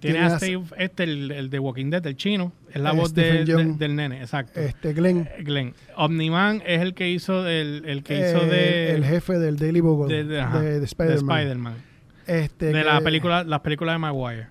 Tiene 0.00 0.18
Tiene 0.18 0.32
a 0.32 0.34
a- 0.36 0.38
Steve, 0.38 0.62
este, 0.78 1.02
el, 1.04 1.30
el 1.30 1.48
de 1.50 1.58
Walking 1.60 1.90
Dead, 1.90 2.04
el 2.06 2.16
chino. 2.16 2.52
Es 2.72 2.80
la 2.80 2.90
Eh, 2.90 2.96
voz 2.96 3.14
de- 3.14 3.44
del 3.44 3.94
nene, 3.96 4.20
exacto. 4.20 4.58
Este 4.60 4.92
Glenn. 4.94 5.28
Eh, 5.36 5.42
Glenn. 5.44 5.74
Omniman 5.96 6.62
es 6.66 6.80
el 6.82 6.94
que 6.94 7.08
hizo 7.10 7.46
el, 7.46 7.82
el 7.86 8.02
que 8.02 8.18
hizo 8.18 8.44
eh, 8.44 8.48
de, 8.48 8.94
el 8.96 9.04
jefe 9.04 9.38
del 9.38 9.56
Daily 9.58 9.80
Bugle. 9.80 10.24
de, 10.24 10.40
ajá, 10.40 10.60
de, 10.60 10.72
de 10.74 10.80
de 10.80 10.84
Spider-Man. 10.86 11.74
Este, 12.26 12.66
De 12.66 12.72
que- 12.72 12.84
la 12.84 13.00
película, 13.00 13.44
las 13.44 13.60
películas 13.60 13.94
de 13.94 13.98
Maguire. 13.98 14.46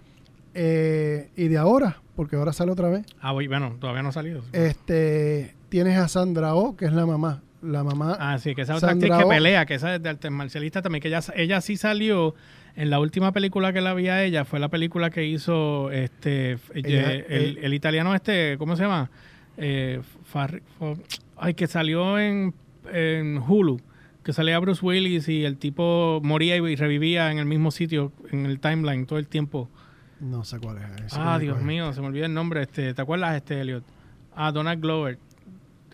eh, 0.53 1.29
y 1.35 1.47
de 1.49 1.57
ahora, 1.57 1.97
porque 2.17 2.35
ahora 2.35 2.51
sale 2.51 2.71
otra 2.73 2.89
vez. 2.89 3.05
Ah, 3.21 3.31
voy- 3.31 3.47
bueno, 3.47 3.77
todavía 3.79 4.03
no 4.03 4.09
ha 4.09 4.11
salido. 4.11 4.41
Este, 4.51 5.55
tienes 5.69 5.97
a 5.97 6.09
Sandra 6.09 6.53
Oh, 6.55 6.75
que 6.75 6.83
es 6.85 6.91
la 6.91 7.05
mamá. 7.05 7.41
La 7.61 7.83
mamá. 7.83 8.17
Ah, 8.19 8.37
sí, 8.37 8.53
que 8.53 8.61
esa 8.63 8.75
otra 8.75 8.91
actriz 8.91 9.11
que 9.17 9.23
Oh. 9.23 9.29
pelea, 9.29 9.65
que 9.65 9.75
esa 9.75 9.95
es 9.95 10.03
de 10.03 10.09
artes 10.09 10.29
marcialistas 10.31 10.83
también, 10.83 11.01
que 11.01 11.07
ella, 11.07 11.21
ella 11.35 11.61
sí 11.61 11.77
salió 11.77 12.35
en 12.75 12.89
la 12.89 12.99
última 12.99 13.31
película 13.31 13.71
que 13.73 13.81
la 13.81 13.93
vi 13.93 14.09
a 14.09 14.23
ella, 14.23 14.45
fue 14.45 14.59
la 14.59 14.69
película 14.69 15.09
que 15.09 15.25
hizo 15.25 15.89
este 15.91 16.57
Ella- 16.73 17.13
el, 17.13 17.57
el 17.61 17.73
italiano 17.73 18.13
este, 18.13 18.57
¿cómo 18.59 18.75
se 18.75 18.83
llama? 18.83 19.09
Eh, 19.57 20.01
Farri- 20.31 20.61
Fo- 20.79 21.01
ay, 21.37 21.53
que 21.55 21.65
salió 21.65 22.19
en, 22.19 22.53
en 22.93 23.37
Hulu, 23.39 23.81
que 24.23 24.33
salía 24.33 24.59
Bruce 24.59 24.85
Willis 24.85 25.27
y 25.27 25.43
el 25.45 25.57
tipo 25.57 26.19
moría 26.23 26.57
y 26.57 26.75
revivía 26.75 27.31
en 27.31 27.39
el 27.39 27.45
mismo 27.45 27.71
sitio, 27.71 28.11
en 28.31 28.45
el 28.45 28.59
timeline 28.59 29.05
todo 29.07 29.17
el 29.17 29.27
tiempo. 29.27 29.69
No 30.19 30.43
sé 30.43 30.59
cuál 30.59 30.77
es. 30.77 31.05
ese 31.05 31.17
Ah, 31.19 31.37
Dios 31.39 31.61
mío, 31.61 31.93
se 31.93 32.01
me 32.01 32.07
olvida 32.07 32.25
el 32.25 32.33
nombre. 32.33 32.63
Este, 32.63 32.93
¿Te 32.93 33.01
acuerdas, 33.01 33.35
este 33.35 33.61
Elliot? 33.61 33.83
Ah, 34.35 34.51
Donald 34.51 34.81
Glover. 34.81 35.19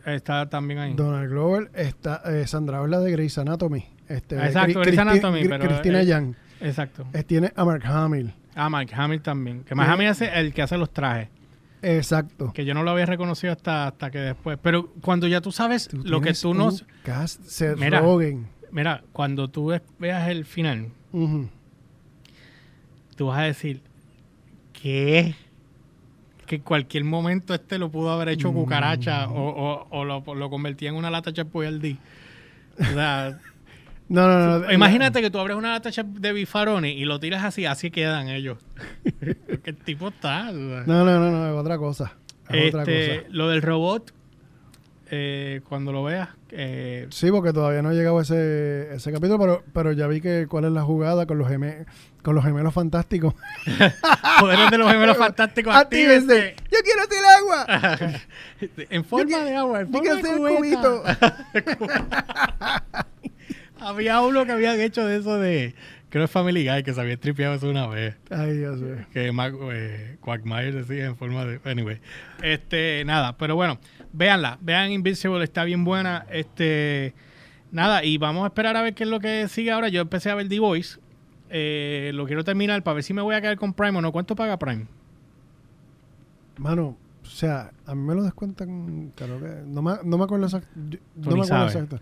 Está 0.05 0.47
también 0.49 0.79
ahí. 0.79 0.93
Donald 0.93 1.29
Glover 1.29 1.71
está. 1.75 2.21
eh, 2.25 2.45
Sandra 2.47 2.81
Oh 2.81 2.85
es 2.85 2.91
la 2.91 2.99
de 2.99 3.11
Grey's 3.11 3.37
Anatomy. 3.37 3.85
Este, 4.07 4.35
Exacto, 4.35 4.81
Grey's 4.81 4.97
Anatomy, 4.99 5.41
Cri- 5.43 5.49
pero, 5.49 5.67
Cristina 5.67 6.01
eh, 6.01 6.05
Yang. 6.05 6.35
Exacto. 6.61 7.05
Eh, 7.13 7.23
tiene 7.23 7.51
a 7.55 7.63
Mark 7.65 7.83
Hamill. 7.85 8.33
Ah, 8.55 8.69
Mike 8.69 8.93
Hamill 8.95 9.21
también. 9.21 9.63
Que 9.63 9.75
Mike 9.75 9.89
Hamill 9.89 10.07
es 10.07 10.21
el 10.21 10.53
que 10.53 10.61
hace 10.61 10.77
los 10.77 10.91
trajes. 10.91 11.29
Exacto. 11.81 12.51
Que 12.53 12.63
yo 12.65 12.73
no 12.73 12.83
lo 12.83 12.91
había 12.91 13.05
reconocido 13.05 13.51
hasta, 13.51 13.87
hasta 13.87 14.11
que 14.11 14.19
después. 14.19 14.57
Pero 14.61 14.87
cuando 15.01 15.27
ya 15.27 15.41
tú 15.41 15.51
sabes 15.51 15.87
Tú 15.87 15.97
lo 16.05 16.21
que 16.21 16.33
tú 16.33 16.53
no. 16.53 16.69
Cast 17.03 17.43
Seth 17.45 17.77
Mira. 17.77 18.01
Mira, 18.71 19.03
cuando 19.11 19.49
tú 19.49 19.67
ve- 19.67 19.81
veas 19.99 20.27
el 20.29 20.45
final, 20.45 20.89
Ujú. 21.11 21.49
tú 23.15 23.27
vas 23.27 23.39
a 23.39 23.43
decir, 23.43 23.81
¿qué? 24.83 25.33
Que 26.45 26.55
en 26.57 26.61
cualquier 26.61 27.05
momento 27.05 27.53
este 27.53 27.77
lo 27.79 27.89
pudo 27.89 28.11
haber 28.11 28.27
hecho 28.29 28.51
cucaracha 28.51 29.29
o, 29.29 29.47
o, 29.49 29.87
o 29.89 30.03
lo, 30.05 30.23
lo 30.35 30.49
convertía 30.49 30.89
en 30.89 30.95
una 30.95 31.09
lata 31.09 31.31
chef 31.31 31.49
Boyardee. 31.51 31.97
O 32.79 32.83
sea, 32.93 33.39
No, 34.09 34.27
no, 34.27 34.59
no. 34.59 34.71
imagínate 34.71 35.21
que 35.21 35.31
tú 35.31 35.39
abres 35.39 35.55
una 35.55 35.71
lata 35.71 35.89
de 36.03 36.33
bifaroni 36.33 36.89
y 36.89 37.05
lo 37.05 37.19
tiras 37.21 37.43
así, 37.45 37.65
así 37.65 37.89
quedan 37.89 38.27
ellos. 38.27 38.57
el 39.63 39.75
tipo 39.77 40.09
está. 40.09 40.51
No, 40.51 40.83
no, 40.85 41.05
no, 41.05 41.31
no, 41.31 41.47
es 41.47 41.53
otra 41.59 41.77
cosa. 41.77 42.13
Es 42.49 42.73
otra 42.75 42.81
Este, 42.83 43.21
cosa. 43.21 43.27
lo 43.31 43.47
del 43.49 43.61
robot, 43.61 44.13
eh, 45.11 45.61
cuando 45.67 45.91
lo 45.91 46.03
veas, 46.03 46.29
eh, 46.51 47.07
Sí, 47.11 47.29
porque 47.31 47.53
todavía 47.53 47.81
no 47.81 47.89
ha 47.89 47.93
llegado 47.93 48.19
ese, 48.21 48.93
ese 48.93 49.11
capítulo, 49.11 49.37
pero, 49.39 49.63
pero 49.73 49.91
ya 49.91 50.07
vi 50.07 50.21
que 50.21 50.47
cuál 50.49 50.65
es 50.65 50.71
la 50.71 50.81
jugada 50.83 51.25
con 51.25 51.37
los, 51.37 51.47
geme- 51.49 51.85
con 52.21 52.35
los 52.35 52.43
gemelos 52.43 52.73
fantásticos. 52.73 53.33
poderes 54.39 54.71
de 54.71 54.77
los 54.77 54.91
gemelos 54.91 55.17
fantásticos, 55.17 55.75
¡Actívense! 55.75 56.55
¡Yo 56.71 56.79
quiero 56.83 57.01
hacer 57.01 57.23
agua! 57.39 57.65
en 58.89 59.03
forma 59.05 59.37
de 59.39 59.55
agua, 59.55 59.81
en 59.81 59.91
¡Yo 59.91 60.01
forma 60.03 60.49
de 60.49 60.55
cubito! 60.55 61.03
Había 63.79 64.21
uno 64.21 64.45
que 64.45 64.51
habían 64.53 64.79
hecho 64.79 65.05
de 65.05 65.17
eso 65.17 65.37
de, 65.39 65.75
creo 66.09 66.21
que 66.21 66.25
es 66.25 66.31
Family 66.31 66.65
Guy, 66.65 66.83
que 66.83 66.93
se 66.93 67.01
había 67.01 67.17
tripeado 67.17 67.55
eso 67.55 67.69
una 67.69 67.85
vez. 67.87 68.15
Ay, 68.29 68.57
Dios 68.57 68.79
mío. 68.79 68.95
que 69.11 69.31
Mac, 69.33 69.53
eh, 69.73 70.15
Quagmire 70.21 70.71
decía 70.71 71.05
en 71.05 71.17
forma 71.17 71.43
de 71.45 71.59
anyway 71.65 71.99
este 72.41 73.03
nada 73.05 73.35
pero 73.37 73.55
bueno 73.55 73.79
véanla 74.13 74.57
vean 74.61 74.91
Invincible 74.91 75.43
está 75.43 75.63
bien 75.65 75.83
buena 75.83 76.25
este 76.31 77.13
nada 77.71 78.03
y 78.03 78.17
vamos 78.17 78.43
a 78.43 78.47
esperar 78.47 78.77
a 78.77 78.81
ver 78.81 78.93
qué 78.93 79.03
es 79.03 79.09
lo 79.09 79.19
que 79.19 79.47
sigue 79.49 79.71
ahora 79.71 79.89
yo 79.89 80.01
empecé 80.01 80.29
a 80.29 80.35
ver 80.35 80.47
The 80.47 80.59
Voice 80.59 80.99
eh, 81.49 82.11
lo 82.13 82.25
quiero 82.25 82.43
terminar 82.43 82.81
para 82.83 82.95
ver 82.95 83.03
si 83.03 83.13
me 83.13 83.21
voy 83.21 83.35
a 83.35 83.41
quedar 83.41 83.57
con 83.57 83.73
Prime 83.73 83.97
o 83.97 84.01
no 84.01 84.11
cuánto 84.11 84.35
paga 84.35 84.57
Prime 84.57 84.87
Mano, 86.57 86.95
o 87.23 87.25
sea, 87.25 87.71
a 87.85 87.95
mí 87.95 88.01
me 88.01 88.13
lo 88.13 88.23
descuentan, 88.23 89.11
creo 89.15 89.39
que... 89.39 89.63
No 89.65 89.81
me, 89.81 89.93
no 90.03 90.17
me 90.17 90.23
acuerdo 90.23 90.45
exacto. 90.45 90.69
No 91.15 91.35
me 91.35 91.41
acuerdo 91.43 91.65
exacto. 91.65 91.99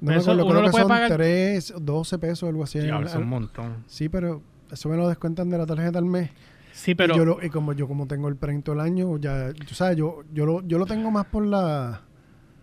No 0.00 0.12
me 0.12 0.16
acuerdo, 0.18 0.46
creo 0.48 0.62
que 0.62 0.70
son 0.72 0.88
pagar- 0.88 1.12
3, 1.16 1.74
12 1.80 2.18
pesos 2.18 2.42
o 2.44 2.48
algo 2.48 2.62
así. 2.62 2.78
Diablo, 2.78 3.08
es 3.08 3.14
Al- 3.14 3.22
un 3.22 3.28
montón 3.28 3.84
Sí, 3.88 4.08
pero 4.08 4.40
eso 4.70 4.88
me 4.88 4.96
lo 4.96 5.08
descuentan 5.08 5.50
de 5.50 5.58
la 5.58 5.66
tarjeta 5.66 5.98
al 5.98 6.04
mes. 6.04 6.30
Sí 6.78 6.94
pero 6.94 7.14
y, 7.14 7.16
yo 7.18 7.24
lo- 7.24 7.42
y 7.44 7.50
como 7.50 7.72
yo 7.72 7.86
como 7.88 8.06
tengo 8.06 8.28
el 8.28 8.36
Prime 8.36 8.62
todo 8.62 8.74
el 8.76 8.80
año, 8.80 9.16
ya, 9.18 9.52
tú 9.52 9.74
sabes, 9.74 9.96
yo, 9.96 10.22
yo, 10.32 10.46
lo, 10.46 10.66
yo 10.66 10.78
lo 10.78 10.86
tengo 10.86 11.10
más 11.10 11.26
por 11.26 11.44
la... 11.46 12.02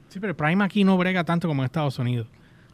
sí 0.10 0.19
pero 0.19 0.36
Prime 0.36 0.63
aquí 0.63 0.84
no 0.84 0.97
brega 0.97 1.23
tanto 1.23 1.47
como 1.47 1.62
en 1.62 1.65
Estados 1.65 1.99
Unidos 1.99 2.28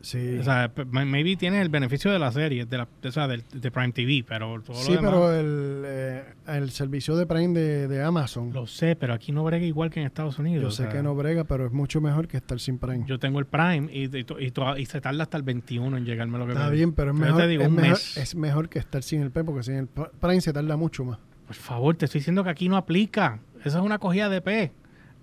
Sí, 0.03 0.39
o 0.39 0.43
sea 0.43 0.71
maybe 0.91 1.35
tienes 1.35 1.61
el 1.61 1.69
beneficio 1.69 2.11
de 2.11 2.17
la 2.17 2.31
serie 2.31 2.65
de 2.65 2.75
la 2.75 2.87
o 3.03 3.11
sea 3.11 3.27
del- 3.27 3.43
de, 3.53 3.69
Prime 3.69 3.91
TV 3.91 4.25
pero 4.27 4.59
todo 4.63 4.75
sí 4.75 4.93
lo 4.93 4.95
demás 4.97 5.11
pero 5.11 5.31
el, 5.39 5.83
eh, 5.85 6.23
el 6.47 6.71
servicio 6.71 7.15
de 7.15 7.27
Prime 7.27 7.53
de, 7.59 7.87
de 7.87 8.01
Amazon, 8.03 8.51
lo 8.51 8.65
sé 8.65 8.95
pero 8.95 9.13
aquí 9.13 9.31
no 9.31 9.43
brega 9.43 9.63
igual 9.63 9.91
que 9.91 9.99
en 9.99 10.07
Estados 10.07 10.39
Unidos 10.39 10.63
yo 10.63 10.67
o 10.69 10.71
sé 10.71 10.83
sea. 10.85 10.91
que 10.91 11.03
no 11.03 11.13
brega, 11.13 11.43
pero 11.43 11.67
es 11.67 11.71
mucho 11.71 12.01
mejor 12.01 12.27
que 12.27 12.37
estar 12.37 12.59
sin 12.59 12.79
Prime. 12.79 13.03
Yo 13.05 13.19
tengo 13.19 13.37
el 13.37 13.45
Prime 13.45 13.89
y, 13.93 14.05
y, 14.05 14.25
y 14.39 14.51
y 14.81 14.85
se 14.87 15.01
tarda 15.01 15.21
hasta 15.21 15.37
el 15.37 15.43
21 15.43 15.95
en 15.95 16.03
llegarme 16.03 16.39
lo 16.39 16.47
que 16.47 16.53
Está 16.53 16.65
pedí. 16.69 16.77
bien, 16.77 16.93
pero 16.93 17.11
es 17.11 17.19
Pero 17.19 17.33
mejor, 17.35 17.47
digo, 17.47 17.61
es, 17.63 17.69
mejor, 17.69 17.89
mes. 17.91 18.17
es 18.17 18.35
mejor 18.35 18.69
que 18.69 18.79
estar 18.79 19.03
sin 19.03 19.21
el 19.21 19.29
Prime, 19.29 19.45
porque 19.45 19.61
sin 19.61 19.75
el 19.75 19.87
Prime 19.87 20.41
se 20.41 20.51
tarda 20.51 20.77
mucho 20.77 21.05
más. 21.05 21.19
Por 21.51 21.55
favor, 21.59 21.95
te 21.97 22.05
estoy 22.05 22.19
diciendo 22.19 22.45
que 22.45 22.49
aquí 22.49 22.69
no 22.69 22.77
aplica. 22.77 23.39
Eso 23.65 23.77
es 23.79 23.83
una 23.83 23.99
cogida 23.99 24.29
de 24.29 24.39
P. 24.41 24.71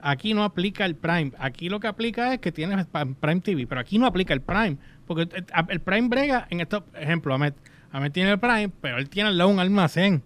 Aquí 0.01 0.35
no 0.35 0.45
aplica 0.45 0.85
el 0.85 0.95
Prime. 0.95 1.33
Aquí 1.38 1.71
lo 1.71 1.81
que 1.81 1.87
aplica 1.87 2.35
es 2.35 2.38
que 2.41 2.53
tienes 2.53 2.87
Prime 2.87 3.41
TV, 3.41 3.67
pero 3.67 3.81
aquí 3.81 3.99
no 3.99 4.05
aplica 4.07 4.35
el 4.35 4.43
Prime. 4.43 4.77
Porque 5.07 5.23
el, 5.23 5.47
el 5.71 5.81
Prime 5.81 6.09
brega 6.09 6.47
en 6.51 6.61
esto, 6.61 6.85
ejemplo, 6.95 7.33
Ahmed, 7.35 7.55
Ahmed 7.93 8.12
tiene 8.12 8.31
el 8.33 8.38
Prime, 8.38 8.71
pero 8.83 8.99
él 8.99 9.09
tiene 9.09 9.31
al 9.31 9.38
lado 9.38 9.49
un 9.49 9.59
almacén 9.59 10.23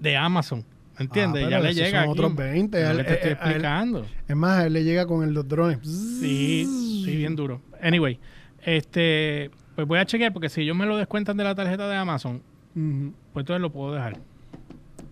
de 0.00 0.16
Amazon. 0.16 0.64
¿Entiendes? 0.98 1.44
Ah, 1.46 1.50
ya 1.50 1.60
le 1.60 1.74
llega 1.74 1.90
son 2.02 2.10
aquí. 2.10 2.18
otros 2.18 2.34
20. 2.36 2.78
Es 2.82 2.84
lo 2.84 2.90
a 2.90 2.94
que 2.94 3.00
él- 3.00 3.06
te 3.06 3.12
estoy 3.14 3.30
eh, 3.30 3.32
él- 3.32 3.46
explicando. 3.46 4.06
es 4.26 4.36
más, 4.36 4.64
él 4.64 4.72
le 4.72 4.84
llega 4.84 5.06
con 5.06 5.22
el 5.22 5.34
dos 5.34 5.46
drones. 5.46 5.78
Sí, 5.82 7.02
sí, 7.04 7.16
bien 7.16 7.36
duro. 7.36 7.60
Anyway, 7.82 8.18
este, 8.64 9.50
pues 9.74 9.86
voy 9.86 9.98
a 9.98 10.04
chequear 10.06 10.32
porque 10.32 10.48
si 10.48 10.62
ellos 10.62 10.76
me 10.76 10.86
lo 10.86 10.96
descuentan 10.96 11.36
de 11.36 11.44
la 11.44 11.54
tarjeta 11.54 11.88
de 11.88 11.96
Amazon, 11.96 12.42
pues 12.74 13.42
entonces 13.42 13.60
lo 13.60 13.70
puedo 13.70 13.92
dejar. 13.94 14.18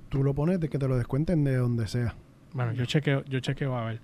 Tú 0.09 0.23
lo 0.25 0.35
pones 0.35 0.61
de 0.61 0.69
que 0.69 0.79
te 0.79 0.89
lo 0.89 0.97
descuenten 0.97 1.45
de 1.45 1.57
donde 1.57 1.87
sea. 1.87 2.15
Bueno, 2.53 2.73
yo 2.73 2.85
chequeo, 2.87 3.25
yo 3.27 3.41
chequeo 3.41 3.77
a 3.77 3.85
ver. 3.85 4.01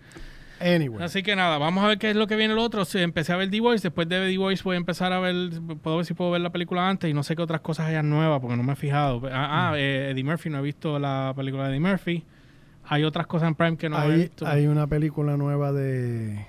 Anyway. 0.60 1.02
Así 1.02 1.22
que 1.22 1.34
nada, 1.34 1.58
vamos 1.58 1.82
a 1.84 1.88
ver 1.88 1.98
qué 1.98 2.10
es 2.10 2.16
lo 2.16 2.26
que 2.26 2.36
viene 2.36 2.52
el 2.52 2.58
otro. 2.58 2.84
Sí, 2.84 2.98
empecé 2.98 3.32
a 3.32 3.36
ver 3.36 3.50
The 3.50 3.60
Voice, 3.60 3.82
después 3.82 4.08
de 4.08 4.28
The 4.28 4.38
Voice 4.38 4.62
voy 4.62 4.74
a 4.74 4.78
empezar 4.78 5.12
a 5.12 5.18
ver, 5.18 5.34
puedo 5.82 5.96
ver 5.96 6.06
si 6.06 6.14
puedo 6.14 6.30
ver 6.30 6.40
la 6.42 6.50
película 6.50 6.88
antes 6.88 7.10
y 7.10 7.14
no 7.14 7.22
sé 7.22 7.34
qué 7.34 7.42
otras 7.42 7.60
cosas 7.60 7.88
hayan 7.88 8.08
nuevas 8.08 8.40
porque 8.40 8.56
no 8.56 8.62
me 8.62 8.74
he 8.74 8.76
fijado. 8.76 9.20
Ah, 9.32 9.70
ah, 9.70 9.78
eh, 9.78 10.10
Eddie 10.10 10.24
Murphy, 10.24 10.50
no 10.50 10.58
he 10.58 10.62
visto 10.62 10.98
la 10.98 11.32
película 11.34 11.64
de 11.64 11.70
Eddie 11.70 11.80
Murphy. 11.80 12.24
Hay 12.84 13.02
otras 13.02 13.26
cosas 13.26 13.48
en 13.48 13.54
Prime 13.54 13.76
que 13.76 13.88
no 13.88 13.98
he 13.98 14.02
hay, 14.02 14.20
visto. 14.20 14.46
hay 14.46 14.66
una 14.66 14.86
película 14.86 15.36
nueva 15.36 15.72
de 15.72 16.46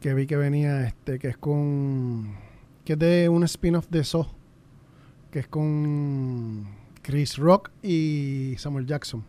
que 0.00 0.14
vi 0.14 0.26
que 0.26 0.36
venía 0.36 0.86
este 0.86 1.18
que 1.18 1.28
es 1.28 1.36
con 1.38 2.36
que 2.84 2.92
es 2.92 2.98
de 2.98 3.28
un 3.30 3.42
spin-off 3.44 3.88
de 3.88 4.04
Saw 4.04 4.26
que 5.30 5.38
es 5.38 5.48
con 5.48 6.66
Chris 7.04 7.36
Rock 7.36 7.70
y 7.82 8.54
Samuel 8.58 8.86
Jackson 8.86 9.24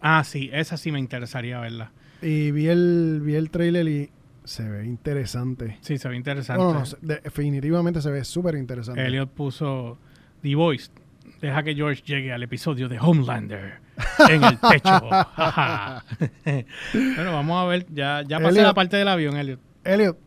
Ah, 0.00 0.22
sí, 0.24 0.48
esa 0.52 0.76
sí 0.76 0.92
me 0.92 0.98
interesaría 1.00 1.58
verla. 1.58 1.90
y 2.22 2.50
vi 2.52 2.68
el 2.68 3.20
vi 3.24 3.34
el 3.34 3.50
trailer 3.50 3.88
y 3.88 4.10
se 4.44 4.68
ve 4.68 4.84
interesante 4.86 5.78
Sí, 5.80 5.98
se 5.98 6.08
ve 6.08 6.16
interesante. 6.16 6.62
no, 6.62 6.72
no, 6.72 6.78
no, 6.80 6.86
se- 6.86 6.96
de- 7.00 7.20
definitivamente 7.20 8.00
se 8.02 8.10
ve 8.10 8.24
súper 8.24 8.54
interesante 8.56 9.04
Elliot 9.06 9.30
puso 9.30 9.98
The 10.42 10.54
Voice. 10.54 10.90
Deja 11.40 11.62
que 11.62 11.74
George 11.74 12.02
llegue 12.04 12.32
al 12.32 12.42
episodio 12.42 12.88
de 12.88 12.98
Homelander 13.00 13.80
en 14.28 14.44
el 14.44 14.58
techo. 14.58 15.00
Bueno, 16.92 17.32
vamos 17.32 17.62
a 17.62 17.66
ver. 17.66 17.86
Ya, 17.92 18.22
ya 18.22 18.38
pasé 18.38 18.50
Elliot. 18.50 18.66
la 18.66 18.74
parte 18.74 18.96
del 18.96 19.08
avión, 19.08 19.36
Elliot. 19.36 19.60
Elliot 19.84 20.18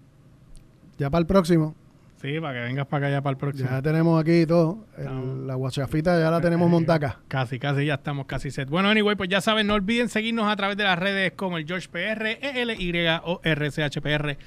ya 0.97 1.09
para 1.09 1.19
el 1.21 1.25
próximo 1.27 1.75
Sí, 2.21 2.39
para 2.39 2.53
que 2.53 2.59
vengas 2.65 2.87
para 2.87 3.07
acá 3.07 3.15
ya 3.15 3.21
para 3.21 3.31
el 3.31 3.37
próximo. 3.37 3.69
ya 3.69 3.81
tenemos 3.81 4.19
aquí 4.21 4.45
todo 4.47 4.85
el- 4.97 5.45
la 5.47 5.55
guachafita 5.55 6.19
ya 6.19 6.31
la 6.31 6.41
tenemos 6.41 6.69
montaca 6.69 7.19
Casi, 7.27 7.59
casi, 7.59 7.85
ya 7.85 7.95
estamos 7.95 8.25
casi 8.25 8.49
set. 8.51 8.69
Bueno, 8.69 8.89
anyway, 8.89 9.15
pues 9.15 9.29
ya 9.29 9.41
saben, 9.41 9.67
no 9.67 9.73
olviden 9.75 10.09
seguirnos 10.09 10.47
a 10.47 10.55
través 10.55 10.77
de 10.77 10.83
las 10.85 10.97
redes 10.97 11.33
como 11.35 11.57
el 11.57 11.65
George 11.67 11.87
PR, 11.89 12.39
ELY 12.41 12.93
o 13.23 13.41
RCHPR 13.43 14.37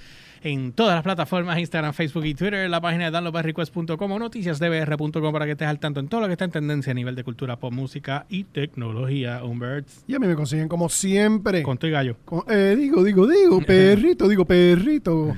en 0.42 0.72
todas 0.72 0.94
las 0.94 1.02
plataformas, 1.02 1.58
Instagram, 1.58 1.92
Facebook 1.92 2.24
y 2.24 2.32
Twitter, 2.34 2.70
la 2.70 2.80
página 2.80 3.06
de 3.06 3.10
downloadbyrequest.com 3.10 4.12
o 4.12 4.18
noticiasdbr.com 4.20 5.32
para 5.32 5.46
que 5.46 5.52
estés 5.52 5.66
al 5.66 5.80
tanto 5.80 5.98
en 6.00 6.06
todo 6.08 6.20
lo 6.20 6.26
que 6.28 6.32
está 6.34 6.44
en 6.44 6.52
tendencia 6.52 6.92
a 6.92 6.94
nivel 6.94 7.16
de 7.16 7.24
cultura, 7.24 7.56
pop, 7.56 7.72
música 7.72 8.24
y 8.28 8.44
tecnología. 8.44 9.42
Humberts, 9.44 10.04
y 10.06 10.14
a 10.14 10.18
mí 10.20 10.26
me 10.28 10.36
consiguen 10.36 10.68
como 10.68 10.88
siempre 10.88 11.62
con 11.64 11.76
tu 11.76 11.88
y 11.88 11.90
gallo. 11.90 12.16
Como- 12.24 12.44
eh, 12.48 12.76
digo, 12.78 13.02
digo, 13.02 13.26
digo, 13.26 13.60
perrito, 13.66 14.28
digo, 14.28 14.44
perrito. 14.44 15.36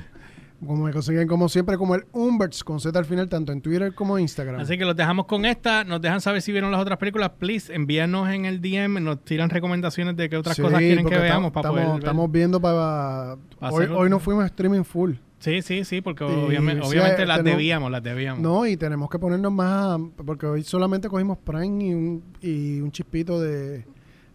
Como 0.65 0.83
me 0.85 0.91
consiguen 0.93 1.27
como 1.27 1.49
siempre, 1.49 1.75
como 1.77 1.95
el 1.95 2.05
Umberts 2.11 2.63
con 2.63 2.79
Z 2.79 2.97
al 2.97 3.05
final, 3.05 3.27
tanto 3.29 3.51
en 3.51 3.61
Twitter 3.61 3.95
como 3.95 4.17
en 4.17 4.21
Instagram. 4.23 4.59
Así 4.61 4.77
que 4.77 4.85
los 4.85 4.95
dejamos 4.95 5.25
con 5.25 5.45
esta. 5.45 5.83
Nos 5.83 6.01
dejan 6.01 6.21
saber 6.21 6.41
si 6.43 6.51
vieron 6.51 6.71
las 6.71 6.79
otras 6.79 6.99
películas. 6.99 7.31
Please, 7.39 7.73
envíanos 7.73 8.29
en 8.29 8.45
el 8.45 8.61
DM. 8.61 9.01
Nos 9.03 9.25
tiran 9.25 9.49
recomendaciones 9.49 10.15
de 10.15 10.29
qué 10.29 10.37
otras 10.37 10.55
Sí, 10.55 10.61
cosas 10.61 10.77
quieren 10.79 11.05
que 11.07 11.17
veamos 11.17 11.51
para 11.51 11.69
estamos, 11.69 11.79
poder 11.81 11.93
ver. 11.95 11.99
estamos 12.03 12.31
viendo 12.31 12.61
para... 12.61 13.37
Pa 13.59 13.69
Hoy, 13.71 13.85
hoy 13.85 14.05
otro. 14.07 14.19
fuimos 14.19 14.43
a 14.43 14.47
streaming 14.47 14.83
full. 14.83 15.13
Sí, 15.39 15.63
sí, 15.63 15.83
sí, 15.83 16.01
porque 16.01 16.23
Y 16.23 16.27
obviamente, 16.27 16.85
obviamente 16.85 17.23
eh, 17.23 17.25
las 17.25 17.37
tenemos- 17.37 17.57
debíamos, 17.57 17.91
las 17.91 18.03
debíamos. 18.03 18.43
No, 18.43 18.67
y 18.67 18.77
tenemos 18.77 19.09
que 19.09 19.17
ponernos 19.17 19.51
más, 19.51 19.99
porque 20.23 20.45
hoy 20.45 20.63
solamente 20.63 21.09
cogimos 21.09 21.39
Prime 21.39 21.83
y 21.83 21.93
un, 21.95 22.23
y 22.39 22.79
un 22.81 22.91
chispito 22.91 23.41
de... 23.41 23.83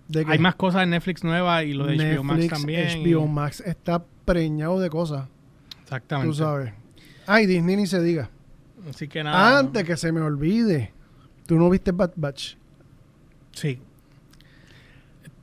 de 0.09 0.25
que 0.25 0.33
Hay 0.33 0.41
más 0.41 0.57
cosas 0.57 0.83
en 0.83 0.91
Netflix 0.91 1.23
nueva 1.23 1.63
y 1.63 1.73
lo 1.75 1.87
de 1.87 1.95
HBO 2.17 2.25
Max 2.25 2.41
Netflix, 2.41 2.59
también. 2.61 2.89
HBO 3.05 3.25
y- 3.25 3.29
Max 3.29 3.63
está 3.65 4.05
preñado 4.25 4.81
de 4.81 4.91
cosas, 4.91 5.29
Exactamente. 5.87 6.29
tú 6.31 6.35
sabes. 6.35 6.73
Ay, 7.27 7.47
Disney 7.47 7.77
ni 7.77 7.87
se 7.87 8.03
diga. 8.03 8.29
Así 8.91 9.07
que 9.09 9.23
nada. 9.23 9.59
Antes 9.59 9.85
que 9.85 9.97
se 9.97 10.11
me 10.13 10.21
olvide, 10.21 10.93
tú 11.47 11.57
no 11.57 11.71
viste 11.71 11.93
Bad 11.93 12.13
Batch. 12.17 12.55
Sí. 13.53 13.81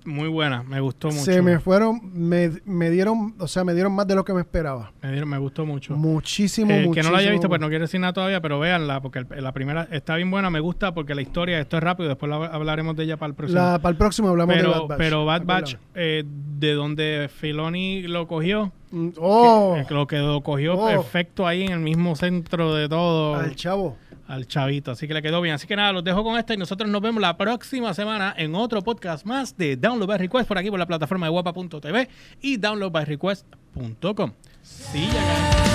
Muy 0.05 0.27
buena, 0.27 0.63
me 0.63 0.81
gustó 0.81 1.07
mucho. 1.07 1.23
Se 1.23 1.41
me 1.41 1.59
fueron, 1.59 2.11
me, 2.13 2.51
me 2.65 2.89
dieron, 2.89 3.35
o 3.39 3.47
sea, 3.47 3.63
me 3.63 3.73
dieron 3.73 3.93
más 3.93 4.05
de 4.05 4.15
lo 4.15 4.25
que 4.25 4.33
me 4.33 4.41
esperaba. 4.41 4.91
me, 5.01 5.11
dieron- 5.13 5.29
me 5.29 5.37
gustó 5.37 5.65
mucho. 5.65 5.95
Muchísimo, 5.95 6.71
Eh, 6.71 6.85
muchísimo. 6.85 6.93
que 6.93 7.03
no 7.03 7.11
la 7.11 7.19
haya 7.19 7.31
visto, 7.31 7.47
pues 7.47 7.61
no 7.61 7.67
más. 7.67 7.69
quiere 7.69 7.83
decir 7.85 8.01
nada 8.01 8.11
todavía, 8.11 8.41
pero 8.41 8.59
véanla, 8.59 9.01
porque 9.01 9.19
el- 9.19 9.27
la 9.43 9.53
primera 9.53 9.87
está 9.91 10.17
bien 10.17 10.29
buena, 10.29 10.49
me 10.49 10.59
gusta 10.59 10.93
porque 10.93 11.15
la 11.15 11.21
historia, 11.21 11.57
esto 11.61 11.77
es 11.77 11.83
rápido, 11.83 12.09
después 12.09 12.29
la- 12.29 12.47
hablaremos 12.47 12.97
de 12.97 13.03
ella 13.05 13.15
para 13.15 13.29
el 13.29 13.35
próximo. 13.35 13.61
La- 13.61 13.79
para 13.79 13.91
el 13.91 13.97
próximo 13.97 14.27
hablamos 14.27 14.55
de 14.55 14.61
pero, 14.61 14.71
Bad 14.73 14.87
Batch. 14.89 14.97
pero 14.97 15.25
Bad 15.25 15.45
Batch, 15.45 15.75
eh, 15.95 16.23
de 16.59 16.73
donde 16.73 17.29
Filoni 17.33 18.01
lo 18.03 18.27
cogió, 18.27 18.73
Oh, 19.17 19.75
que, 19.77 19.85
que 19.87 19.93
lo 19.93 20.05
que 20.07 20.17
lo 20.17 20.41
cogió 20.41 20.75
Oh. 20.75 20.85
perfecto 20.87 21.47
ahí 21.47 21.63
en 21.63 21.71
el 21.71 21.79
mismo 21.79 22.15
centro 22.15 22.73
de 22.75 22.87
todo. 22.87 23.35
al 23.35 23.55
chavo. 23.55 23.97
al 24.27 24.47
chavito. 24.47 24.91
Así 24.91 25.07
que 25.07 25.13
le 25.13 25.21
quedó 25.21 25.41
bien. 25.41 25.55
Así 25.55 25.67
que 25.67 25.75
nada, 25.75 25.91
los 25.91 26.03
dejo 26.03 26.23
con 26.23 26.37
esta 26.37 26.53
y 26.53 26.57
nosotros 26.57 26.89
nos 26.89 27.01
vemos 27.01 27.21
la 27.21 27.35
próxima 27.37 27.93
semana 27.93 28.33
en 28.37 28.55
otro 28.55 28.81
podcast 28.83 29.25
más 29.25 29.57
de 29.57 29.75
Download 29.77 30.07
by 30.07 30.17
Request 30.19 30.47
por 30.47 30.57
aquí 30.57 30.69
por 30.69 30.79
la 30.79 30.85
plataforma 30.85 31.25
de 31.25 31.31
guapa.tv 31.31 32.07
y 32.41 32.57
downloadbyrequest.com. 32.57 34.31
Sí, 34.61 35.07
ya 35.13 35.72